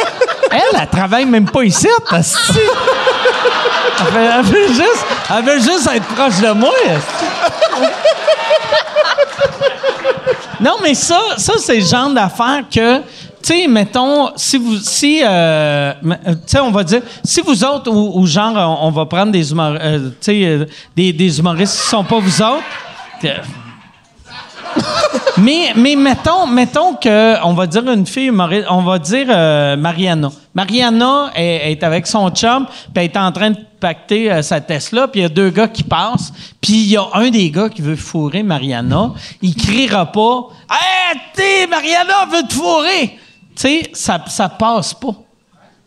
[0.51, 1.87] elle, elle travaille même pas ici.
[2.11, 2.23] Elle veut,
[3.99, 5.05] elle veut juste,
[5.69, 6.71] juste être proche de moi.
[10.59, 13.03] non, mais ça, ça c'est le genre d'affaire que, tu
[13.41, 15.93] sais, mettons, si vous, si, euh, euh,
[16.25, 19.77] tu sais, on va dire, si vous autres, ou, genre, on, va prendre des, humor-
[19.79, 20.65] euh, euh,
[20.95, 22.63] des, des humoristes qui sont pas vous autres,
[25.37, 28.31] mais, mais mettons, mettons que on va dire une fille
[28.69, 30.29] on va dire euh, Mariana.
[30.53, 34.61] Mariana est, est avec son chum, puis elle est en train de pacter euh, sa
[34.61, 37.49] Tesla, puis il y a deux gars qui passent, puis il y a un des
[37.49, 39.11] gars qui veut fourrer Mariana.
[39.41, 43.17] Il criera pas Hey, t'es Mariana veut te fourrer!
[43.55, 45.13] Tu sais, ça, ça passe pas.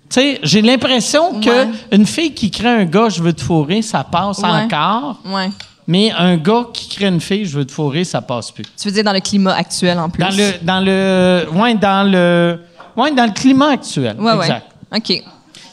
[0.09, 1.68] Tu sais, j'ai l'impression que Ouais.
[1.91, 4.49] une fille qui crée un gars je veux te fourrer, ça passe Ouais.
[4.49, 5.16] encore.
[5.24, 5.51] Ouais.
[5.87, 8.64] Mais un gars qui crée une fille, je veux te fourrer, ça passe plus.
[8.80, 10.20] Tu veux dire dans le climat actuel en plus?
[10.22, 12.61] Dans le, dans le, ouais, dans le,
[12.97, 14.16] ouais, dans le climat actuel.
[14.18, 14.66] Ouais, exact.
[14.93, 14.99] ouais.
[14.99, 15.22] OK.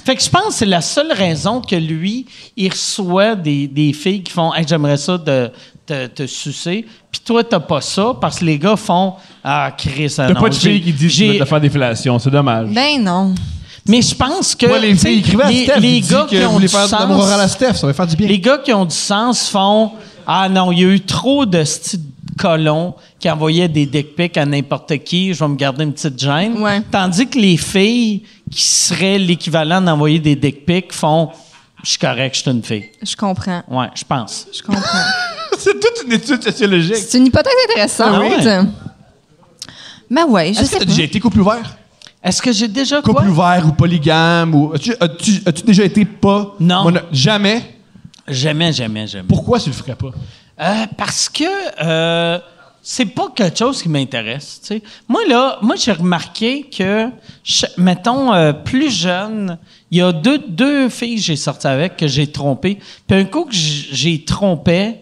[0.06, 2.26] Fait que je pense que c'est la seule raison que lui,
[2.58, 5.50] il reçoit des, des filles qui font hey, j'aimerais ça de
[5.86, 6.86] te, te sucer.
[7.10, 10.50] Puis toi, t'as pas ça parce que les gars font Ah, Chris, ah T'as pas
[10.50, 12.68] de filles qui disent j'ai- de faire des fellations, c'est dommage.
[12.70, 13.34] Ben non.
[13.88, 14.66] Mais je pense que.
[14.82, 15.80] Les filles écrivaient à les, Steph.
[15.80, 18.28] les gars qui ont du faire sens, Steph, ça va faire du bien.
[18.28, 19.92] Les gars qui ont du sens font
[20.26, 21.64] Ah non, il y a eu trop de
[22.38, 26.20] colons qui envoyaient des dick pics à n'importe qui, je vais me garder une petite
[26.20, 26.62] gêne.
[26.62, 26.82] Ouais.
[26.92, 31.30] Tandis que les filles qui seraient l'équivalent d'envoyer des dick pics font
[31.84, 32.86] Je suis correct, je suis une fille.
[33.02, 33.64] Je comprends.
[33.70, 34.48] Ouais, je pense.
[34.54, 34.82] Je comprends.
[35.58, 36.96] c'est toute une étude sociologique.
[36.96, 38.16] C'est une hypothèse intéressante.
[38.16, 38.68] Ah ouais?
[40.10, 41.76] Ben ouais, je Est-ce que sais t'as déjà été couple ouvert?
[42.24, 43.14] Est-ce que j'ai déjà quoi?
[43.16, 44.74] Couple ouvert ou polygame ou.
[44.74, 46.56] As-tu, as-tu- as-tu déjà été pas?
[46.60, 46.84] Non.
[46.84, 47.62] mono- Jamais?
[48.28, 49.28] Jamais, jamais, jamais.
[49.28, 50.12] Pourquoi tu le ferais pas?
[50.62, 51.44] Euh, parce que
[51.84, 52.40] euh,
[52.82, 54.60] c'est pas quelque chose qui m'intéresse.
[54.62, 54.84] tu sais.
[55.10, 57.10] Moi, là, moi, j'ai remarqué que,
[57.44, 59.58] je- mettons, euh, plus jeune,
[59.92, 62.80] il y a deux, deux filles que j'ai sorti avec que j'ai trompées.
[63.08, 64.96] Puis un coup que j- j'ai trompé,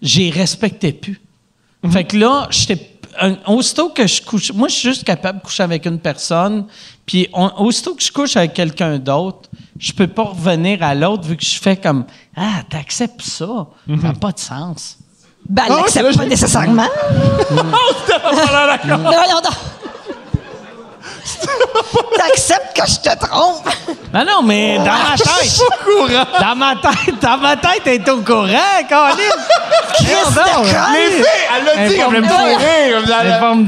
[0.00, 1.20] j'ai respecté plus.
[1.90, 2.88] Fait que là, j'étais.
[3.20, 4.52] Un- Aussitôt que je couche.
[4.52, 6.66] Moi, je suis juste capable de coucher avec une personne.
[7.06, 9.48] Puis, on- aussitôt que je couche avec quelqu'un d'autre,
[9.78, 12.04] je peux pas revenir à l'autre vu que je fais comme
[12.36, 13.66] Ah, t'acceptes ça?
[13.88, 14.98] Ça n'a pas de sens.
[15.48, 16.86] Ben, elle Ah là, l'accepte pas nécessairement.
[22.16, 23.68] T'acceptes que je te trompe?
[24.12, 25.62] Non, non, mais dans ma tête.
[26.40, 29.16] Dans ma tête, dans ma tête, elle est au courant, Colin.
[29.94, 30.66] Chris, donc.
[30.92, 31.24] Les filles,
[31.56, 32.94] elle l'a dit, elle voulait me fourrer.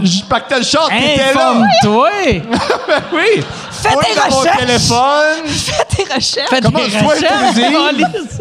[0.05, 1.30] Je pactais le short, t'étais là.
[1.30, 2.11] Informe-toi.
[3.12, 3.44] Oui.
[3.70, 4.59] Fais Oui, tes mon recherches.
[4.59, 5.46] téléphone.
[5.46, 6.48] Fais tes recherches.
[6.50, 7.64] Fais Comment soit recherches, autorisé?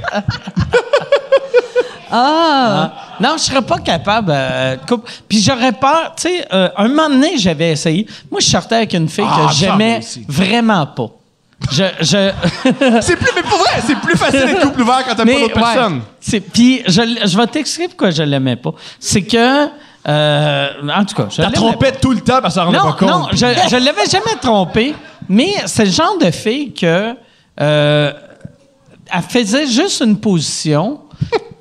[2.11, 2.21] Colin.
[2.23, 2.93] Ah.
[3.19, 5.09] Non, je serais pas capable euh, de couple.
[5.27, 8.05] Puis j'aurais peur, tu sais, euh, un moment donné, j'avais essayé.
[8.29, 11.07] Moi, je sortais avec une fille Ah, que j'aimais vraiment pas.
[11.71, 12.31] Je, je
[13.01, 15.55] C'est plus, mais pour vrai, c'est plus facile d'être couple ouvert quand t'aimes pas d'autres
[15.55, 16.01] ouais, personnes.
[16.19, 18.71] c'est- Puis je, l- je vais t'expliquer pourquoi je l'aimais pas.
[18.99, 19.67] C'est que,
[20.07, 22.79] euh, en tout cas, je T'as l'aimais trompé tout le temps parce que ça rendait
[22.79, 23.09] non, pas compte.
[23.09, 23.37] non, je,
[23.69, 24.95] je l'avais jamais trompé,
[25.29, 27.13] mais c'est le genre de fille que
[27.61, 28.11] euh,
[29.13, 31.01] elle faisait juste une position.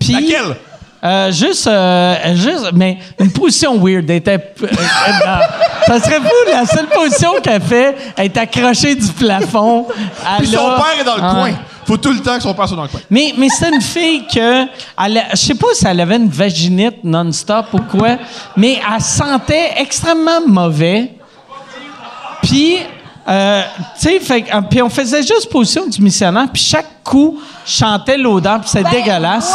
[0.01, 0.57] Puis Laquelle?
[1.05, 4.09] euh, juste, euh, juste, mais une position weird.
[4.11, 4.66] Elle était, euh,
[5.86, 9.86] ça serait fou, la seule position qu'elle fait, elle est accrochée du plafond.
[10.38, 11.34] Puis son a- père est dans le Ah.
[11.34, 11.53] coin.
[11.86, 13.01] Faut tout le temps que son père soit dans le coin.
[13.11, 14.64] mais, mais c'est une fille que.
[15.32, 18.16] Je sais pas si elle avait une vaginite non-stop ou quoi,
[18.57, 21.11] mais elle sentait extrêmement mauvais.
[22.42, 22.76] Puis,
[23.30, 23.62] euh,
[24.00, 28.60] tu sais, puis on faisait juste position du missionnaire, puis chaque coup, je chantais l'odeur,
[28.60, 29.54] puis c'est dégueulasse.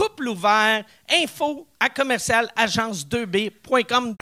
[0.00, 0.82] couple ouvert,
[1.22, 4.14] info à commercial agence2b.com.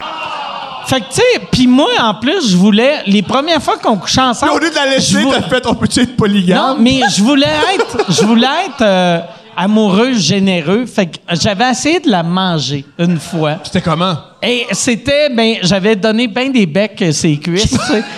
[0.86, 4.20] Fait que, tu sais, puis moi, en plus, je voulais, les premières fois qu'on couchait
[4.20, 4.52] ensemble.
[4.52, 6.58] au lieu de la laisser, t'as fait on peut-tu être polygame?
[6.58, 9.20] Non, mais je voulais être, je voulais être euh,
[9.56, 10.84] amoureux, généreux.
[10.86, 13.58] Fait que j'avais essayé de la manger une fois.
[13.62, 14.16] C'était comment?
[14.42, 18.02] Et c'était, ben, j'avais donné ben des becs euh, ses cuisses, tu sais.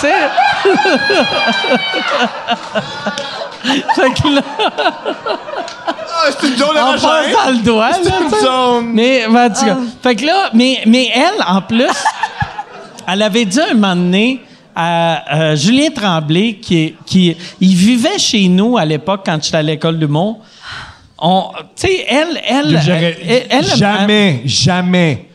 [0.00, 0.14] Tu sais?
[3.94, 4.42] fait que là,
[6.18, 7.08] Ah, c'est une zone de on machin.
[7.08, 8.86] passe dans le doigt, là, C'est une zone.
[8.92, 11.86] Mais, ben, en tout cas, fait que là, mais, mais elle, en plus,
[13.06, 14.40] elle avait dit un moment donné
[14.74, 19.62] à euh, Julien Tremblay, qui, qui il vivait chez nous à l'époque quand j'étais à
[19.62, 20.38] l'école du Mont.
[21.18, 21.44] On,
[21.74, 22.80] tu sais, elle, elle,
[23.26, 25.28] elle, elle- jamais, jamais,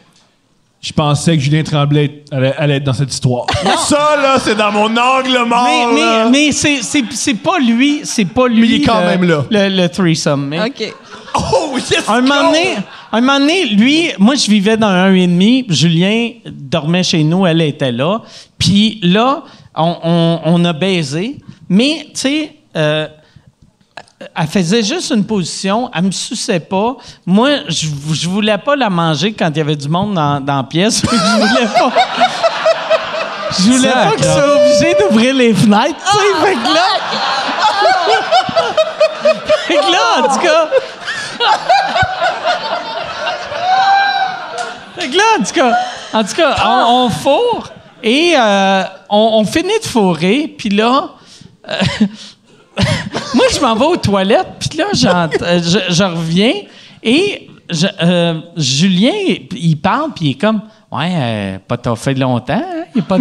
[0.82, 3.46] je pensais que Julien Tremblay allait, allait être dans cette histoire.
[3.88, 5.64] Ça, là, c'est dans mon angle mort.
[5.66, 6.30] mais, mais, là.
[6.30, 8.62] mais c'est, c'est, c'est pas lui, c'est pas lui.
[8.62, 9.46] Mais il est quand le, même là.
[9.52, 10.48] Le, le threesome.
[10.48, 10.94] mais- OK.
[11.36, 12.76] Oh, yes, Un moment, donné,
[13.14, 15.72] un moment donné, lui, moi, je vivais dans un 1,5.
[15.72, 18.22] Julien dormait chez nous, elle était là.
[18.58, 19.44] Puis là,
[19.76, 21.38] on, on- on a baisé,
[21.70, 23.08] mais, tu sais, euh,
[24.36, 26.96] elle faisait juste une position, elle me suçait pas.
[27.26, 31.02] Moi, je, voulais pas la manger quand il y avait du monde dans, la pièce.
[31.12, 31.92] je voulais pas.
[33.58, 36.46] Je voulais pas qu'ils soient obligés d'ouvrir les fenêtres, tu sais.
[36.46, 36.88] Fait que là.
[39.68, 40.70] que là, en tout cas.
[44.98, 45.72] fait que là, en tout cas,
[46.14, 46.56] en tout cas
[46.88, 47.70] on, fourre
[48.04, 51.10] et euh, on, on finit de fourrer, puis là.
[51.70, 51.82] euh,
[53.36, 56.54] moi, je m'en vais aux toilettes, puis là, euh, je, je reviens
[57.04, 59.14] et je- euh, Julien,
[59.52, 62.84] il parle, puis il est comme Ouais, euh, pas t'as fait longtemps, hein?
[62.94, 63.18] Il a pas,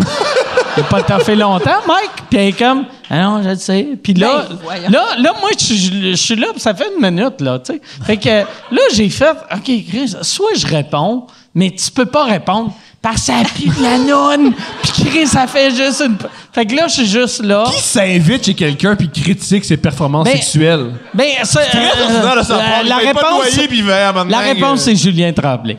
[0.77, 2.11] il a pas t'as fait longtemps, Mike?
[2.29, 3.89] Puis il est comme Ah non, je le sais.
[4.03, 7.01] Puis là, Ben, là, là, moi, je, je- je suis là, puis ça fait une
[7.01, 7.81] minute, là, tu sais.
[8.05, 12.73] Fait que là, j'ai fait OK, Chris, soit je réponds, mais tu peux pas répondre.
[13.03, 14.53] Parce que ça pue de la noune.
[14.83, 16.19] Puis Chris, ça fait juste une.
[16.53, 17.65] Fait que là, je suis juste là.
[17.75, 20.93] Qui s'invite chez quelqu'un puis critique ses performances Ben, sexuelles?
[21.15, 24.97] Ben, ça, Très euh, sa la, pas réponse, loyer puis vert, la réponse, euh, c'est
[24.97, 25.77] Julien Tremblay.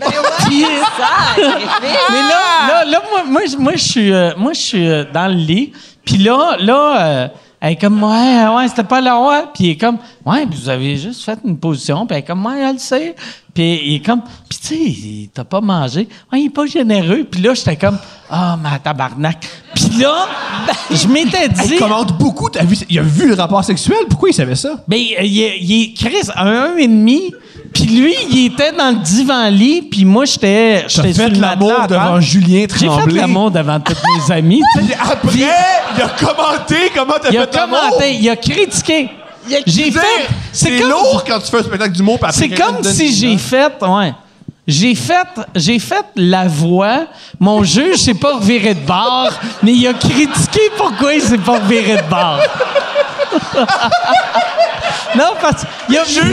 [0.48, 1.69] Puis, Sacrifice.
[2.10, 5.03] mais là, là, là, moi, moi, je- moi, je suis, euh, moi, je suis euh,
[5.14, 5.73] dans le lit.
[6.03, 7.27] Puis là, là, euh,
[7.63, 9.51] elle est comme, ouais, ouais, c'était pas le roi.
[9.53, 12.07] Puis il est comme, ouais, vous avez juste fait une position.
[12.07, 13.15] Puis elle est comme, ouais, elle le sait.
[13.53, 16.07] Puis il est comme, puis tu sais, t'as pas mangé.
[16.33, 17.23] Ouais, il est pas généreux.
[17.29, 17.99] Puis là, j'étais comme,
[18.31, 19.47] ah, ma tabarnak.
[19.75, 20.27] Puis là,
[20.89, 21.73] je m'étais dit.
[21.73, 22.49] Il commente beaucoup.
[22.49, 23.99] T'as vu, il a vu le rapport sexuel?
[24.09, 24.83] Pourquoi il savait ça?
[24.88, 27.31] Ben, euh, il est, il est Chris, un, un et demi.
[27.73, 31.88] Puis lui, il était dans le divan-lit, puis moi, j'étais sur fait le l'amour matelas
[31.88, 33.22] devant Julien J'ai fait Tremblay.
[33.22, 33.93] l'amour devant tous
[34.27, 34.61] mes amis.
[34.77, 35.38] Puis après,
[35.95, 39.10] il a commenté comment t'as Il a fait commenté, il a critiqué.
[39.65, 39.99] J'ai fait.
[40.52, 42.19] C'est comme- lourd quand tu fais un spectacle d'humour.
[42.19, 43.72] puis après, C'est comme si j'ai fait.
[43.81, 44.14] Ouais.
[44.68, 47.06] J'ai fait, j'ai fait la voix.
[47.39, 49.31] Mon juge s'est pas reviré de bord,
[49.64, 52.39] mais il a critiqué pourquoi il s'est pas reviré de bord.
[55.16, 56.26] non, parce qu'il a il a,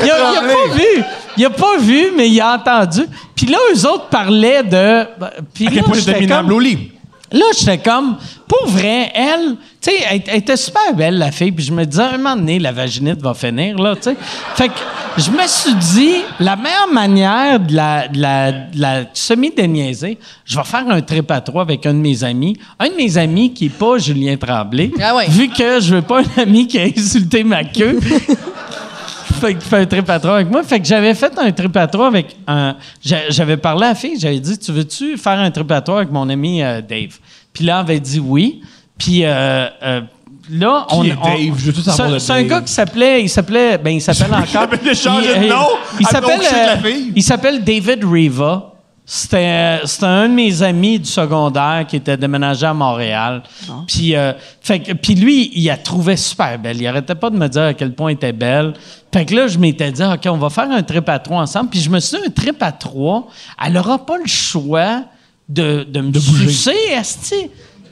[0.00, 1.04] il a pas vu.
[1.38, 3.06] Il a pas vu, mais il a entendu.
[3.34, 5.06] Puis là, eux autres parlaient de.
[5.54, 6.92] Puis À quel là, point j'étais comme- au lit.
[7.32, 8.16] Là, j'étais comme,
[8.48, 11.84] pour vrai, elle, tu sais, elle, elle était super belle, la fille, puis je me
[11.84, 14.16] disais, un moment donné, la vaginite va finir, là, tu sais.
[14.54, 14.74] Fait que
[15.18, 20.56] je me suis dit, la meilleure manière de la, de la, de la semi-déniaiser, je
[20.56, 22.56] vais faire un trip à trois avec un de mes amis.
[22.78, 25.26] Un de mes amis qui n'est pas Julien Tremblay, Ah ouais.
[25.28, 27.98] vu que je veux pas un ami qui a insulté ma queue.
[29.40, 30.62] fait qu'il fait un trip à trois avec moi.
[30.62, 32.76] Fait que j'avais fait un trip à trois avec un.
[33.04, 35.98] j'a- J'avais parlé à la fille, j'avais dit Tu veux-tu faire un trip à trois
[35.98, 37.18] avec mon ami euh, Dave
[37.52, 38.60] Puis là, elle avait dit oui.
[38.98, 40.00] Puis euh, euh,
[40.50, 41.04] là, on.
[41.04, 41.58] est on- Dave?
[41.58, 42.46] Je veux tout C'est savoir un- de C'est un Dave.
[42.48, 43.22] gars qui s'appelait.
[43.22, 43.78] Il s'appelait.
[43.78, 44.68] Ben, il s'appelle encore.
[44.94, 45.66] changé de nom
[46.00, 46.36] Il s'appelle.
[46.38, 47.12] l'autre shit de la euh, fille?
[47.14, 48.72] il s'appelle David Riva.
[49.08, 53.40] C'était c'était un de mes amis du secondaire qui était déménagé à Montréal.
[53.86, 56.78] Puis, euh, fait que- puis lui, il la trouvait super belle.
[56.80, 58.72] Il arrêtait pas de me dire à quel point elle était belle.
[59.14, 61.70] Fait que là, je m'étais dit, OK, on va faire un trip à trois ensemble.
[61.70, 63.28] Puis je me suis dit, un trip à trois,
[63.64, 65.02] elle n'aura pas le choix
[65.48, 67.48] de, de me sucer, esti.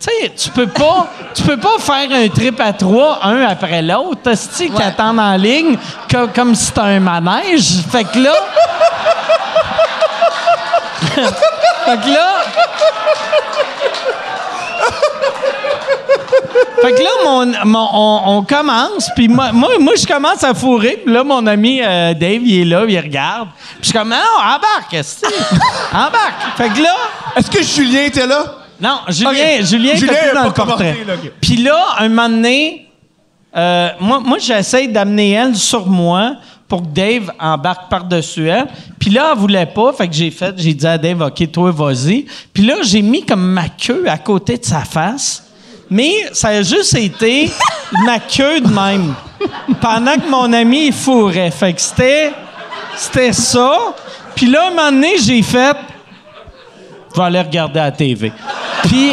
[0.06, 3.80] Tu sais, tu peux pas, tu peux pas faire un trip à trois, un après
[3.80, 5.78] l'autre, esti, qui attendent en ligne,
[6.10, 7.80] co- comme si c'était un manège.
[7.90, 8.32] Fait que là...
[11.14, 12.28] fait que là...
[16.82, 20.52] Fait que là, mon, mon- on, on commence, puis moi, moi, moi, je commence à
[20.52, 23.48] fourrer, puis là, mon ami euh, Dave, il est là, il regarde.
[23.56, 24.94] Puis je suis comme, non, embarque,
[25.92, 26.56] embarque.
[26.58, 26.94] Fait que là,
[27.36, 28.44] Est-ce que Julien était là?
[28.84, 29.62] Non, Julien.
[29.64, 30.94] Julien, Julien a dans le portrait.
[31.40, 32.86] Puis là, un moment donné,
[33.56, 36.36] euh, moi, moi j'essaie d'amener elle sur moi
[36.68, 38.66] pour que Dave embarque par-dessus elle.
[38.98, 41.70] Puis là, elle voulait pas, fait que j'ai fait, j'ai dit à Dave, OK, toi,
[41.70, 42.26] vas-y.
[42.52, 45.42] Puis là, j'ai mis comme ma queue à côté de sa face.
[45.88, 47.50] Mais ça a juste été
[48.04, 49.14] ma queue de même.
[49.80, 51.50] Pendant que mon ami, il fourrait.
[51.50, 52.32] Fait que c'était,
[52.96, 53.94] c'était ça.
[54.34, 55.76] Puis là, un moment donné, j'ai fait,
[57.14, 58.32] je vais aller regarder à la TV.
[58.82, 59.12] Puis,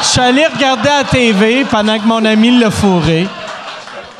[0.00, 3.26] je suis allé regarder à la TV pendant que mon ami l'a fourré.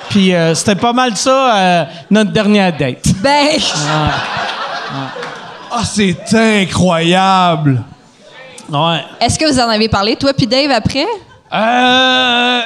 [0.08, 3.04] Puis, euh, c'était pas mal ça, euh, notre dernière date.
[3.22, 3.48] Ben,
[5.76, 6.16] Ah, c'est
[6.62, 7.82] incroyable.
[8.70, 9.04] Ouais.
[9.20, 11.06] est-ce que vous en avez parlé, toi puis Dave, après?
[11.52, 12.60] Euh.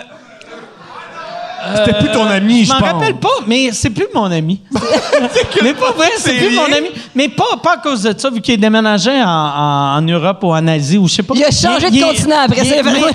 [1.77, 2.93] C'était plus ton ami, je Je m'en pense.
[2.93, 4.61] rappelle pas, mais c'est plus mon ami.
[5.63, 6.89] mais pas vrai, c'est plus mon ami.
[7.15, 10.39] Mais pas, pas à cause de ça, vu qu'il est déménagé en, en- en Europe
[10.45, 11.35] ou en Asie ou je sais pas.
[11.37, 13.07] Il a changé de continent après, c'est vraiment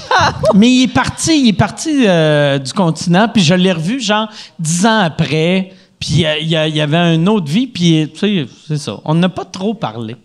[0.54, 4.28] mais- il est parti, il est parti euh, du continent, puis je l'ai revu genre
[4.58, 8.02] dix ans après, puis euh, il y, a- il y avait une autre vie, puis
[8.02, 8.98] euh, tu sais, c'est ça.
[9.04, 10.16] On n'a pas trop parlé.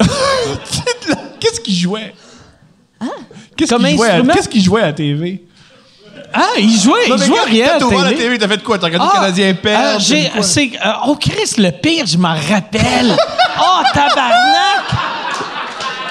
[1.40, 2.14] Qu'est-ce qu'il jouait?
[3.56, 5.44] Qu'est-ce Comme qu'il jouait, qu'est-ce jouait à la TV?
[6.32, 8.38] Ah, il jouait, Non, il jouait rien t'as ouvert la télé.
[8.38, 8.78] T'as fait quoi?
[8.78, 9.96] T'as regardé Ah, le Canadien perdre?
[9.96, 10.42] euh, fait quoi?
[10.42, 13.16] c'est, euh, oh, Chris, le pire, je m'en rappelle.
[13.60, 14.84] oh, tabarnak!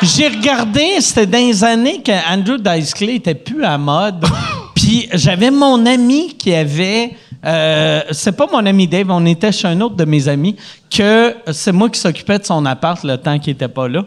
[0.02, 4.26] J'ai regardé, c'était dans les années que Andrew Dice Clay était plus à mode.
[4.76, 7.12] Puis j'avais mon ami qui avait.
[7.46, 10.56] Euh, c'est pas mon ami Dave, on était chez un autre de mes amis,
[10.90, 14.04] que c'est moi qui s'occupais de son appart le temps qu'il était pas là.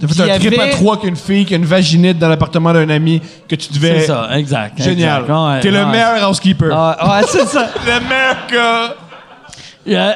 [0.00, 1.64] T'as fait Puis il y un trip à avait- trois qu'une fille qui a une
[1.66, 4.00] vaginite dans l'appartement d'un ami que tu devais.
[4.00, 4.82] C'est ça, exact.
[4.82, 5.22] Génial.
[5.22, 5.36] exact.
[5.38, 5.90] Ouais, T'es le ouais.
[5.90, 6.70] meilleur housekeeper.
[6.72, 7.68] Ah, ouais, c'est ça.
[7.86, 8.94] Le meilleur gars.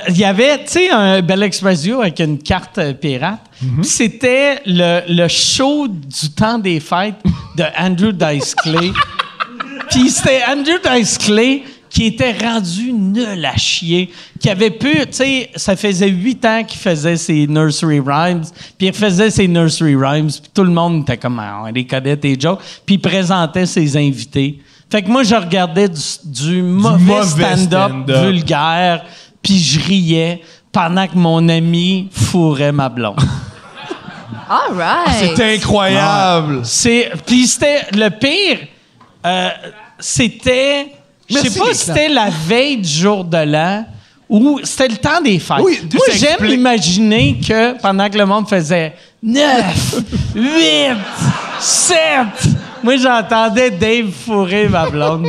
[0.08, 3.38] Il y avait, tu sais, un Bel Expressio avec une carte euh, pirate.
[3.58, 7.14] Puis C'était le, le show du temps des fêtes
[7.56, 8.92] de Andrew Dice Clay.
[9.90, 11.62] Puis c'était Andrew Dice Clay
[11.94, 14.10] qui était rendu nul à chier,
[14.40, 18.42] qui avait pu, tu sais, ça faisait huit ans qu'il faisait ses nursery rhymes,
[18.76, 21.86] puis il faisait ses nursery rhymes, puis tout le monde était comme, ah, on les
[21.86, 24.58] connaît tes jokes, puis il présentait ses invités.
[24.90, 28.26] Fait que moi, je regardais du, du mauvais, mauvais stand-up stand-up.
[28.26, 29.04] vulgaire,
[29.40, 30.42] puis je riais
[30.72, 33.20] pendant que mon ami fourrait ma blonde.
[34.50, 35.14] All right.
[35.30, 36.62] C'était incroyable.
[36.64, 38.66] C'est puis c'était le pire.
[39.24, 39.48] euh,
[40.00, 40.92] c'était
[41.28, 43.86] je sais pas si c'était la veille du jour de l'an
[44.28, 45.58] ou c'était le temps des fêtes.
[45.62, 49.96] Oui, Moi j'aime imaginer que pendant que le monde faisait 9
[50.34, 50.90] 8
[51.60, 51.96] 7
[52.82, 55.28] moi j'entendais Dave fourrer ma blonde.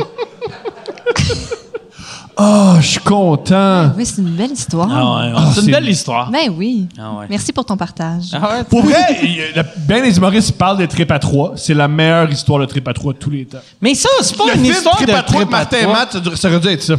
[2.38, 3.92] Oh, je suis content.
[3.96, 4.88] Oui, c'est une belle histoire.
[4.92, 6.30] Ah ouais, c'est c'est- une belle histoire.
[6.30, 6.86] Ben oui.
[6.98, 7.26] Ah ouais.
[7.30, 8.24] Merci pour ton partage.
[8.34, 9.54] Ah ouais, Pour vrai,
[9.88, 11.52] ben les humoristes parlent des trip à trois.
[11.56, 13.58] C'est la meilleure histoire de trip à trois de tous les temps.
[13.80, 15.82] Mais ça c'est pas Le une film histoire Trip de à trip à Martin et
[15.84, 15.94] trois.
[15.94, 16.94] Matt, ça, aurait- ça aurait dû être ça.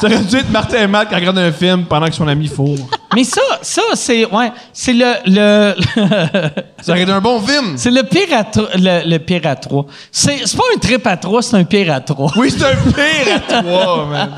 [0.00, 2.46] Ça aurait dû être Martin et Matt qui regardent un film pendant que son ami
[2.48, 2.88] fourre.
[3.14, 5.74] Mais ça ça c'est ouais, c'est le le
[6.82, 7.76] Ça aurait été un bon film.
[7.76, 9.86] C'est le pire à tro- le, le pire à trois.
[10.12, 12.32] C'est, c'est pas un trip à trois, c'est un pire à trois.
[12.36, 14.30] Oui, c'est un pire à trois, man.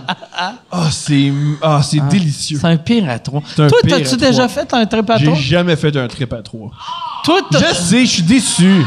[0.73, 1.33] Ah, c'est
[1.63, 2.59] ah, c'est délicieux.
[2.61, 3.43] C'est un pire à trois.
[3.55, 4.49] C'est un Toi, pire t'as-tu à déjà trois.
[4.49, 5.39] fait un trip à J'ai trois?
[5.39, 6.71] jamais fait un trip à trois.
[7.25, 8.85] Toi, t'as- Je sais, je suis déçu.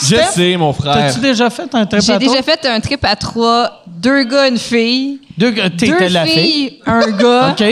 [0.00, 0.94] Je Steph, sais, mon frère.
[0.94, 2.28] T'as-tu déjà fait un trip J'ai à trois?
[2.32, 5.20] déjà fait un trip à trois, deux gars, une fille.
[5.36, 6.32] Deux, gars- deux la fille.
[6.44, 7.48] filles, un gars.
[7.60, 7.64] OK.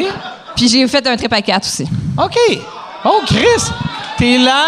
[0.56, 1.86] Puis j'ai fait un trip à quatre aussi.
[2.18, 2.36] OK.
[3.04, 3.70] Oh, Chris,
[4.18, 4.62] t'es là.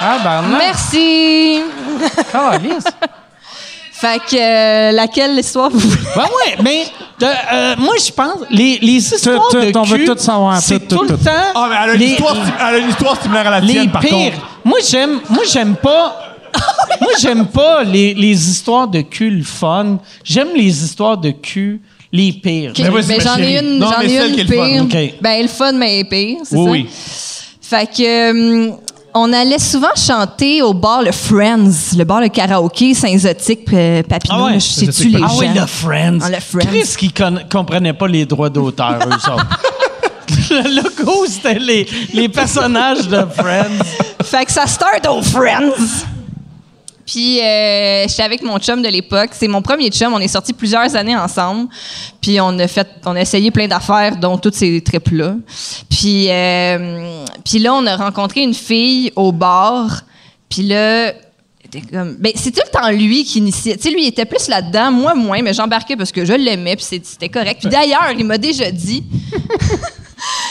[0.00, 0.58] Ah, ben non.
[0.58, 1.62] Merci.
[2.32, 2.84] Calice.
[3.92, 6.02] Fait que euh, laquelle histoire vous voulez?
[6.14, 6.84] Ben ouais, mais
[7.18, 10.60] de- euh, moi, je pense, les, les histoires Tout, de tout, on veut tout savoir,
[10.60, 11.24] c'est tout, tout, tout, le tout.
[11.24, 11.30] temps...
[11.56, 13.72] Ah, mais elle a, une les- histoire, elle a une histoire similaire à la les
[13.72, 14.12] tienne, par pires.
[14.34, 14.46] contre.
[14.64, 16.16] Moi, j'aime, moi, j'aime pas.
[17.00, 19.98] moi, j'aime pas les, les histoires de cul le fun.
[20.24, 21.80] J'aime les histoires de cul
[22.12, 22.70] les pires.
[22.70, 24.56] Ok, Mais ben, ma j'en ai une, Non, j'en mais ai une qui est le
[24.56, 24.68] fun.
[24.68, 24.82] pire.
[24.84, 25.14] Ok.
[25.20, 26.70] Ben le fun mais pire, c'est Oui, ça?
[26.70, 26.88] oui.
[27.60, 28.70] Fait que euh,
[29.14, 34.36] on allait souvent chanter au bar le Friends, le bar le karaoké Saint-Zotique euh, Papineau,
[34.38, 35.38] Ah ouais, je sais-tu les Ah gens?
[35.38, 36.18] oui, le Friends.
[36.22, 36.66] Ah, le Friends.
[36.66, 39.60] Chris qui con- comprenait pas les droits d'auteur, eux autres.
[40.50, 43.84] le logo, c'était les, les personnages de Friends.
[44.22, 45.72] Fait que ça start au Friends.
[47.08, 49.30] Puis euh, j'étais avec mon chum de l'époque.
[49.32, 50.12] C'est mon premier chum.
[50.12, 51.68] On est sortis plusieurs années ensemble.
[52.20, 55.36] Puis on a fait, on a essayé plein d'affaires, dont toutes ces trips là.
[55.88, 60.02] Puis euh, puis là, on a rencontré une fille au bar.
[60.50, 61.14] Puis là,
[61.90, 63.78] comme, ben c'est tout le temps lui qui initiait.
[63.78, 66.76] Tu sais, lui il était plus là-dedans, moi moins, mais j'embarquais parce que je l'aimais
[66.76, 67.60] puis c'était correct.
[67.62, 69.02] Puis d'ailleurs, il m'a déjà dit.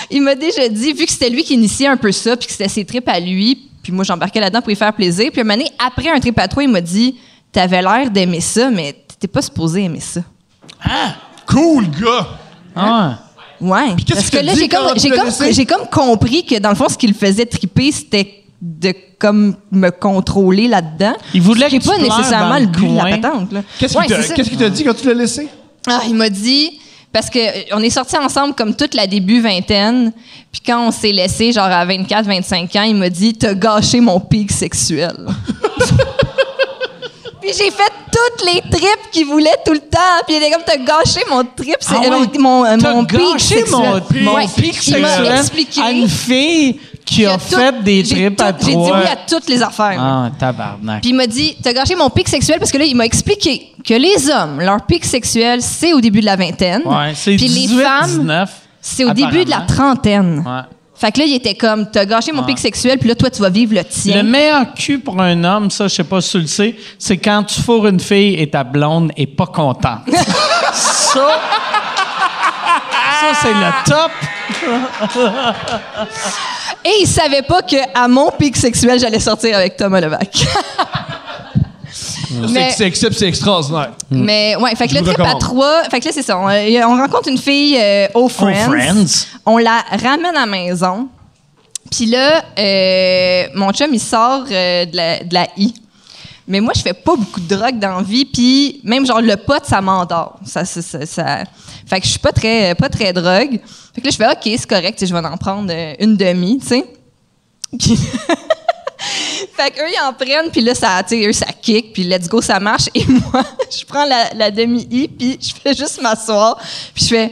[0.09, 2.53] Il m'a déjà dit, vu que c'était lui qui initiait un peu ça, puis que
[2.53, 5.29] c'était ses trips à lui, puis moi j'embarquais là-dedans pour lui faire plaisir.
[5.31, 7.15] Puis une année, après un trip à toi, il m'a dit
[7.53, 10.19] T'avais l'air d'aimer ça, mais t'étais pas supposé aimer ça.
[11.47, 12.27] Cool, gars.
[12.75, 13.19] Ah.
[13.61, 13.95] Ouais.
[14.05, 16.75] qu'est-ce Parce qu'il que t'a là, j'ai comme, j'ai, comme, comme compris que dans le
[16.75, 21.13] fond, ce qui le faisait triper, c'était de comme me contrôler là-dedans.
[21.33, 23.51] Il voulait que pas nécessairement dans le le but de la patente.
[23.53, 23.61] là.
[23.79, 24.33] Qu'est-ce Ouais, qu'il t'a- c'est ça.
[24.35, 25.47] qu'est-ce qu'il t'a dit quand tu l'as laissé?
[25.87, 26.79] Ah, il m'a dit
[27.13, 30.11] parce que euh, on est sortis ensemble comme toute la début vingtaine,
[30.51, 33.99] puis quand on s'est laissé genre à 24 25 ans, il m'a dit t'as gâché
[33.99, 35.15] mon pic sexuel.
[37.41, 40.63] puis j'ai fait toutes les tripes qu'il voulait tout le temps, puis il était comme
[40.65, 42.09] t'as gâché mon trip, c'est- Ah ouais?
[42.11, 44.23] euh, mon euh, mon pic gâché mon, sexuel.
[44.23, 44.45] mon Ouais.
[44.55, 45.81] pic Il m'a sexuel expliqué.
[45.81, 48.97] à une fille qui J'ai a tout- fait des trips à tout- J'ai dit trois.
[48.99, 49.97] oui à toutes les affaires.
[49.99, 51.01] Ah, tabarnak.
[51.01, 53.71] Puis il m'a dit, t'as gâché mon pic sexuel parce que là, il m'a expliqué
[53.83, 56.81] que les hommes, leur pic sexuel, c'est au début de la vingtaine.
[56.85, 58.49] Ouais, c'est Puis 18, les femmes, 19.
[58.81, 60.43] c'est au début de la trentaine.
[60.45, 60.61] Ouais.
[60.99, 63.39] Fait que là, il était comme, t'as gâché mon pic sexuel, puis là, toi, tu
[63.41, 64.15] vas vivre le tien.
[64.17, 67.17] Le meilleur cul pour un homme, ça, je sais pas si tu le sais, c'est
[67.17, 70.01] quand tu fourres une fille et ta blonde est pas contente.
[70.73, 71.27] ça,
[73.21, 74.11] ça c'est le top.
[76.85, 80.45] Et il savait pas qu'à mon pic sexuel, j'allais sortir avec Thomas Levac.
[82.49, 83.91] Mais- C'est c'est extraordinaire.
[84.11, 86.37] Mais ouais, fait que le trip à trois, fait que là c'est ça.
[86.37, 88.65] On, euh, on rencontre une fille euh, au Friends.
[88.69, 89.25] Friends.
[89.45, 91.07] On la ramène à la maison.
[91.89, 95.73] Puis là, euh, mon chum il sort euh, de, la, de la I.
[96.49, 99.35] Mais moi, je fais pas beaucoup de drogue dans la vie, puis même genre le
[99.35, 100.37] pot, ça m'endort.
[100.45, 101.43] Ça, ça, ça, ça-
[101.87, 103.59] Fait que je suis pas très, pas très drogue.
[103.95, 106.59] Fait que là, je fais OK, c'est correct, je vais en prendre euh, une demi,
[106.59, 106.85] tu sais.
[107.77, 107.97] Puis
[109.55, 112.59] Fait qu'eux, ils en prennent, puis là, ça, eux, ça kick, puis let's go, ça
[112.59, 112.89] marche.
[112.93, 116.57] Et moi, je prends la, la demi-i, puis je fais juste m'asseoir,
[116.93, 117.31] puis je fais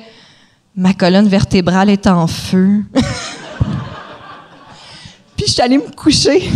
[0.75, 2.83] ma colonne vertébrale est en feu.
[5.35, 6.49] puis je suis allée me coucher.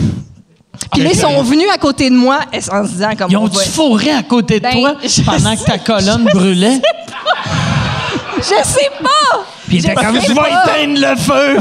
[0.91, 2.39] Puis là, ils sont venus à côté de moi
[2.71, 4.95] en se disant comme Ils on ont-tu fourré à côté de Ben, toi
[5.25, 6.81] pendant que ta colonne brûlait?
[8.41, 9.39] Je sais pas!
[9.67, 10.49] Puis t'es Je comme, sais je vais pas.
[10.65, 11.57] éteindre le feu!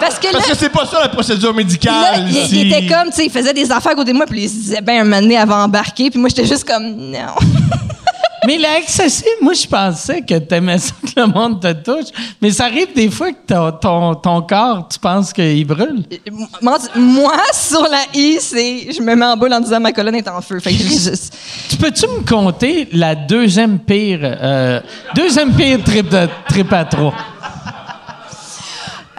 [0.00, 2.24] Parce que là, Parce que c'est pas ça la procédure là, médicale.
[2.28, 2.60] il, ici.
[2.62, 4.48] il était comme, tu sais, il faisait des affaires à côté de moi, puis il
[4.48, 7.34] se disait, ben, un moment donné, elle va embarquer, puis moi, j'étais juste comme, non.
[8.46, 12.10] Mais l'excessif, moi, je pensais que t'aimais ça que le monde te touche.
[12.40, 16.02] Mais ça arrive des fois que ton, ton, ton corps, tu penses qu'il brûle.
[16.60, 20.16] Moi, moi, sur la I, c'est, je me mets en boule en disant, ma colonne
[20.16, 20.58] est en feu.
[20.58, 21.12] Fait que je- je-
[21.70, 24.80] Tu peux-tu me compter la deuxième pire, euh,
[25.14, 27.14] deuxième pire trip, de, trip à trois?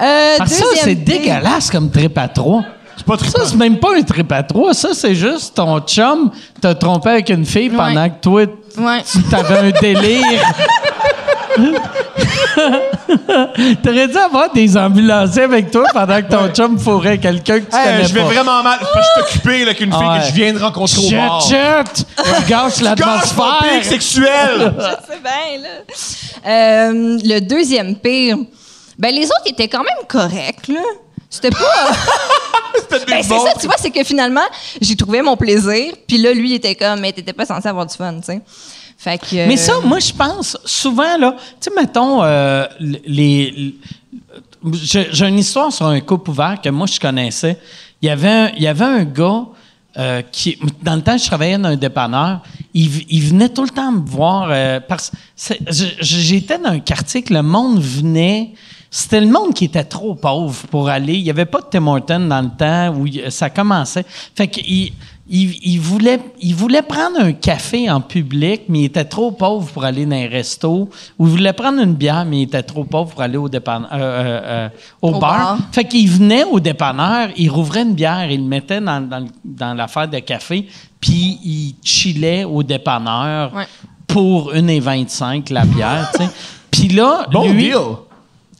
[0.02, 2.64] Euh, Parce que ça, c'est dégueulasse comme trip à trois.
[2.98, 4.74] C'est pas Ça, c'est même pas un trip à trois.
[4.74, 6.32] Ça, c'est juste ton chum
[6.62, 8.44] t'a trompé avec une fille pendant que toi,
[8.78, 9.02] Ouais.
[9.10, 10.42] tu t'avais un délire.
[13.84, 17.76] T'aurais dû avoir des ambulanciers avec toi pendant que ton chum fourrait quelqu'un que tu
[17.76, 18.26] Hey, connais je vais pas.
[18.28, 18.80] vraiment mal.
[18.82, 20.20] Je suis occupé avec une fille Ouais.
[20.20, 21.42] que je viens de rencontrer au Chut, bar.
[21.42, 22.06] chut!
[22.18, 23.84] Tu gâches mon pic l'atmosphère.
[23.84, 24.74] sexuel.
[25.08, 25.70] C'est bien, là.
[26.46, 28.38] Euh, le deuxième pire,
[28.98, 30.82] ben, les autres étaient quand même corrects, là.
[31.34, 31.58] C'était pas.
[32.76, 34.46] C'était Ben, c'est ça, tu vois, c'est que finalement,
[34.80, 37.88] j'ai trouvé mon plaisir, puis là, lui, il était comme, mais t'étais pas censé avoir
[37.88, 38.42] du fun, tu sais.
[38.98, 39.48] Fait que.
[39.48, 43.76] Mais ça, moi, je pense souvent, là, tu sais, mettons, euh, les.
[44.74, 47.60] J'ai j'ai une histoire sur un couple ouvert que moi, je connaissais.
[48.02, 49.46] Il y avait un, il y avait un gars
[49.98, 52.42] euh, qui, dans le temps, je travaillais dans un dépanneur.
[52.74, 55.12] Il, il venait tout le temps me voir euh, parce
[56.00, 58.54] j'étais dans un quartier que le monde venait.
[58.96, 61.16] C'était le monde qui était trop pauvre pour aller.
[61.16, 64.06] Il n'y avait pas de Tim Hortons dans le temps où ça commençait.
[64.36, 64.92] Fait qu'il
[65.28, 69.72] il, il voulait, il voulait prendre un café en public, mais il était trop pauvre
[69.72, 70.90] pour aller dans un resto.
[71.18, 73.88] Ou il voulait prendre une bière, mais il était trop pauvre pour aller au, dépanne-
[73.92, 74.70] euh, euh, euh,
[75.02, 75.38] au, Au bar.
[75.56, 75.58] bar.
[75.72, 79.74] Fait qu'il venait au dépanneur, il rouvrait une bière, il le mettait dans, dans, dans
[79.74, 80.68] l'affaire de café,
[81.00, 83.66] puis il chillait au dépanneur Ouais.
[84.06, 86.30] pour 1,25 la bière, tu sais.
[86.70, 87.78] Puis là, Bon lui, deal.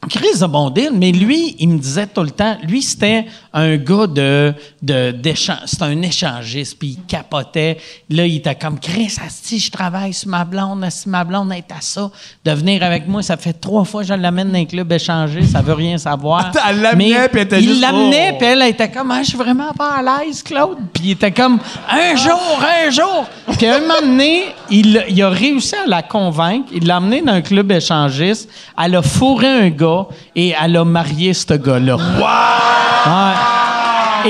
[0.08, 3.26] Chris de bon deal, mais lui, il me disait tout le temps, lui, c'était
[3.56, 4.52] un gars de,
[4.82, 7.78] de, d'échange, c'était un échangiste, puis il capotait.
[8.10, 11.70] Là, il était comme, Chris, si je travaille sur ma blonde, si ma blonde est
[11.70, 12.10] à ça,
[12.44, 15.44] de venir avec moi, ça fait trois fois que je l'amène dans un club échangé,
[15.44, 16.46] ça veut rien savoir.
[16.46, 18.38] Attends, elle l'amenait, puis elle était Il l'amenait, oh.
[18.38, 20.78] puis elle était comme, ah, je suis vraiment pas à l'aise, Claude.
[20.92, 23.26] Puis il était comme, un jour, un jour.
[23.56, 26.70] Puis à un moment donné, il, il a réussi à la convaincre.
[26.72, 28.50] Il l'a amené dans un club échangiste.
[28.82, 30.06] Elle a fourré un gars
[30.36, 31.96] et elle a marié ce gars-là.
[31.96, 33.34] Ouais.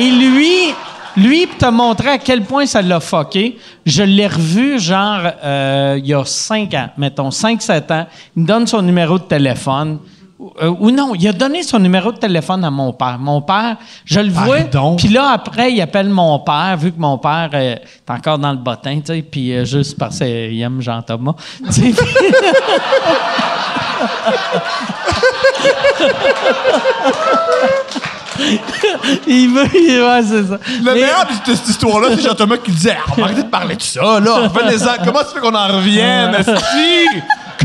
[0.01, 0.75] Et lui,
[1.17, 5.97] lui, pour te montrer à quel point ça l'a fucké, je l'ai revu genre euh,
[5.99, 8.07] il y a cinq ans, mettons, 5-7 ans.
[8.37, 9.99] Il me donne son numéro de téléphone.
[10.61, 13.19] Euh, ou non, il a donné son numéro de téléphone à mon père.
[13.19, 14.59] Mon père, je le vois.
[14.97, 18.51] Puis là, après, il appelle mon père, vu que mon père euh, est encore dans
[18.51, 21.35] le bottin, tu sais, puis euh, juste parce qu'il aime Jean-Thomas.
[29.27, 30.59] Il veut, il- ouais, c'est ça.
[30.79, 33.83] Le Mais- meilleur de cette histoire-là, c'est Jean-Thomas qui disait Ah, arrêter de parler de
[33.83, 34.49] ça, là.
[34.49, 35.05] Revenez-en.
[35.05, 37.09] Comment tu fais qu'on en revienne, esti?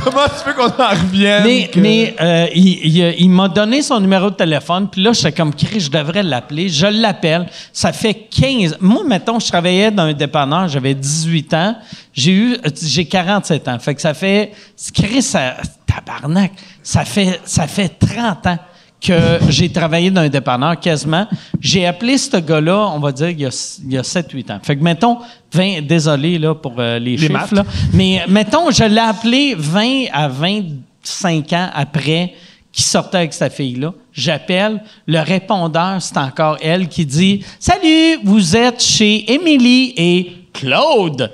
[0.04, 1.44] Comment tu fais qu'on en revienne?
[1.44, 5.12] Mais, que- mais euh, il, il- il m'a donné son numéro de téléphone, puis là,
[5.14, 6.70] j'étais comme, Chris, je devrais l'appeler.
[6.70, 7.48] Je l'appelle.
[7.74, 8.78] Ça fait 15...
[8.80, 11.76] Moi, mettons, je travaillais dans un dépanneur, j'avais 18 ans.
[12.14, 12.54] J'ai eu...
[12.54, 13.80] euh, J'ai 47 ans.
[13.80, 14.52] Fait que ça fait...
[14.94, 15.56] Chris, ça,
[15.86, 16.52] tabarnak,
[16.84, 18.58] ça fait, ça fait 30 ans
[19.02, 21.28] que j'ai travaillé dans un dépanneur quasiment.
[21.60, 24.60] J'ai appelé ce gars-là, on va dire, il y a, il y a 7-8 ans.
[24.62, 25.20] Fait que, mettons,
[25.54, 27.52] 20, désolé là, pour euh, les, chiffres, maths.
[27.52, 32.34] là, mais mettons, je l'ai appelé 20 à 25 ans après
[32.72, 33.94] qu'il sortait avec sa fille-là.
[34.14, 41.32] J'appelle, le répondeur, c'est encore elle qui dit «Salut, vous êtes chez Émilie et Claude.»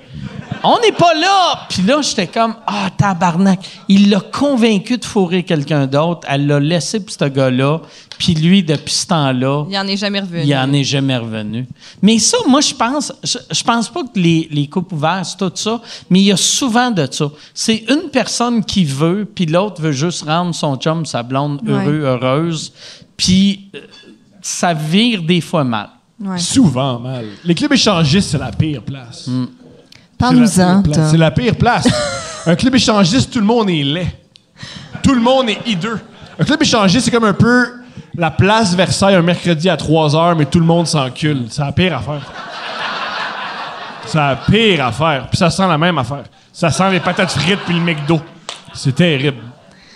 [0.66, 1.66] On n'est pas là!
[1.70, 3.60] Puis là, j'étais comme, ah, tabarnak.
[3.88, 6.22] Il l'a convaincu de fourrer quelqu'un d'autre.
[6.30, 7.82] Elle l'a laissé pour ce gars-là.
[8.18, 10.44] Puis lui, depuis ce temps-là, Il en est jamais revenu.
[10.46, 11.68] il en est jamais revenu.
[12.02, 15.38] Mais ça, moi, je pense, je, je pense pas que les, les couples ouverts, c'est
[15.38, 17.30] tout ça, mais il y a souvent de ça.
[17.54, 22.04] C'est une personne qui veut, puis l'autre veut juste rendre son chum, sa blonde, heureux,
[22.06, 22.72] heureuse,
[23.18, 23.80] puis euh,
[24.42, 25.90] ça vire des fois mal.
[26.18, 26.38] Ouais.
[26.40, 27.26] Souvent mal.
[27.44, 29.28] Les clubs échangistes, c'est la pire place.
[29.28, 29.48] Hmm.
[30.18, 31.88] Parle-nous-en, C'est la pire place.
[32.46, 34.08] Un club échangiste, tout le monde est laid.
[35.02, 36.00] Tout le monde est hideux.
[36.40, 37.68] Un club échangiste, c'est comme un peu
[38.18, 41.46] la place Versailles un mercredi à 3 h, mais tout le monde s'encule.
[41.50, 42.22] C'est la pire affaire.
[44.06, 45.28] C'est la pire affaire.
[45.30, 46.24] Puis ça sent la même affaire.
[46.54, 48.22] Ça sent les patates frites puis le McDo.
[48.74, 49.42] C'est terrible.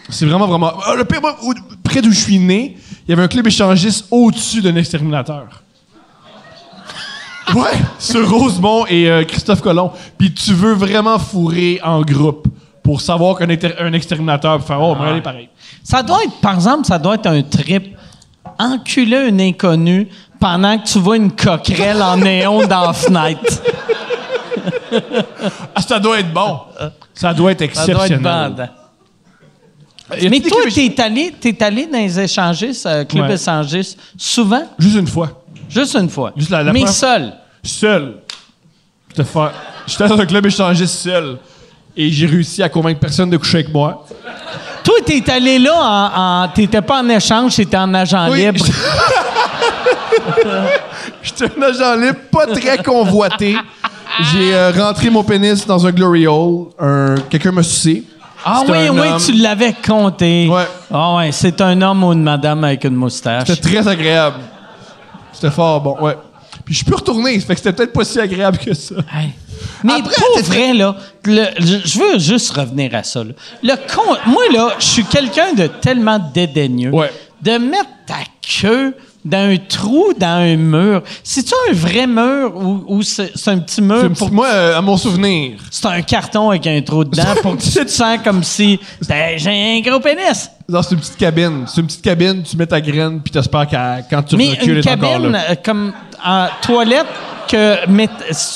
[0.09, 0.73] C'est vraiment, vraiment.
[0.85, 1.37] Ah, Le pire, moi,
[1.83, 2.77] près d'où je suis né,
[3.07, 5.63] il y avait un club échangiste au-dessus d'un exterminateur.
[7.55, 9.91] Ouais, sur Rosemont et euh, Christophe Colomb.
[10.17, 12.47] Puis tu veux vraiment fourrer en groupe
[12.83, 13.47] pour savoir qu'un
[13.79, 15.49] un exterminateur peut faire Oh, on va aller pareil.
[15.83, 17.95] Ça doit être, par exemple, ça doit être un trip.
[18.57, 20.07] Enculer un inconnu
[20.39, 23.41] pendant que tu vois une coquerelle en néon dans la fenêtre.
[25.75, 26.59] Ah, ça doit être bon.
[27.13, 28.69] Ça doit être Ça doit être exceptionnel.
[30.09, 33.35] a-t-il Mais toi, t'es allé, t'es allé dans les échangistes, euh, clubs Ouais.
[33.35, 34.63] échangistes, souvent?
[34.79, 35.43] Juste une fois.
[35.69, 36.33] Juste une fois.
[36.35, 37.33] Juste la- la Mais première- seul.
[37.63, 38.15] Seul.
[39.09, 39.51] J'étais fa-
[40.07, 41.37] dans un club échangiste seul.
[41.97, 44.05] Et j'ai réussi à convaincre personne de coucher avec moi.
[44.83, 48.65] Toi, t'es allé là en, en- t'étais pas en échange, t'étais en agent Oui, libre.
[51.21, 53.55] J'étais un agent libre, pas très convoité.
[54.33, 56.67] J'ai euh, rentré mon pénis dans un glory hole.
[56.79, 57.15] Un...
[57.29, 58.03] Quelqu'un m'a sucé.
[58.43, 59.17] Ah oui, oui, homme.
[59.23, 60.47] tu l'avais compté.
[60.49, 60.63] Ouais.
[60.91, 63.47] Ah ouais, c'est un homme ou une madame avec une moustache.
[63.47, 64.37] C'était très agréable.
[65.33, 66.17] C'était fort bon, ouais.
[66.69, 68.93] Puis je peux retourner, ça fait que c'était peut-être pas si agréable que ça.
[69.11, 69.29] Hey.
[69.83, 73.23] Mais Après, pour vrai, là, le- je veux juste revenir à ça.
[73.23, 73.31] là.
[73.63, 76.91] Le con, moi, là, je suis quelqu'un de tellement dédaigneux.
[76.91, 77.11] Ouais.
[77.41, 78.17] De mettre ta
[78.61, 78.93] queue
[79.25, 81.01] dans un trou, dans un mur.
[81.23, 84.77] C'est-tu un vrai mur ou, ou c'est c'est un petit mur C'est pour Moi, euh,
[84.77, 88.19] à mon souvenir, C'est un carton avec un trou dedans pour que tu te sens
[88.23, 90.49] comme si Ben, j'ai un gros pénis.
[90.69, 91.65] non, c'est une petite cabine.
[91.67, 94.63] C'est une petite cabine, tu mets ta graine, puis t'espères qu'à- quand tu Mais recules,
[94.63, 95.41] une elle est encore cabine là.
[95.51, 95.91] euh, comme
[96.25, 97.05] en toilette
[97.49, 98.07] que met,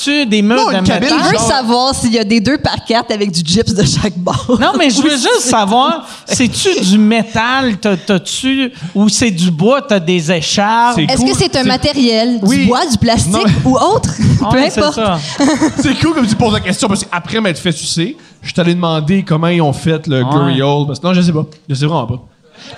[0.04, 1.02] tu des murs Non, de métal?
[1.02, 4.16] Veut genre- savoir s'il y a des deux par quatre avec du gyps de chaque
[4.16, 4.56] bord.
[4.60, 9.82] Non, mais je veux juste savoir, c'est-tu du métal, t'as- t'as-tu, ou c'est du bois,
[9.82, 10.94] t'as des écharpes?
[10.94, 11.30] C'est Est-ce cool.
[11.32, 12.58] que c'est un matériel, Oui.
[12.58, 13.70] du bois, du plastique Non.
[13.72, 14.10] ou autre?
[14.44, 15.00] Ah, Peu importe.
[15.82, 18.74] C'est cool comme tu poses la question, parce qu'après m'être fait sucer, je suis allé
[18.74, 20.86] demander comment ils ont fait le glory hole.
[20.86, 21.46] Parce que non, je sais pas.
[21.68, 22.20] Je sais vraiment pas.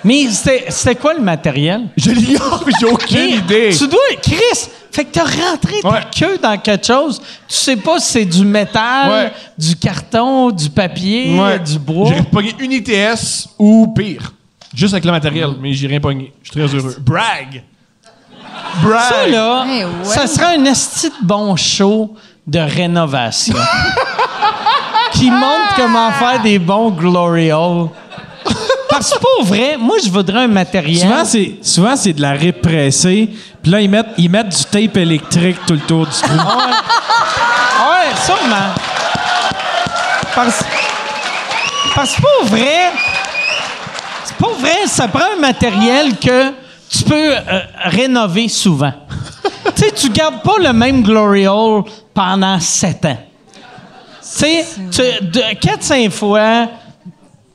[0.03, 1.83] Mais c'était quoi le matériel?
[1.97, 3.69] Je l'ignore, j'ai aucune idée.
[3.77, 6.01] Tu dois, Chris, fait que t'as rentré ta Ouais.
[6.17, 7.19] queue dans quelque chose.
[7.47, 9.33] Tu sais pas si c'est du métal, Ouais.
[9.57, 11.59] du carton, du papier, Ouais.
[11.59, 12.11] du bois.
[12.15, 14.33] J'ai pogné une ITS ou pire.
[14.75, 16.33] Juste avec le matériel, mais j'ai rien pogné.
[16.43, 16.95] Je suis très heureux.
[16.99, 17.63] Brag!
[18.83, 19.01] Brag!
[19.09, 19.91] Ça, là, Eh ouais.
[20.03, 22.13] ça serait un esti de bon show
[22.45, 23.55] de rénovation.
[25.13, 27.89] qui montre comment faire des bons glory holes.
[28.89, 31.01] Parce que pour vrai, moi, je voudrais un matériel.
[31.01, 33.29] Souvent, c'est, souvent, c'est de la répressée.
[33.61, 36.33] Puis là, ils mettent, ils mettent du tape électrique tout le tour du trou.
[36.37, 38.73] Ouais, sûrement.
[40.33, 40.63] Parce,
[41.95, 42.91] parce que pour vrai,
[44.23, 46.51] c'est pas vrai, ça prend un matériel que
[46.89, 48.93] tu peux euh, rénover souvent.
[49.75, 51.83] tu sais, tu gardes pas le même glory hole
[52.13, 53.17] pendant sept ans.
[54.21, 56.67] Tu sais, tu- de 4-5 fois,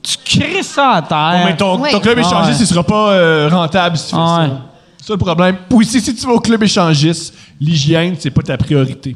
[0.03, 1.39] tu crées ça à terre.
[1.39, 1.57] Bon, mais
[1.91, 2.65] ton, club Ah échangiste, ouais.
[2.65, 4.47] il sera pas euh, rentable si tu fais Ah ouais.
[4.47, 4.61] ça.
[4.99, 5.57] C'est ça le problème.
[5.69, 9.15] Puis si tu vas au club échangiste, l'hygiène, c'est pas ta priorité.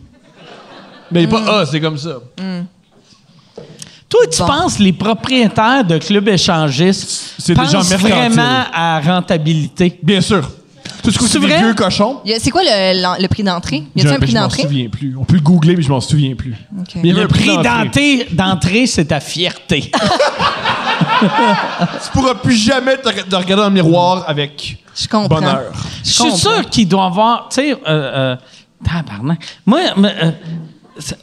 [1.11, 2.17] Mais pas ah, c'est comme ça.
[4.09, 9.99] Toi, tu penses les propriétaires de clubs échangistes C'est des gens vraiment à rentabilité?
[10.01, 10.49] Bien sûr.
[11.03, 12.21] Tu sais, C'est vieux cochons?
[12.39, 13.83] C'est quoi le, prix d'entrée?
[13.95, 14.61] Y Je a-t-il un prix je m'en d'entrée?
[14.63, 15.15] souviens plus.
[15.19, 16.55] On peut le googler, mais je m'en souviens plus.
[16.95, 17.83] Mais Le prix prix d'entrée.
[17.85, 19.91] d'entrée, d'entrée, c'est ta fierté.
[22.03, 25.39] Tu pourras plus jamais te, te regarder dans le miroir avec Je comprends.
[25.39, 25.71] bonheur.
[26.03, 28.35] Je suis sûr qu'il doit avoir, tu sais, euh, euh,
[28.85, 29.39] tabarnak.
[29.65, 30.31] Moi, mais, euh,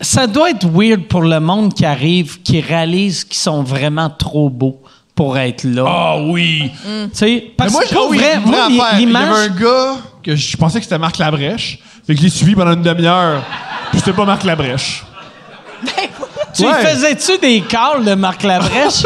[0.00, 4.48] ça- doit être weird pour le monde qui arrive, qui réalise qu'ils sont vraiment trop
[4.50, 4.80] beaux
[5.14, 5.84] pour être là.
[5.86, 6.70] Ah oui!
[6.84, 8.66] Tu sais, parce moi, que j'ai pour oui, vrai, moi.
[8.98, 11.78] Il y avait un gars que je pensais que c'était Marc Labrèche.
[12.06, 13.42] Fait que je l'ai suivi pendant une demi-heure.
[13.90, 15.04] Puis c'était pas Marc Labrèche.
[16.56, 16.84] Tu Ouais.
[16.86, 19.02] faisais-tu des calls de Marc Labrèche?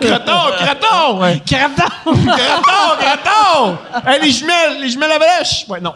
[0.00, 1.18] Graton, graton!
[1.46, 2.14] Craton!
[2.24, 3.78] Graton, graton!
[4.06, 5.64] Hey, les jumelles, les jumelles Labrèche!
[5.68, 5.92] Ouais, non.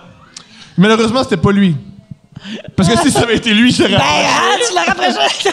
[0.76, 1.76] Malheureusement, c'était pas lui.
[2.76, 4.26] Parce que si ça avait été lui, je Ben, rapproché.
[4.28, 5.50] ah, tu l'as rapproché.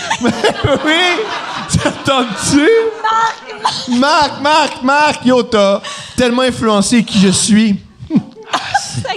[0.85, 1.79] oui!
[1.83, 2.67] T'entends-tu?
[3.01, 3.87] Marc!
[3.99, 5.25] Marc, Marc, Marc!
[5.25, 5.81] Yo, t'as
[6.17, 7.79] tellement influencé qui je suis.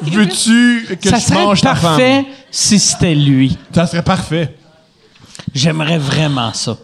[0.02, 1.90] Veux-tu que Ça je serait mange ta femme?
[1.97, 3.59] parfait si c'était lui.
[3.74, 4.55] Ça serait parfait.
[5.55, 6.77] J'aimerais vraiment ça.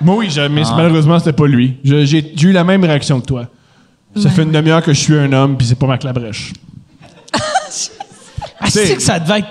[0.00, 0.74] Moi, oui, mais Ah.
[0.76, 1.76] malheureusement, c'était pas lui.
[1.84, 3.46] J'ai eu la même réaction que toi.
[4.16, 6.52] Ça fait une demi-heure que je suis un homme, puis c'est pas Marc Labrèche.
[8.60, 9.48] Ah, c'est que ça devait être.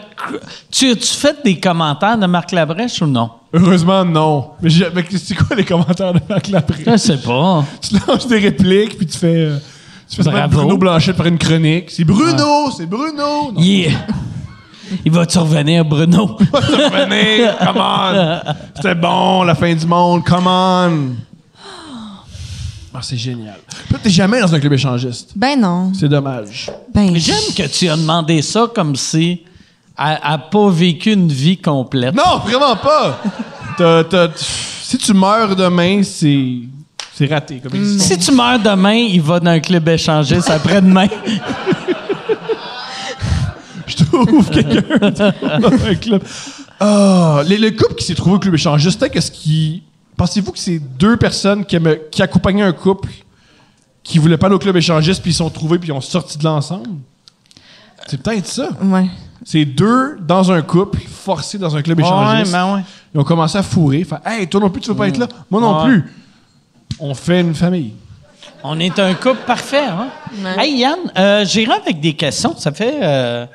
[0.72, 3.30] Tu as-tu fait des commentaires de Marc Labrèche ou non?
[3.52, 4.52] Heureusement, non.
[4.62, 6.84] Mais, c'est quoi les commentaires de Marc Labrèche?
[6.86, 7.64] Je sais pas.
[7.82, 9.36] tu lances des répliques, puis tu fais...
[9.36, 9.58] euh,
[10.10, 10.58] tu fais Bravo.
[10.62, 11.92] Bruno Blanchet par une chronique.
[11.92, 12.72] C'est Bruno!
[12.76, 13.52] C'est Bruno!
[13.52, 13.92] Non, est-
[15.06, 16.38] Il va-tu revenir, Bruno?
[16.54, 18.40] revenir, come on!
[18.76, 21.16] C'était bon, la fin du monde, come on!
[22.96, 23.56] Ah, c'est génial.
[23.90, 25.32] Toi, t'es jamais dans un club échangiste.
[25.36, 25.92] Ben non.
[26.00, 26.70] C'est dommage.
[26.94, 29.42] Ben, J'aime que tu as demandé ça comme si
[29.98, 32.14] elle n'a pas vécu une vie complète.
[32.16, 33.20] Non, vraiment pas!
[33.78, 36.50] T'as- t'as- si tu meurs demain, c'est...
[37.16, 38.00] C'est raté, comme.
[38.00, 41.08] Si tu meurs demain, il va dans un club échangiste après-demain.
[44.28, 45.10] Trouve quelqu'un
[45.60, 46.24] dans un club.
[46.80, 49.84] Ah, les- le couple qui s'est trouvé au club échangiste, c'était qu'est-ce qui...
[50.18, 53.10] Pensez-vous que c'est deux personnes qui, aimaient- qui accompagnaient un couple
[54.04, 56.38] qui voulaient pas aller au club échangiste, puis ils sont trouvés, puis ils ont sorti
[56.38, 56.90] de l'ensemble?
[58.08, 58.70] C'est peut-être ça.
[58.82, 59.08] ouais.
[59.46, 62.52] C'est deux dans un couple, forcés dans un club échangiste.
[62.54, 62.82] ben ouais.
[63.14, 64.04] Ils ont commencé à fourrer.
[64.06, 65.28] Fait, hey, toi non plus, tu veux pas être là?
[65.52, 65.86] Moi non Ouais.
[65.86, 66.14] plus.
[67.00, 67.94] On fait une famille.
[68.64, 70.08] On est un couple parfait, hein?
[70.42, 70.66] Ouais.
[70.66, 72.56] Hey Yann, euh, j'irai avec des questions.
[72.58, 73.00] Ça fait.
[73.02, 73.46] euh,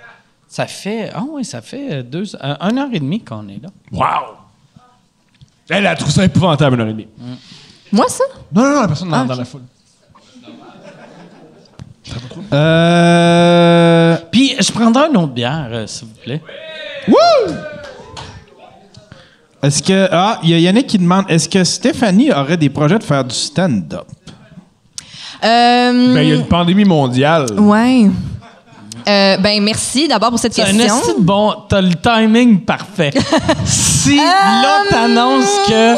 [0.49, 1.11] ça fait.
[1.15, 3.69] Ah oui, ça fait euh, deux, euh, une heure et demie qu'on est là.
[3.93, 4.35] Wow!
[5.69, 7.09] Elle a trouvé ça épouvantable, une heure et demie.
[7.93, 8.25] Moi, ça?
[8.53, 9.63] Non, non, non, la personne dans, Ah, dans la foule.
[12.53, 14.17] Euh.
[14.33, 16.41] Puis, je prendrai une autre bière, euh, s'il vous plaît.
[19.63, 20.09] Est-ce que.
[20.11, 23.25] Ah, il y a Yannick qui demande est-ce que Stéphanie aurait des projets de faire
[23.25, 24.07] du stand-up?
[25.45, 27.47] Euh, Ben, il y a une pandémie mondiale.
[27.59, 28.07] Ouais.
[29.09, 30.97] Euh, ben, merci d'abord pour cette un question.
[31.19, 31.55] de bon.
[31.69, 33.11] T'as le timing parfait.
[33.65, 35.95] si là, t'annonces que.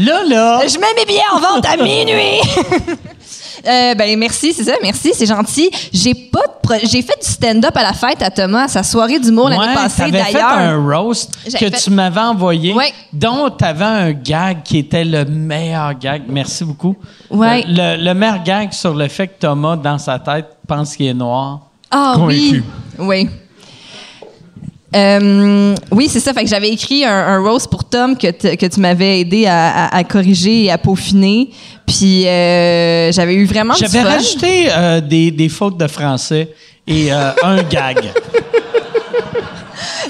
[0.00, 0.60] Là, là.
[0.66, 2.40] Je mets mes billets en vente à minuit.
[3.66, 5.70] Euh, ben merci, c'est ça, merci, c'est gentil.
[5.92, 8.84] J'ai pas de pro- j'ai fait du stand-up à la fête à Thomas à sa
[8.84, 10.52] soirée d'humour l'année Ouais, passée t'avais fait d'ailleurs.
[10.52, 12.92] un roast que fait- tu m'avais envoyé, Ouais.
[13.12, 16.22] dont t'avais un gag qui était le meilleur gag.
[16.28, 16.94] Merci beaucoup.
[17.28, 17.64] Ouais.
[17.66, 21.06] Euh, Le, le meilleur gag sur le fait que Thomas, dans sa tête, pense qu'il
[21.06, 21.60] est noir.
[21.90, 22.62] Ah Convaincu.
[22.98, 22.98] oui.
[22.98, 23.28] Oui.
[24.94, 26.32] Euh, oui, c'est ça.
[26.32, 29.96] Fait que j'avais écrit un, un roast pour Tom que, tu m'avais aidé à, à-
[29.96, 31.50] à corriger et à peaufiner.
[31.86, 36.50] Puis euh, j'avais eu vraiment J'avais rajouté euh, des, des fautes de français
[36.86, 37.98] et un gag.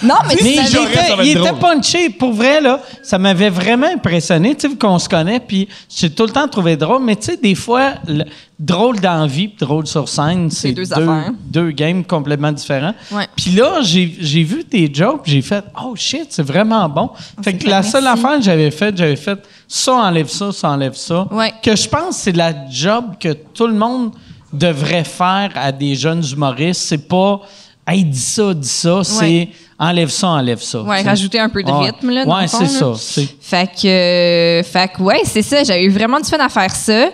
[0.02, 2.10] Non, mais, Mais il était, il était punché.
[2.10, 4.55] Pour vrai, là, ça m'avait vraiment impressionné.
[4.55, 7.02] Tu sais, vu qu'on se connaît, puis j'ai tout le temps trouvé drôle.
[7.02, 8.24] Mais tu sais, des fois, le-
[8.59, 10.85] drôle d'envie puis drôle sur scène, c'est deux
[11.44, 12.94] deux, games complètement différents.
[13.36, 17.10] Puis là, j'ai j'ai vu tes jokes, j'ai fait «Oh shit, c'est vraiment bon!»
[17.43, 20.94] Fait que la seule affaire que j'avais faite, j'avais fait «Ça enlève ça, ça enlève
[20.94, 21.27] ça.
[21.31, 21.52] Ouais.
[21.62, 24.12] Que je pense c'est la job que tout le monde
[24.52, 26.82] devrait faire à des jeunes humoristes.
[26.82, 27.40] C'est pas
[27.86, 29.05] «Hey, dis ça, dis ça.
[29.05, 29.48] C'est
[29.78, 30.81] «Enlève ça, enlève ça.
[30.82, 32.93] Ouais, rajouter un peu de rythme, là, dans Ouais, le fond, c'est ça.
[32.98, 35.65] c'est- Fait que, euh, fait que, ouais, c'est ça.
[35.65, 37.09] J'avais eu vraiment du fun à faire ça.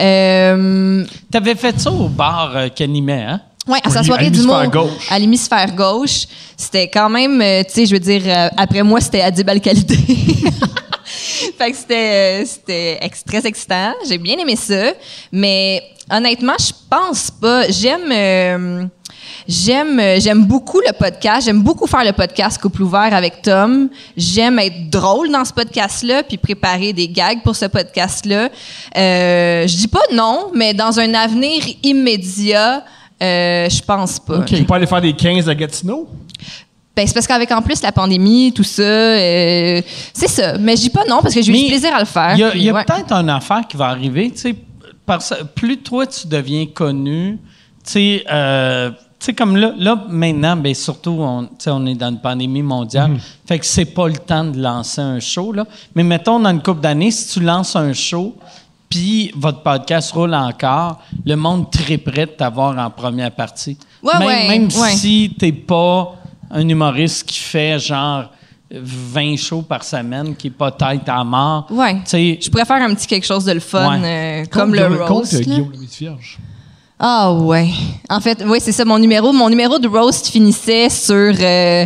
[0.00, 3.40] Euh, T'avais fait ça au bar euh, qu'animait, hein?
[3.66, 5.10] Ouais, à sa soirée à l'hémisphère gauche.
[5.10, 6.26] À l'hémisphère gauche.
[6.56, 9.96] C'était quand même, euh, tu sais, je veux dire, euh, après moi, c'était Adib Al-Khalidé.
[11.58, 13.92] fait que c'était, euh, c'était ex- très excitant.
[14.08, 14.92] J'ai bien aimé ça.
[15.32, 17.68] Mais honnêtement, je pense pas.
[17.70, 18.88] J'aime.
[19.46, 21.46] J'aime, euh, j'aime beaucoup le podcast.
[21.46, 23.88] J'aime beaucoup faire le podcast Couple ouvert avec Tom.
[24.16, 28.48] J'aime être drôle dans ce podcast-là, puis préparer des gags pour ce podcast-là.
[28.96, 32.84] Euh, je dis pas non, mais dans un avenir immédiat,
[33.22, 34.40] euh, je pense pas.
[34.40, 36.08] Tu peux pas aller faire des 15 à Gatineau?
[36.96, 40.58] Ben, c'est parce qu'avec en plus la pandémie, tout ça, euh, c'est ça.
[40.58, 42.34] Mais je dis pas non parce que j'ai eu du plaisir à le faire.
[42.34, 42.84] Il y a, puis il y a ouais.
[42.84, 44.54] peut-être une affaire qui va arriver, tu sais,
[45.04, 47.38] parce plus toi tu deviens connu,
[47.84, 48.92] tu sais, euh,
[49.24, 52.62] sais, comme là, là maintenant, ben surtout, on, tu sais, on est dans une pandémie
[52.62, 55.64] mondiale, fait que c'est pas le temps de lancer un show, là.
[55.94, 58.34] Mais mettons, dans une couple d'années, si tu lances un show,
[58.88, 63.76] puis votre podcast roule encore, le monde triperait de t'avoir en première partie.
[64.02, 64.90] Ouais, même ouais, même ouais.
[64.92, 66.14] si t'es pas
[66.50, 68.26] un humoriste qui fait genre
[68.70, 71.66] 20 shows par semaine, qui est pas tête à mort.
[71.70, 71.94] Ouais.
[71.96, 74.42] Tu sais, Je pourrais faire un petit quelque chose de le fun, Ouais.
[74.42, 75.32] euh, comme le Compte, roast.
[75.32, 75.40] là.
[75.40, 76.38] Guillaume le Vierge.
[77.06, 77.68] Ah ouais.
[78.08, 79.30] En fait, oui, c'est ça mon numéro.
[79.30, 81.84] Mon numéro de roast finissait sur euh,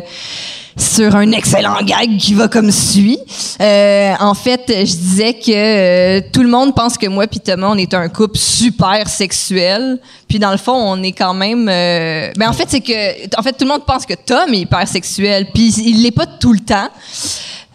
[0.77, 3.19] sur un excellent gag qui va comme suit.
[3.61, 7.71] Euh, en fait, je disais que euh, tout le monde pense que moi puis Thomas,
[7.73, 9.99] on est un couple super sexuel.
[10.29, 11.69] Puis dans le fond, on est quand même...
[11.69, 13.37] Euh, ben en fait, c'est que...
[13.37, 15.49] En fait, tout le monde pense que Tom est hyper sexuel.
[15.53, 16.91] Puis il l'est pas tout le temps.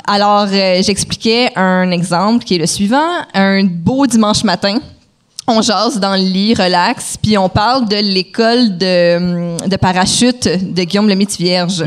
[0.08, 3.26] Alors, j'expliquais un exemple qui est le suivant.
[3.34, 4.80] Un beau dimanche matin,
[5.48, 10.48] on jase dans le lit, relax, puis on parle de l'école de, hum, de parachute
[10.74, 11.84] de Guillaume le Vierge.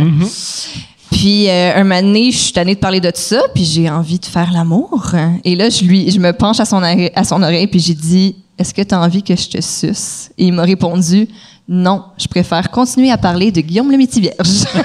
[1.10, 4.18] Puis euh, un moment donné, je suis tannée de parler de ça, puis j'ai envie
[4.18, 5.12] de faire l'amour.
[5.44, 7.94] Et là, je lui, je me penche à son oreille, à son oreille puis j'ai
[7.94, 11.28] dit, est-ce que tu as envie que je te suce Et il m'a répondu,
[11.68, 14.64] non, je préfère continuer à parler de Guillaume le Vierge.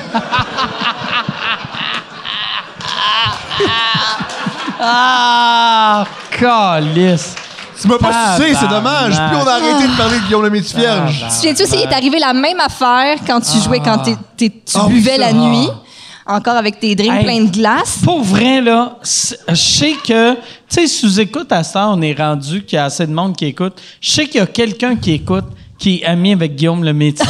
[4.84, 7.36] Ah, calice.
[7.82, 9.16] Tu m'as pas sucé, c'est dommage.
[9.16, 11.20] Plus on a arrêté de parler de Guillaume le Métivierge.
[11.20, 14.16] Tu te souviens-tu aussi, il est arrivé la même affaire quand tu jouais, quand t'es-
[14.38, 15.68] t'es- tu Ah buvais la nuit,
[16.28, 17.24] encore avec tes drinks Hey.
[17.24, 18.00] pleins de glace.
[18.04, 20.40] Pour vrai, là, je sais que, tu
[20.70, 23.82] sais, sous-écoute à ça, on est rendu qu'il y a assez de monde qui écoute.
[24.00, 25.46] Je sais qu'il y a quelqu'un qui écoute
[25.80, 27.26] qui est ami avec Guillaume le métier.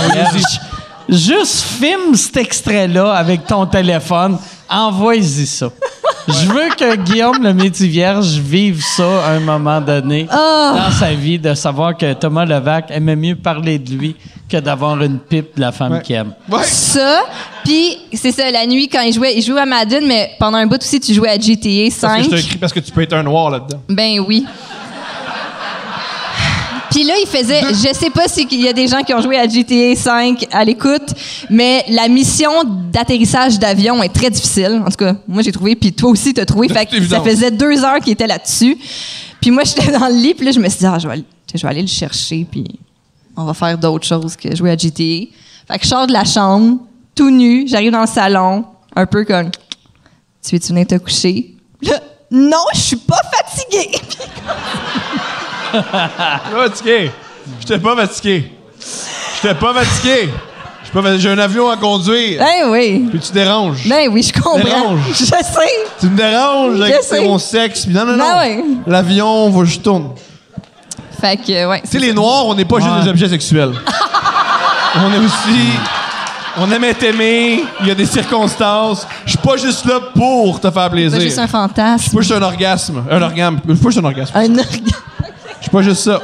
[1.09, 4.37] Juste filme cet extrait-là avec ton téléphone.
[4.71, 5.69] Envoie-y ça.
[6.27, 11.13] Je veux que Guillaume le métier vierge vive ça à un moment donné dans sa
[11.13, 14.15] vie, de savoir que Thomas Levac aimait mieux parler de lui
[14.47, 16.33] que d'avoir une pipe de la femme qu'il aime.
[16.49, 16.63] Ouais.
[16.63, 17.21] Ça,
[17.63, 20.67] puis c'est ça, la nuit, quand il jouait, il jouait à Madden, mais pendant un
[20.67, 22.23] bout aussi, tu jouais à GTA Parce que 5.
[22.23, 23.81] je te crie parce que tu peux être un noir là-dedans.
[23.89, 24.45] Ben oui.
[26.91, 29.37] Puis là, il faisait, je sais pas s'il y a des gens qui ont joué
[29.37, 31.13] à GTA 5 à l'écoute,
[31.49, 32.51] mais la mission
[32.91, 34.81] d'atterrissage d'avion est très difficile.
[34.85, 36.67] En tout cas, moi j'ai trouvé, puis toi aussi t'as trouvé.
[36.73, 38.77] Fait que ça faisait deux heures qu'il était là-dessus.
[39.39, 41.13] Puis moi j'étais dans le lit, puis là je me suis dit, ah, je vais,
[41.13, 42.65] aller- je vais aller le chercher, puis
[43.37, 45.31] on va faire d'autres choses que jouer à GTA.
[45.67, 46.77] Fait que je sors de la chambre,
[47.15, 48.65] tout nu, j'arrive dans le salon,
[48.95, 49.49] un peu comme,
[50.45, 51.55] tu veux-tu venir te coucher?
[51.81, 53.91] Là, non, je suis pas fatiguée.
[55.71, 57.11] Pas fatigué.
[57.59, 58.51] J'étais pas fatigué.
[59.41, 60.29] J'étais pas fatigué.
[61.19, 62.39] J'ai un avion à conduire.
[62.39, 63.07] Ben oui.
[63.09, 63.87] Puis tu déranges.
[63.87, 64.59] Ben oui, je comprends.
[64.59, 64.99] Dérange.
[65.09, 65.37] Je sais.
[65.99, 67.23] Tu me déranges avec sais.
[67.23, 67.85] mon sexe.
[67.85, 68.25] Puis non, non, non.
[68.25, 68.63] Ben ouais.
[68.87, 70.09] L'avion, va je tourne.
[71.21, 71.81] Fait que, ouais.
[71.81, 73.71] Tu sais, les noirs, on n'est pas juste des objets sexuels.
[74.95, 75.69] on est aussi.
[76.57, 77.63] On aime être aimé.
[77.79, 79.07] Il y a des circonstances.
[79.25, 81.17] Je suis pas juste là pour te faire plaisir.
[81.17, 82.11] C'est juste un Je suis fantasme.
[82.11, 83.03] pas juste un orgasme.
[83.09, 83.59] Un orgasme.
[83.65, 84.31] Je suis pas juste un orgasme.
[84.35, 84.83] Un orgasme.
[85.71, 86.19] Pas juste ça.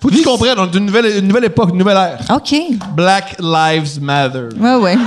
[0.00, 2.18] Faut que tu comprennes, on est d'une nouvelle, une nouvelle époque, une nouvelle ère.
[2.34, 2.54] OK.
[2.94, 4.48] Black Lives Matter.
[4.58, 4.96] Ouais, ouais.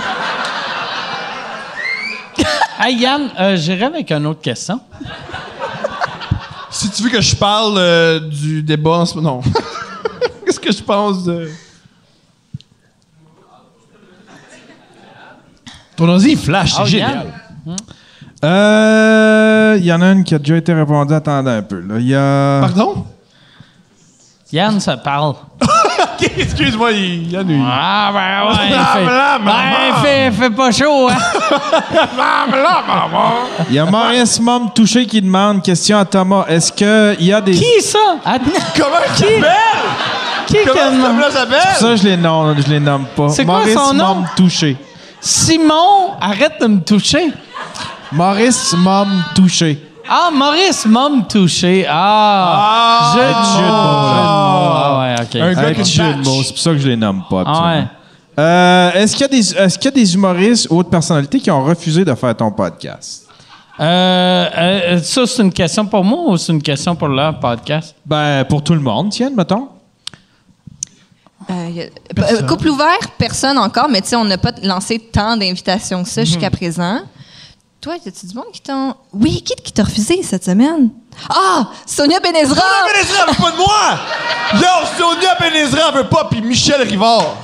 [2.79, 4.79] Hey Yann, euh, j'irai avec une autre question.
[6.69, 9.41] Si tu veux que je parle euh, du débat en ce moment.
[9.45, 9.51] Non.
[10.45, 11.49] Qu'est-ce que je pense de.
[15.95, 17.27] Ton ordi, il flash, c'est Oh, génial.
[17.65, 17.75] Yann.
[18.43, 21.13] Euh, Il y en a une qui a déjà été répondue.
[21.13, 21.79] Attendez un peu.
[21.79, 21.95] Là.
[21.99, 22.59] Il y a...
[22.61, 23.05] Pardon?
[24.53, 25.33] Yann, ça parle.
[26.37, 27.65] Excuse-moi, il y a une.
[27.67, 28.53] Ah, ben ouais.
[28.67, 28.73] il
[29.03, 29.53] Blam, fait, ben,
[29.87, 31.17] il fait, il fait pas chaud, hein?
[33.69, 36.45] Il y a Maurice Mom Touché qui demande question à Thomas.
[36.47, 37.53] Est-ce qu'il y a des.
[37.53, 37.97] Qui ça?
[38.23, 39.43] Attends, Comment tu t'appelles?
[40.45, 41.75] qui Comment qu'elle ce s'appelle?
[41.79, 43.29] Ça, je les nomme, je les nomme pas.
[43.29, 44.05] C'est quoi Maurice son nom?
[44.05, 44.77] Mom Touché.
[45.19, 47.31] Simon, arrête de me toucher.
[48.11, 49.81] Maurice Mom Touché.
[50.07, 51.85] Ah, Maurice m'a me touché.
[51.89, 51.93] Ah,
[52.55, 53.67] Ah, jeu de mots.
[53.67, 54.73] mots.
[54.75, 55.35] Ah, ouais, OK.
[55.35, 57.43] Un gars qui jeu de mots, c'est pour ça que je les nomme pas.
[57.45, 57.83] Ah, ouais.
[58.39, 61.39] Euh, est-ce qu'il y, a des- est-ce qu'il y a des humoristes ou autres personnalités
[61.39, 63.27] qui ont refusé de faire ton podcast?
[63.79, 67.95] Euh, euh, ça, c'est une question pour moi ou c'est une question pour leur podcast?
[68.05, 69.69] Ben, pour tout le monde, tiens, mettons.
[71.49, 71.69] Euh,
[72.17, 76.03] a- euh, couple ouvert, personne encore, mais tu sais, on n'a pas lancé tant d'invitations
[76.03, 76.99] que ça jusqu'à présent.
[77.83, 78.95] Toi, y a-tu du monde qui t'ont.
[79.11, 80.89] Oui, qui qui t'a refusé cette semaine?
[81.29, 81.67] Ah!
[81.85, 82.55] Sonia Benezra!
[82.55, 83.99] Sonia Benezra veut pas de moi!
[84.53, 87.35] Yo, Sonia Benezra veut pas, puis Michel Rivard.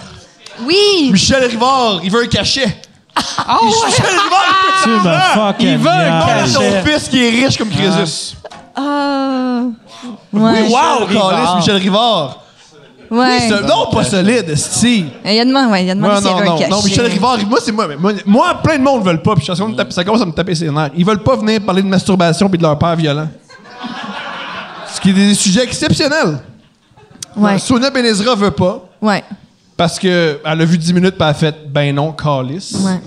[0.61, 1.09] Oui!
[1.11, 2.81] Michel Rivard, il veut un cachet.
[3.15, 6.53] Ah Michel Rivard, Tu il veut Il veut un cachet.
[6.53, 8.35] son fils qui est riche comme Crésus.
[8.77, 9.63] Ah!
[10.31, 10.61] Oui, Ouais.
[10.69, 11.31] wow, Rivard.
[11.31, 12.37] Carlis, Michel Rivard.
[13.11, 13.17] Ouais.
[13.27, 15.05] Oui, c'est- non, pas solide, sti.
[15.25, 16.69] Il y a demandé, ouais, il a demandé Ouais, s'il y non, non, cachet.
[16.69, 19.51] non, Michel Rivard, moi, c'est moi, moi, moi, plein de monde veulent pas, puis je
[19.51, 20.91] suis en train de taper- ça commence à me taper ses nerfs.
[20.95, 23.27] Ils veulent pas venir parler de masturbation puis de leur père violent.
[24.93, 26.39] Ce qui est des sujets exceptionnels.
[27.35, 27.57] Ouais.
[27.57, 29.23] Sonia Benezra veut pas, Ouais.
[29.77, 32.75] parce que elle a vu 10 minutes, puis elle a fait «Ben non, Carlis.
[32.83, 32.99] Ouais.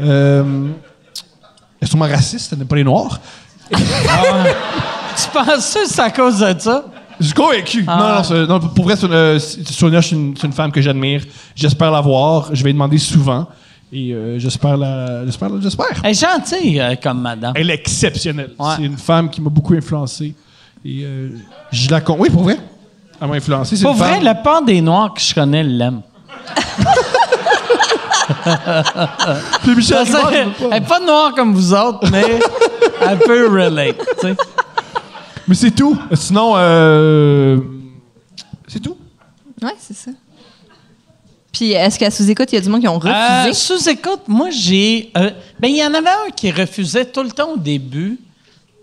[0.00, 0.42] Euh,
[1.80, 3.18] elle est sûrement raciste, elle n'aime pas les Noirs.
[3.70, 6.84] Tu penses que c'est à cause de ça?
[7.22, 7.84] Je suis convaincu.
[7.88, 8.22] Ah.
[8.30, 11.22] Non, non, pour vrai, une- euh, c'est- Sonia, c'est une, femme que j'admire.
[11.54, 12.48] J'espère la voir.
[12.52, 13.46] Je vais demander souvent.
[13.92, 15.24] Et euh, j'espère la.
[15.24, 15.50] J'espère.
[15.60, 15.86] J'espère.
[16.02, 17.52] Elle est gentille euh, comme madame.
[17.56, 18.50] Elle est exceptionnelle.
[18.58, 18.66] Ouais.
[18.76, 20.34] C'est une femme qui m'a beaucoup influencé.
[20.84, 21.28] Et euh,
[21.70, 22.16] je la con.
[22.18, 22.58] Oui, pour vrai.
[23.20, 23.80] Elle m'a influencé.
[23.82, 26.02] Pour vrai, femme- la part des Noirs que je connais l'aiment.
[29.62, 30.32] Puis Michel Rivard.
[30.32, 32.24] Elle est pas noire comme vous autres, mais
[33.00, 33.96] elle peut relate.
[34.20, 34.36] tu sais.
[35.48, 35.98] Mais c'est tout.
[36.14, 37.58] Sinon, euh,
[38.68, 38.96] c'est tout.
[39.62, 40.10] Ouais, c'est ça.
[41.52, 43.50] Puis, est-ce qu'à sous-écoute, il y a du monde qui ont refusé?
[43.50, 45.10] Euh, Sous-écoute, moi, j'ai.
[45.16, 48.18] euh, ben, il y en avait un qui refusait tout le temps au début.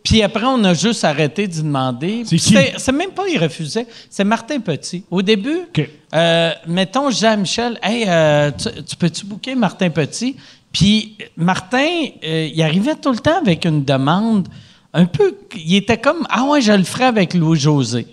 [0.04, 2.24] Puis après, on a juste arrêté d'y demander.
[2.26, 2.56] C'est qui?
[2.78, 5.04] C'est même pas il refusait, c'est Martin Petit.
[5.12, 5.60] Au début,
[6.16, 10.36] euh, mettons, je dis à Michel, hey, euh, tu, tu peux-tu booker Martin Petit?
[10.72, 11.86] Puis Martin,
[12.24, 14.48] euh, il arrivait tout le temps avec une demande
[14.94, 15.36] un peu.
[15.56, 18.08] Il était comme, ah ouais, je le ferai avec Louis-José.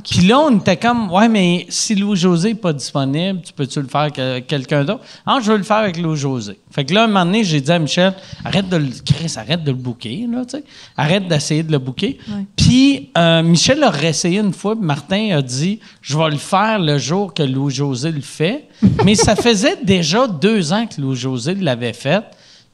[0.00, 3.88] Puis là, on était comme, ouais, mais si Louis-José n'est pas disponible, tu peux-tu le
[3.88, 5.04] faire avec quelqu'un d'autre?
[5.26, 6.58] Ah, je veux le faire avec Louis-José.
[6.70, 8.14] Fait que là, un moment donné, j'ai dit à Michel,
[8.44, 10.64] arrête de le, Chris, arrête de le booker, là, tu sais.
[10.96, 12.18] Arrête d'essayer de le booker.
[12.56, 16.78] Puis euh, Michel a réessayé une fois, puis Martin a dit, je vais le faire
[16.78, 18.68] le jour que Louis-José le fait.
[19.04, 22.24] mais ça faisait déjà deux ans que Louis-José l'avait fait.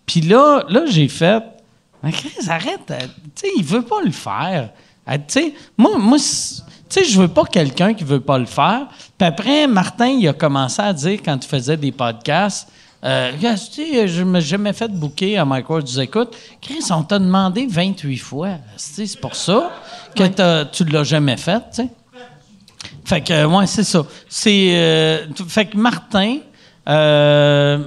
[0.07, 1.43] Puis là, là j'ai fait,
[2.03, 2.91] mais Chris, arrête.
[2.91, 2.99] euh,
[3.35, 4.71] Tu sais, il veut pas le faire.
[5.09, 6.25] Euh, Tu sais, moi, moi tu
[6.89, 8.87] sais, je veux pas quelqu'un qui veut pas le faire.
[9.19, 12.69] Puis après, Martin, il a commencé à dire, quand il faisait des podcasts,
[13.05, 16.35] euh, tu sais, je me suis jamais fait booker à Mike du écoute.
[16.61, 18.53] Chris, on t'a demandé 28 fois.
[18.53, 19.71] Tu sais, C'est pour ça
[20.17, 21.89] que t'as- tu l'as jamais fait, tu sais.
[23.05, 24.03] Fait que, ouais, c'est ça.
[24.29, 24.71] C'est.
[24.75, 26.39] euh, fait que Martin,
[26.89, 27.79] euh,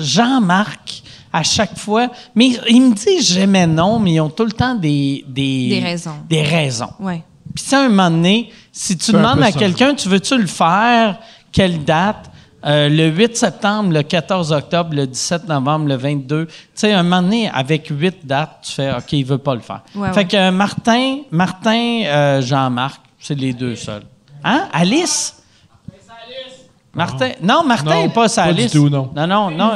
[0.00, 1.02] Jean-Marc,
[1.36, 2.08] à chaque fois.
[2.34, 5.24] Mais ils me disent jamais non, mais ils ont tout le temps des.
[5.28, 6.16] Des, Des raisons.
[6.28, 6.90] Des raisons.
[6.98, 7.22] Ouais.
[7.54, 11.18] Puis, tu sais, un moment donné, si tu demandes à quelqu'un, tu veux-tu le faire?
[11.52, 12.30] Quelle date?
[12.64, 16.46] Euh, le 8 septembre, le 14 octobre, le 17 novembre, le 22.
[16.46, 19.60] Tu sais, un moment donné, avec huit dates, tu fais OK, il veut pas le
[19.60, 19.82] faire.
[19.94, 20.24] Ouais, fait ouais.
[20.26, 24.02] que euh, Martin, Martin, euh, Jean-Marc, c'est les deux seuls.
[24.42, 24.68] Hein?
[24.72, 25.36] Alice?
[26.92, 27.30] Martin?
[27.42, 28.74] Non, Martin Non, n'est pas sa pas du liste.
[28.74, 29.10] tout, non.
[29.14, 29.72] Non, non, non.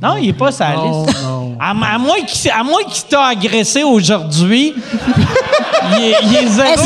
[0.00, 1.22] Non, il n'est pas sa Non, liste.
[1.22, 1.56] non.
[1.58, 4.74] À, à moins qu'il à moins qu'il t'a agressé aujourd'hui,
[5.96, 6.82] il est, il est zéro Est-ce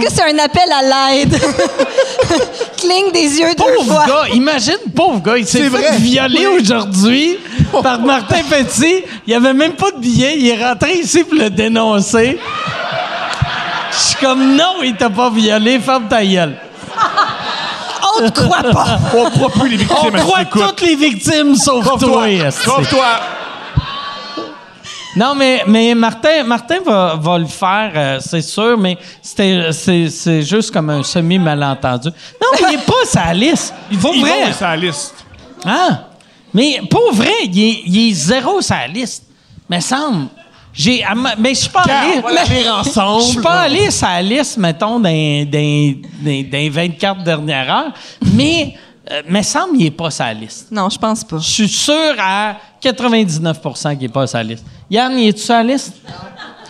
[0.00, 0.22] que c'est.
[0.24, 1.38] Ouais, un appel à l'aide?
[2.78, 4.06] Cligne des yeux deux Pauvre fois.
[4.06, 7.38] gars, imagine, pauvre gars, il s'est fait violer aujourd'hui
[7.82, 9.04] par Martin Petit.
[9.26, 10.34] Il avait même pas de billet.
[10.38, 12.38] Il est rentré ici pour le dénoncer.
[13.92, 16.56] Je suis comme, non, il t'a pas violé, ferme ta gueule.
[18.18, 18.98] On ne croit pas.
[19.16, 20.14] On croit plus les victimes.
[20.14, 22.28] On croit toutes les victimes sauf toi.
[22.28, 22.64] Esti.
[22.64, 23.06] Sauve-toi.
[25.16, 30.70] Non, mais, mais Martin, Martin va, va le faire, euh, c'est sûr, mais c'est, juste
[30.70, 32.08] comme un semi-malentendu.
[32.08, 33.74] Non, mais il n'est pas sa liste.
[33.90, 34.46] Il faut Il vrai.
[34.46, 35.14] va sur la liste.
[35.64, 36.00] Hein?
[36.54, 39.24] Mais pour vrai, il est, il est zéro la liste.
[39.68, 40.28] Mais semble.
[40.78, 42.22] J'ai, ma- mais je suis pas allé.
[42.22, 47.92] Je suis pas allé sur la liste, mettons, dans, dans, dans 24 dernières heures.
[48.34, 48.74] Mais,
[49.10, 50.68] euh, mais semble qu'il est pas la liste.
[50.70, 51.38] Non, je pense pas.
[51.38, 54.64] Je suis sûr à 99% qu'il n'est pas la liste.
[54.88, 55.94] Yann, il est-tu sur la liste?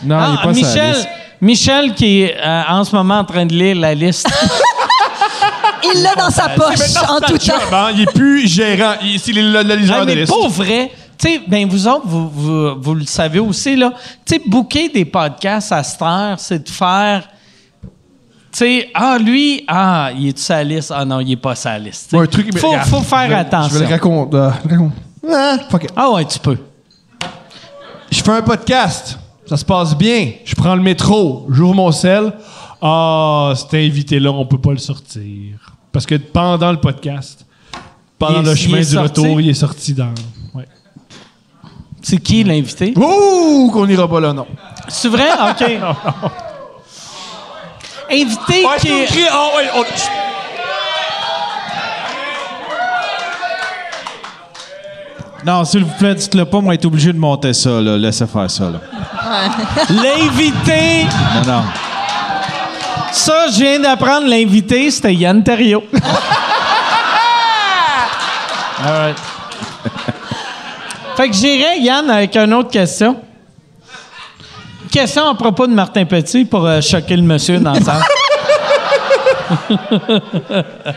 [0.03, 1.09] Non, il est Ah, pas Michel, liste.
[1.43, 4.27] Michel qui est euh, en ce moment en train de lire la liste.
[5.95, 7.45] Il l'a dans sa poche en tout temps.
[7.45, 7.89] job, hein.
[7.95, 8.95] Il est plus gérant.
[9.03, 10.33] Il- C'est le, le, le Ah, de mais liste.
[10.33, 13.93] pour vrai, tu sais, ben vous autres, vous, vous, vous le savez aussi, là.
[14.25, 17.29] Tu sais, booker des podcasts à cette heure, c'est de faire.
[18.51, 20.93] Tu sais, ah, lui, ah, il est sur la liste?
[20.95, 22.13] Ah non, il est pas sur la liste.
[22.13, 23.75] Ouais, un truc, faut, regarde, faut faire je vais- attention.
[23.75, 24.37] Je vais le raconter.
[24.37, 24.97] euh, le raconter.
[25.31, 25.91] Ah, fuck it.
[25.97, 26.57] Ah ouais, tu peux.
[28.11, 29.19] Je fais un podcast.
[29.47, 30.33] Ça se passe bien.
[30.45, 31.47] Je prends le métro.
[31.51, 32.33] J'ouvre mon sel.
[32.81, 35.75] Ah, cet invité-là, on peut pas le sortir.
[35.93, 37.45] Parce que pendant le podcast,
[38.19, 39.21] pendant Il le chemin du sorti?
[39.21, 40.13] retour, il est sorti dans.
[42.03, 42.95] C'est qui l'invité?
[42.97, 44.47] Ouh, qu'on ira pas là, non.
[44.89, 45.29] C'est vrai?
[45.51, 45.63] OK.
[48.11, 49.29] Invité Ouais, qui est.
[49.31, 49.85] Ah, ouais, on-
[55.47, 57.97] Non, s'il vous plaît, dites-le pas, moi, être obligé de monter ça, là.
[57.97, 58.81] Laissez faire ça, là.
[59.91, 61.07] L'invité.
[61.47, 61.63] Non, non.
[63.13, 65.85] Ça, je viens d'apprendre l'invité, c'était Yann Terriot.
[68.85, 69.17] All right.
[71.19, 73.17] Fait que j'irai, Yann, avec une autre question.
[74.89, 78.03] Question à propos de Martin Petit pour euh, choquer le monsieur dans le salle.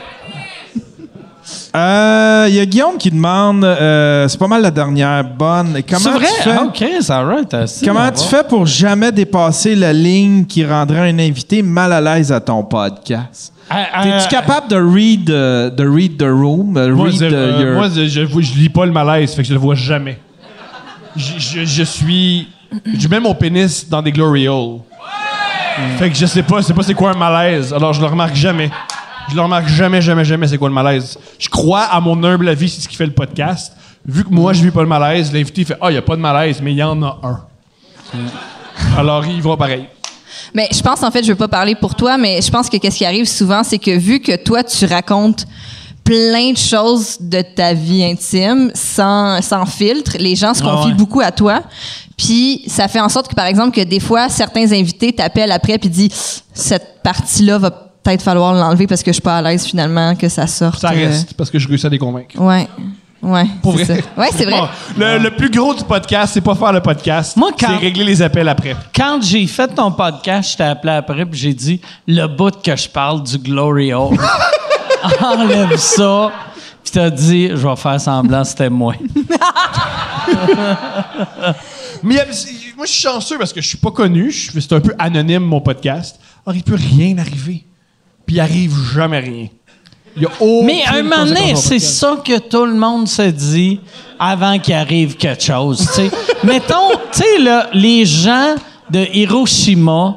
[1.75, 5.73] Euh, Il y a Guillaume qui demande, euh, c'est pas mal la dernière bonne.
[5.75, 6.27] C'est Comment vrai?
[6.37, 7.53] tu fais, Ah, OK, c'est all right.
[7.53, 12.01] euh, comment tu fais pour jamais dépasser la ligne qui rendrait un invité mal à
[12.01, 13.53] l'aise à ton podcast?
[13.69, 16.75] Ah, T'es-tu euh, capable de read, euh, de read the room?
[16.75, 19.33] euh, Moi, read c'est- the- euh, your- moi, je, je, je lis pas le malaise,
[19.33, 20.19] fait que je le vois jamais.
[21.15, 22.49] Je, je- je suis.
[22.97, 24.79] Je mets mon pénis dans des glory holes.
[25.97, 28.07] Fait que je sais pas, je sais pas c'est quoi un malaise, alors je le
[28.07, 28.69] remarque jamais.
[29.29, 31.17] Je le remarque jamais, jamais, jamais c'est quoi le malaise.
[31.39, 33.73] Je crois à mon humble avis, c'est ce qui fait le podcast.
[34.05, 36.15] Vu que moi, je vis pas le malaise, l'invité fait Ah, il y a pas
[36.15, 37.39] de malaise, mais il y en a un.
[38.97, 39.85] Alors, il va pareil.
[40.53, 42.77] Mais je pense, en fait, je veux pas parler pour toi, mais je pense que
[42.77, 45.45] qu'est-ce qui arrive souvent, c'est que vu que toi, tu racontes
[46.03, 50.89] plein de choses de ta vie intime sans, sans filtre, les gens se Ah confient
[50.89, 50.93] ouais.
[50.95, 51.61] beaucoup à toi.
[52.17, 55.77] Puis ça fait en sorte que, par exemple, que des fois, certains invités t'appellent après
[55.77, 59.65] puis disent cette partie-là va peut-être falloir l'enlever parce que je suis pas à l'aise
[59.65, 60.79] finalement que ça sorte.
[60.79, 62.39] Ça euh, reste, parce que je réussis à les convaincre.
[62.39, 62.67] Ouais.
[63.21, 63.45] Ouais.
[63.61, 64.01] Pour c'est vrai.
[64.01, 64.21] ça.
[64.21, 64.59] Ouais, c'est vrai.
[64.59, 64.67] Bon,
[64.97, 68.03] le, le plus gros du podcast, c'est pas faire le podcast, Moi, quand- c'est régler
[68.05, 68.75] les appels après.
[68.95, 72.75] Quand j'ai fait ton podcast, je t'ai appelé après puis j'ai dit le bout que
[72.75, 74.17] je parle du Glory Hole.
[75.21, 76.31] Enlève ça.
[76.83, 78.95] Puis t'as dit, je vais faire semblant, c'était moi.
[82.03, 82.15] Mais
[82.75, 84.31] moi, je suis chanceux parce que je suis pas connu.
[84.31, 86.19] C'est un peu anonyme, mon podcast.
[86.45, 87.65] Alors, il peut rien arriver.
[88.31, 89.47] Puis il arrive jamais rien.
[90.15, 93.23] Il y a aucune Mais un moment donné, c'est ça que tout le monde se
[93.23, 93.81] dit
[94.17, 95.85] avant qu'il arrive quelque chose.
[95.85, 96.11] tu sais.
[96.45, 98.55] Mettons, tu sais, là, les gens
[98.89, 100.15] de Hiroshima,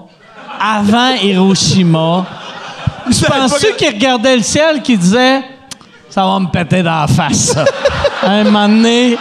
[0.60, 2.24] avant Hiroshima,
[3.04, 5.42] penses-tu que- qu'ils regardaient le ciel qui disaient
[6.08, 7.64] Ça va me péter dans la face, ça.
[8.22, 9.16] un moment donné,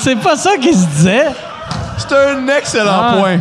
[0.00, 1.28] c'est pas ça qu'ils se disaient.
[1.98, 3.16] C'est un excellent Ah.
[3.20, 3.38] point.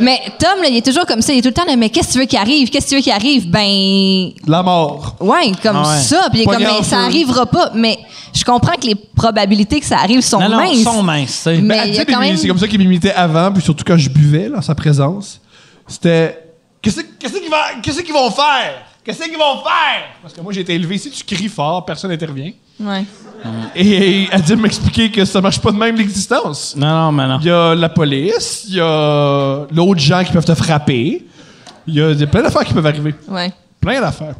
[0.00, 1.32] Mais Tom, là, il est toujours comme ça.
[1.32, 2.70] Il est tout le temps là, mais qu'est-ce que tu veux qu'il arrive?
[2.70, 3.48] Qu'est-ce que tu veux qu'il arrive?
[3.48, 5.16] Ben, la mort.
[5.20, 6.02] Ouais, comme Ah ouais.
[6.02, 6.28] ça.
[6.30, 7.70] Puis il est comme, ben, ça arrivera pas.
[7.74, 7.98] Mais
[8.34, 10.78] je comprends que les probabilités que ça arrive sont Non, non, minces.
[10.78, 11.46] ils sont minces.
[11.46, 14.48] Mais Ben, quand même- C'est comme ça qu'il m'imitait avant, puis surtout quand je buvais,
[14.48, 15.40] là, en sa présence.
[15.86, 16.42] C'était.
[16.82, 18.82] Qu'est-ce qu'est-ce qu'ils qu'ils vont faire?
[19.04, 20.02] Qu'est-ce qu'ils vont faire?
[20.22, 20.98] Parce que moi, j'ai été élevé.
[20.98, 22.52] Si tu cries fort, personne n'intervient.
[22.80, 23.04] Ouais.
[23.74, 26.74] Et elle dit de m'expliquer que ça marche pas de même l'existence.
[26.76, 27.38] Non, non, mais non.
[27.40, 31.24] Il y a la police, il y a l'autre gens qui peuvent te frapper.
[31.86, 33.14] Il y a il y a plein d'affaires qui peuvent arriver.
[33.28, 33.52] Ouais.
[33.80, 34.34] Plein d'affaires.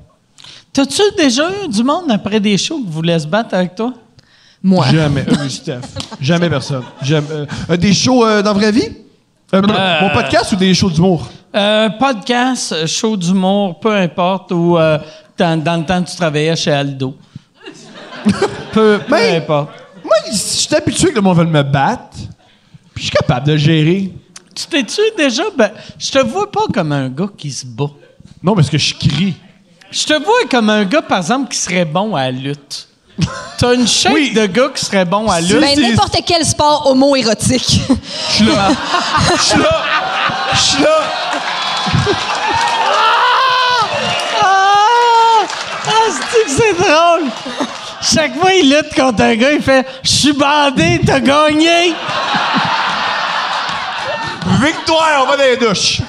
[0.73, 3.93] T'as-tu déjà eu du monde après des shows qui voulait se battre avec toi?
[4.63, 4.87] Moi.
[4.91, 5.25] Jamais.
[5.29, 5.81] Euh, oui, Steph.
[6.21, 6.83] Jamais personne.
[7.03, 7.27] Jamais.
[7.31, 8.89] Euh, euh, des shows euh, dans la vraie vie?
[9.55, 11.29] Euh, Euh, Mon podcast ou des shows d'humour?
[11.55, 14.99] Euh, podcast, show d'humour, peu importe, ou euh,
[15.39, 17.15] dans, dans le temps que tu travaillais chez Aldo.
[18.73, 19.71] Peu, peu Mais- importe.
[20.05, 22.17] Moi, je suis habitué que le monde veuille me battre.
[22.95, 24.13] Puis je suis capable de le gérer.
[24.55, 25.43] Tu t'es-tu déjà...
[25.57, 27.91] Ben, je te vois pas comme un gars qui se bat.
[28.43, 29.35] Non, parce que je crie.
[29.91, 32.89] Je te vois comme un gars, par exemple, qui serait bon à la lutte.
[33.59, 34.33] T'as une shape Oui.
[34.33, 35.61] de gars qui serait bon à la lutte.
[35.61, 37.81] Ben, n'importe quel sport homo-érotique.
[38.29, 38.69] Je suis là.
[39.37, 39.83] Je suis là.
[40.55, 40.99] Je suis là.
[44.43, 45.47] Ah!
[45.87, 46.11] Ah,
[46.45, 47.31] que c'est drôle!
[48.17, 51.93] Chaque fois il lutte contre un gars, il fait «Je suis bandé, t'as gagné!
[54.59, 56.01] Victoire, on va dans les douches.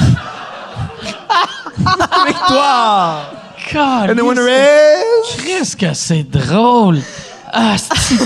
[2.26, 3.30] Victoire.!»
[3.76, 5.36] And the winner is...
[5.46, 6.98] Qu'est-ce que c'est drôle!
[7.52, 7.76] Ah,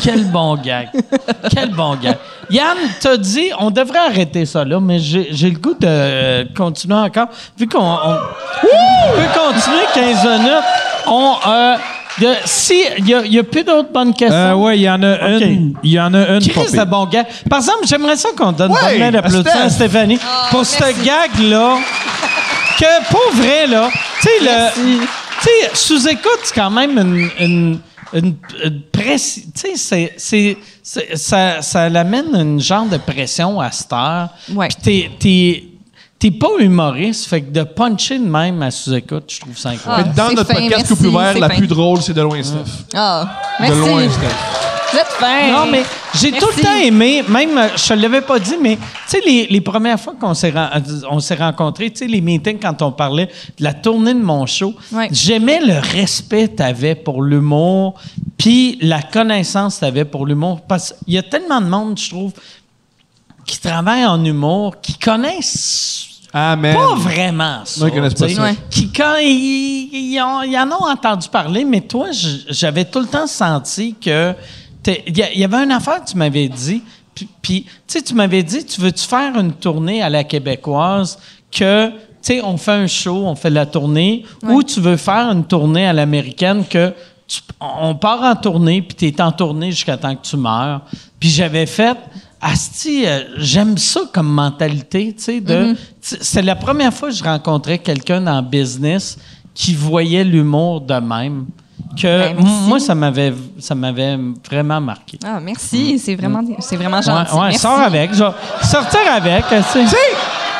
[0.03, 0.89] quel bon gag!
[1.55, 2.17] Quel bon gag!
[2.49, 6.45] Yann, t'as dit, on devrait arrêter ça là, mais j'ai j'ai le goût de euh,
[6.57, 7.29] continuer encore.
[7.59, 8.19] Vu qu'on on-
[8.63, 10.65] on peut continuer 15 minutes,
[11.07, 11.35] on.
[11.47, 11.77] Euh,
[12.45, 14.37] si, il y, a- y a plus d'autres bonnes questions?
[14.37, 15.75] Euh, ouais, il y en a une.
[15.83, 16.41] Il y en a une.
[16.41, 17.27] Chris de bon gag.
[17.49, 19.71] Par exemple, j'aimerais ça qu'on donne Ouais, une bonne main d'applaudissement à.
[19.71, 20.19] Stéphanie
[20.51, 21.79] pour ce gag-là.
[22.79, 23.89] Que, pour vrai, là,
[24.21, 25.01] tu sais, le.
[25.43, 27.31] Tu sais, sous-écoute, c'est quand même une.
[27.41, 27.79] une
[28.13, 33.59] une, une pressi- tu sais, c'est- c'est- c'est- ça, ça l'amène une genre de pression
[33.61, 34.29] à cette heure.
[34.53, 34.69] Ouais.
[34.69, 35.65] Puis t'es,
[36.31, 39.73] t'es, pas humoriste, fait que de puncher de même à sous-écoute, je trouve ça Ah,
[39.75, 40.15] incroyable.
[40.15, 41.57] Dans notre fin, podcast merci, Couple ouvert, la fin.
[41.57, 42.59] plus drôle, c'est de loin, Steph.
[42.95, 43.79] Ah, De merci.
[43.79, 44.37] loin, Steph.
[44.93, 45.51] Vous êtes fin.
[45.53, 45.83] Non, mais
[46.15, 49.21] j'ai tout le temps aimé, même, euh, je te l'avais pas dit, mais tu sais,
[49.27, 50.81] les, les premières fois qu'on s'est, euh,
[51.11, 54.47] on s'est rencontrés, tu sais, les meetings quand on parlait de la tournée de mon
[54.47, 55.09] show, Ouais.
[55.11, 57.95] j'aimais le respect que tu avais pour l'humour,
[58.39, 60.61] puis la connaissance que tu avais pour l'humour.
[60.61, 62.33] Parce qu'il y a tellement de monde, je trouve,
[63.47, 66.75] qui travaille en humour, qui connaissent Amen.
[66.75, 67.81] pas vraiment ça.
[67.81, 68.37] Non, ils connaissent pas tu sais.
[68.41, 68.43] ça.
[68.43, 68.57] Ouais.
[68.69, 72.09] Qui, quand ils, ils ont- ils en ont entendu parler, mais toi,
[72.51, 74.35] j'avais tout le temps senti que.
[75.07, 76.83] Il y, avait une affaire que tu m'avais dit,
[77.41, 81.19] puis- tu sais, tu m'avais dit, tu veux-tu faire une tournée à la québécoise
[81.51, 81.89] que.
[81.89, 85.45] Tu sais, on fait un show, on fait la tournée, ou tu veux faire une
[85.45, 86.93] tournée à l'américaine que
[87.29, 90.81] tu- on part en tournée, puis tu es en tournée jusqu'à temps que tu meurs.
[91.21, 91.97] Puis j'avais fait,
[92.47, 95.55] Asti, euh, j'aime ça comme mentalité, tu sais, de.
[95.73, 95.77] Mm-hmm.
[96.09, 99.17] tu- C'est la première fois que je rencontrais quelqu'un dans le business
[99.55, 101.47] qui voyait l'humour de même.
[102.01, 104.19] Que Ben, moi, ça m'avait, ça m'avait
[104.51, 105.19] vraiment marqué.
[105.25, 105.99] Ah, merci.
[105.99, 107.33] C'est vraiment, c'est vraiment gentil.
[107.33, 107.61] Ouais, ouais, Merci.
[107.61, 108.11] sors avec.
[108.15, 109.45] Sortir avec.
[109.49, 109.81] tu sais.
[109.85, 109.97] Tu sais,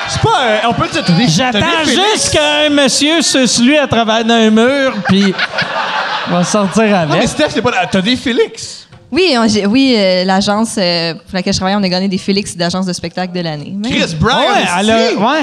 [0.09, 0.43] c'est pas.
[0.43, 1.03] euh, on peut dire.
[1.05, 5.35] des- t'as J'attends juste qu'un monsieur se lui à travers d'un mur, puis
[6.29, 7.29] on va sortir Non, mais avec.
[7.29, 7.73] Steph, c'est pas.
[7.91, 8.87] T'as des Félix.
[9.15, 12.19] Oui, on- j'ai- oui euh, l'agence euh, pour laquelle je travaille, on a gagné des
[12.19, 13.73] Félix d'agence de spectacle de l'année.
[13.77, 14.39] Mais- Chris Brown.
[14.41, 15.43] ouais, elle a- ouais.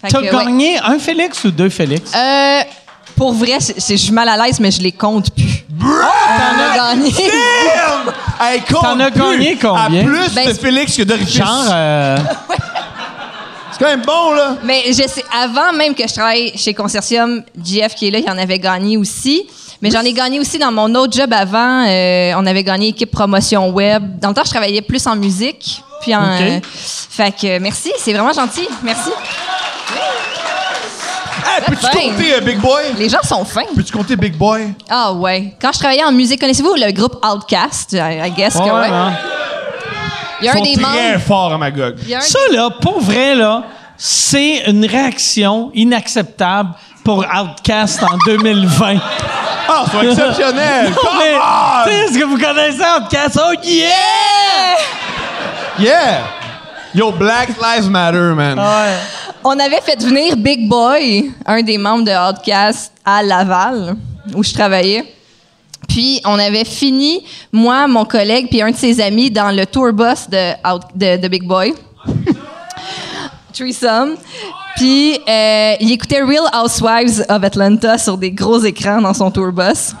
[0.00, 0.44] Fait T'as que, ouais.
[0.44, 2.12] gagné un Félix ou deux Félix?
[2.14, 2.60] Euh,
[3.16, 5.64] pour vrai, c'est- c'est- je suis mal à l'aise, mais je les compte plus.
[5.80, 7.10] On a gagné.
[7.10, 8.14] Damn!
[8.40, 9.20] Hey, compte T'en as plus.
[9.20, 10.00] gagné combien?
[10.02, 11.34] À plus Ben, de Félix que d'orifice.
[11.38, 12.16] Genre, euh,
[13.72, 14.56] C'est quand même bon, là.
[14.64, 18.28] Mais je sais, avant même que je travaille chez Consortium, JF qui est là, il
[18.30, 19.46] en avait gagné aussi.
[19.80, 21.84] Mais j'en ai gagné aussi dans mon autre job avant.
[21.86, 24.18] euh, on avait gagné équipe promotion web.
[24.20, 25.82] Dans le temps, je travaillais plus en musique.
[26.02, 28.68] Puis en, euh, fait que merci, c'est vraiment gentil.
[28.82, 29.10] Merci.
[31.46, 32.82] Hey, peux-tu compter euh, Big Boy?
[32.98, 33.62] Les gens sont fins.
[33.74, 34.72] Peux-tu compter Big Boy?
[34.88, 35.54] Ah ouais.
[35.60, 37.92] Quand je travaillais en musique, connaissez-vous le groupe Outcast?
[37.92, 39.12] I, guess que ouais, hein.
[40.40, 40.82] Il y a Ils un sont des très
[41.12, 41.20] membres.
[41.24, 41.96] forts à Magog.
[42.02, 43.64] il y a un Ça, là, pour vrai, là,
[43.96, 46.70] c'est une réaction inacceptable
[47.08, 48.96] pour Outcast en 2020.
[49.66, 50.90] Ah, ils sont exceptionnels!
[50.90, 51.84] Non, Come mais, on!
[51.86, 53.40] tu sais, est-ce que vous connaissez Outcast?
[53.42, 54.76] Oh yeah!
[55.78, 56.20] Yeah!
[56.94, 58.60] Yo, Black Lives Matter, man.
[59.42, 63.96] On avait fait venir Big Boy, un des membres de Outcast, à Laval,
[64.34, 65.02] où je travaillais.
[65.88, 69.94] Puis, on avait fini, moi, mon collègue, puis un de ses amis, dans le tour
[69.94, 71.72] bus de, Out- de, de Big Boy.
[73.58, 74.16] Threesome.
[74.76, 79.50] Puis, euh, il écoutait Real Housewives of Atlanta sur des gros écrans dans son tour
[79.52, 79.94] bus.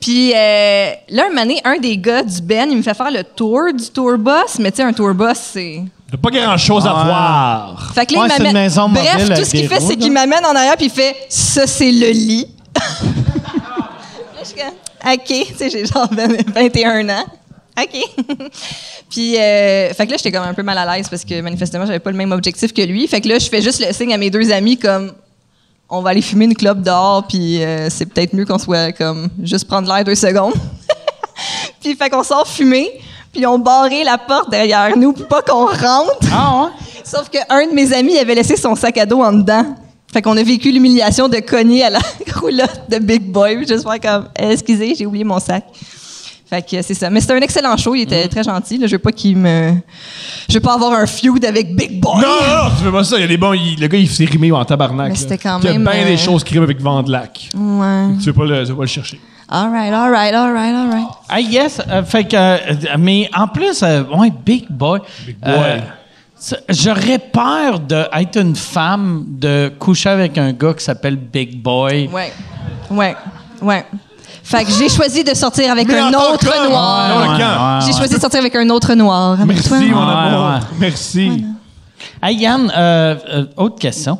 [0.00, 3.22] Puis euh, là, un donné, un des gars du Ben, il me fait faire le
[3.22, 4.58] tour du tour bus.
[4.58, 5.82] Mais tu sais, un tour bus, c'est...
[6.10, 7.92] T'as pas grand-chose à voir.
[7.94, 8.62] Fait que là, Ouais, il c'est une m'amène.
[8.64, 11.66] maison Bref, tout ce qu'il fait, c'est qu'il m'amène en arrière puis il fait ça,
[11.66, 12.46] c'est le lit.
[12.74, 17.24] Là, je suis comme, OK, tu sais, j'ai genre 20 21 ans.
[17.80, 18.26] OK.
[19.10, 21.86] puis, euh, fait que là, j'étais comme un peu mal à l'aise parce que manifestement,
[21.86, 23.06] j'avais pas le même objectif que lui.
[23.06, 25.12] Fait que là, je fais juste le signe à mes deux amis comme
[25.88, 29.28] on va aller fumer une clope dehors, puis euh, c'est peut-être mieux qu'on soit comme
[29.42, 30.54] juste prendre l'air deux secondes.
[31.82, 32.90] puis fait qu'on sort fumer,
[33.30, 36.16] puis on barré la porte derrière nous pour pas qu'on rentre.
[36.32, 36.70] Ah ouais?
[37.04, 39.76] Sauf qu'un de mes amis avait laissé son sac à dos en dedans.
[40.12, 42.00] Fait qu'on a vécu l'humiliation de cogner à la
[42.36, 43.66] roulotte de Big Boy.
[43.66, 45.64] Juste faire comme, Eh, excusez, j'ai oublié mon sac.
[46.52, 47.08] Fait que c'est ça.
[47.08, 47.94] Mais c'était un excellent show.
[47.94, 48.02] Il Mm.
[48.02, 48.76] était très gentil.
[48.76, 48.86] Là.
[48.86, 49.72] Je veux pas qu'il me.
[50.50, 52.16] Je veux pas avoir un feud avec Big Boy.
[52.16, 53.16] Non, non, non, tu fais pas ça.
[53.16, 53.54] Il y a des bons.
[53.54, 55.16] il- le gars, il s'est rimé en tabarnak.
[55.16, 57.48] C'était quand Il y a même, bien euh, des choses qui riment avec Vandelac.
[57.54, 58.08] Ouais.
[58.20, 59.18] Tu veux pas le, tu veux pas le chercher.
[59.48, 61.06] All right, all right, all right, all right.
[61.30, 61.80] Ah, yes.
[61.88, 62.58] euh, fait que, euh,
[62.98, 65.00] mais en plus, euh, ouais, Big Boy.
[65.26, 65.52] Big Boy.
[65.56, 65.78] Euh,
[66.68, 72.10] J'aurais peur d'être une femme, de coucher avec un gars qui s'appelle Big Boy.
[72.12, 72.32] Ouais.
[72.90, 73.14] Ouais.
[73.62, 73.84] Ouais.
[74.44, 77.20] Fait que j'ai choisi de sortir avec Mais un autre noir.
[77.38, 79.38] Ouais, ouais, J'ai choisi de sortir avec un autre noir.
[79.46, 79.78] Merci, toi.
[79.78, 80.46] mon amour.
[80.46, 80.60] ouais.
[80.80, 81.44] Merci.
[82.22, 84.18] Hey, Yann, euh, euh, autre question.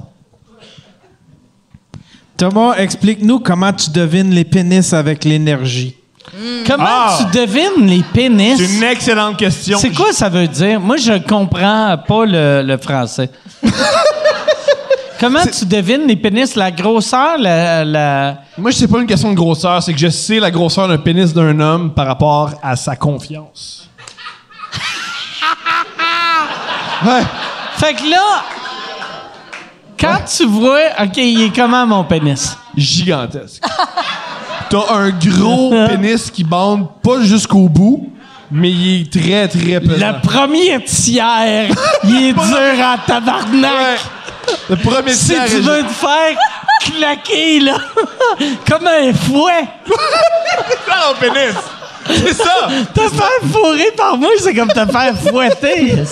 [2.37, 5.97] Thomas, explique-nous comment tu devines les pénis avec l'énergie.
[6.67, 7.19] Comment Ah!
[7.19, 8.57] tu devines les pénis?
[8.59, 9.79] C'est une excellente question.
[9.79, 10.81] C'est quoi ça veut dire?
[10.81, 13.31] Moi, je comprends pas le, le français.
[15.23, 16.57] Comment tu devines les pénis?
[16.57, 17.85] La grosseur, la...
[17.85, 20.99] la- Moi, c'est pas une question de grosseur, c'est que je sais la grosseur d'un
[20.99, 23.89] pénis d'un homme par rapport à sa confiance.
[27.07, 27.23] ouais.
[27.77, 28.43] Fait que là,
[29.99, 30.81] quand tu vois...
[31.05, 32.57] OK, il est comment, mon pénis?
[32.77, 33.63] Gigantesque.
[34.71, 38.11] T'as un gros pénis qui bande pas jusqu'au bout,
[38.51, 40.15] mais il est très, très pesant.
[40.15, 41.69] Le premier tiers,
[42.03, 43.73] il est dur en tabarnak.
[43.73, 43.97] Ouais.
[44.71, 46.37] Le premier Si tiers tu est- veux te faire
[46.85, 47.77] claquer, là,
[48.69, 49.69] comme un fouet,
[50.87, 51.55] ça ton pénis.
[52.07, 52.69] C'est ça.
[52.95, 56.05] te faire fourrer par moi, c'est comme te faire fouetter.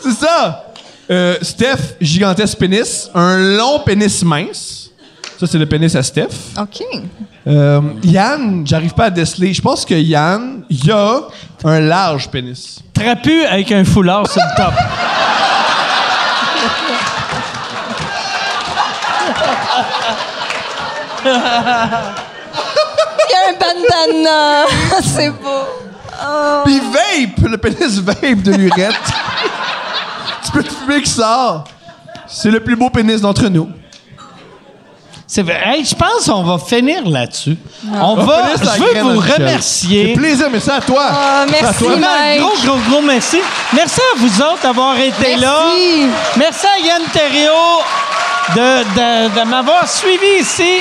[0.00, 0.64] C'est ça.
[1.10, 3.10] Euh, Steph, gigantesque pénis.
[3.14, 4.90] Un long pénis mince.
[5.38, 6.28] Ça, c'est le pénis à Steph.
[6.58, 6.82] OK.
[7.46, 9.52] Euh, Yann, j'arrive pas à déceler.
[9.52, 11.20] Je pense que Yann, il a
[11.64, 12.80] un large pénis.
[12.94, 14.72] Trapu avec un foulard sur le top.
[21.26, 21.32] Il
[23.30, 24.64] y a un bandana.
[25.02, 25.64] c'est beau.
[26.18, 26.62] Oh.
[26.64, 28.94] Puis vape, le pénis vape de l'urette.
[30.44, 31.64] tu peux te fumer que ça.
[32.26, 33.68] C'est le plus beau pénis d'entre nous.
[35.28, 35.60] C'est vrai.
[35.64, 37.56] Hey, je pense qu'on va finir là-dessus.
[37.92, 40.12] On On va, je veux vous remercier.
[40.14, 41.02] C'est plaisir, mais c'est à toi.
[41.10, 41.96] Ah, C'est à merci, toi.
[41.96, 42.40] Mike.
[42.40, 43.38] gros, gros, gros merci.
[43.74, 45.40] Merci à vous autres d'avoir été Merci.
[45.40, 45.58] là.
[46.36, 47.82] Merci à Yann Thériault
[48.54, 50.80] de, de- de m'avoir suivi ici.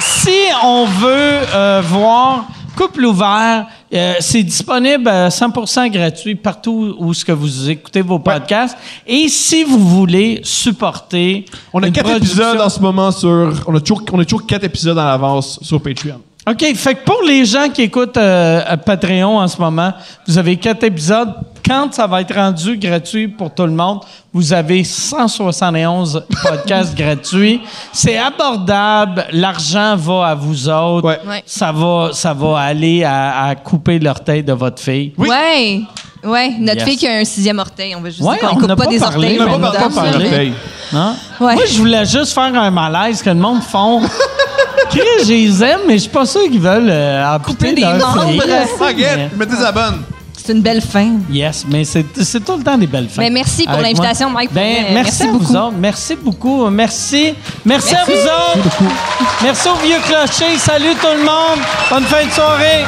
[0.00, 2.44] Si on veut euh, voir
[2.76, 8.20] Couple ouvert, euh, c'est disponible à 100% gratuit partout où ce que vous écoutez vos
[8.20, 8.78] podcasts.
[9.04, 13.52] Et si vous voulez supporter On a quatre épisodes en ce moment sur.
[13.66, 16.20] On a toujours, on a toujours quatre épisodes en avance sur Patreon.
[16.48, 19.92] OK, fait que pour les gens qui écoutent euh, à Patreon en ce moment,
[20.28, 21.34] vous avez quatre épisodes.
[21.68, 24.00] Quand ça va être rendu gratuit pour tout le monde,
[24.32, 27.60] vous avez 171 podcasts gratuits.
[27.92, 29.26] C'est abordable.
[29.32, 31.06] L'argent va à vous autres.
[31.06, 31.20] Ouais.
[31.26, 31.42] Ouais.
[31.44, 35.12] Ça va, ça va aller à, à couper l'orteil de votre fille.
[35.18, 35.28] Oui.
[35.28, 35.80] Ouais.
[36.24, 36.84] Ouais, notre Yes.
[36.88, 37.94] fille qui a un sixième orteil.
[37.94, 39.54] On va juste Ouais, dire qu'on on coupe pas, pas des parlé, orteils.
[39.54, 40.52] on n'a pas parlé.
[40.92, 41.14] Hein?
[41.38, 41.54] Ouais.
[41.54, 44.00] Moi, je voulais juste faire un malaise que le monde font.
[44.90, 48.26] Chris, je les aime, mais je suis pas sûr qu'ils veulent euh, amputer des membres.
[48.26, 48.40] fille.
[49.36, 50.17] Mais-.
[50.48, 51.18] C'est une belle fin.
[51.30, 52.04] Yes, mais c'est
[52.42, 53.20] tout le temps des belles fins.
[53.20, 54.30] Mais merci pour l'invitation.
[54.30, 55.52] Mike, pour Ben, merci, Merci à vous beaucoup.
[55.52, 55.72] autres.
[55.78, 56.70] Merci beaucoup.
[56.70, 57.34] Merci.
[57.66, 58.78] Merci, à vous autres.
[59.42, 60.56] Merci au vieux clocher.
[60.56, 61.60] Salut tout le monde.
[61.90, 62.86] Bonne fin de soirée.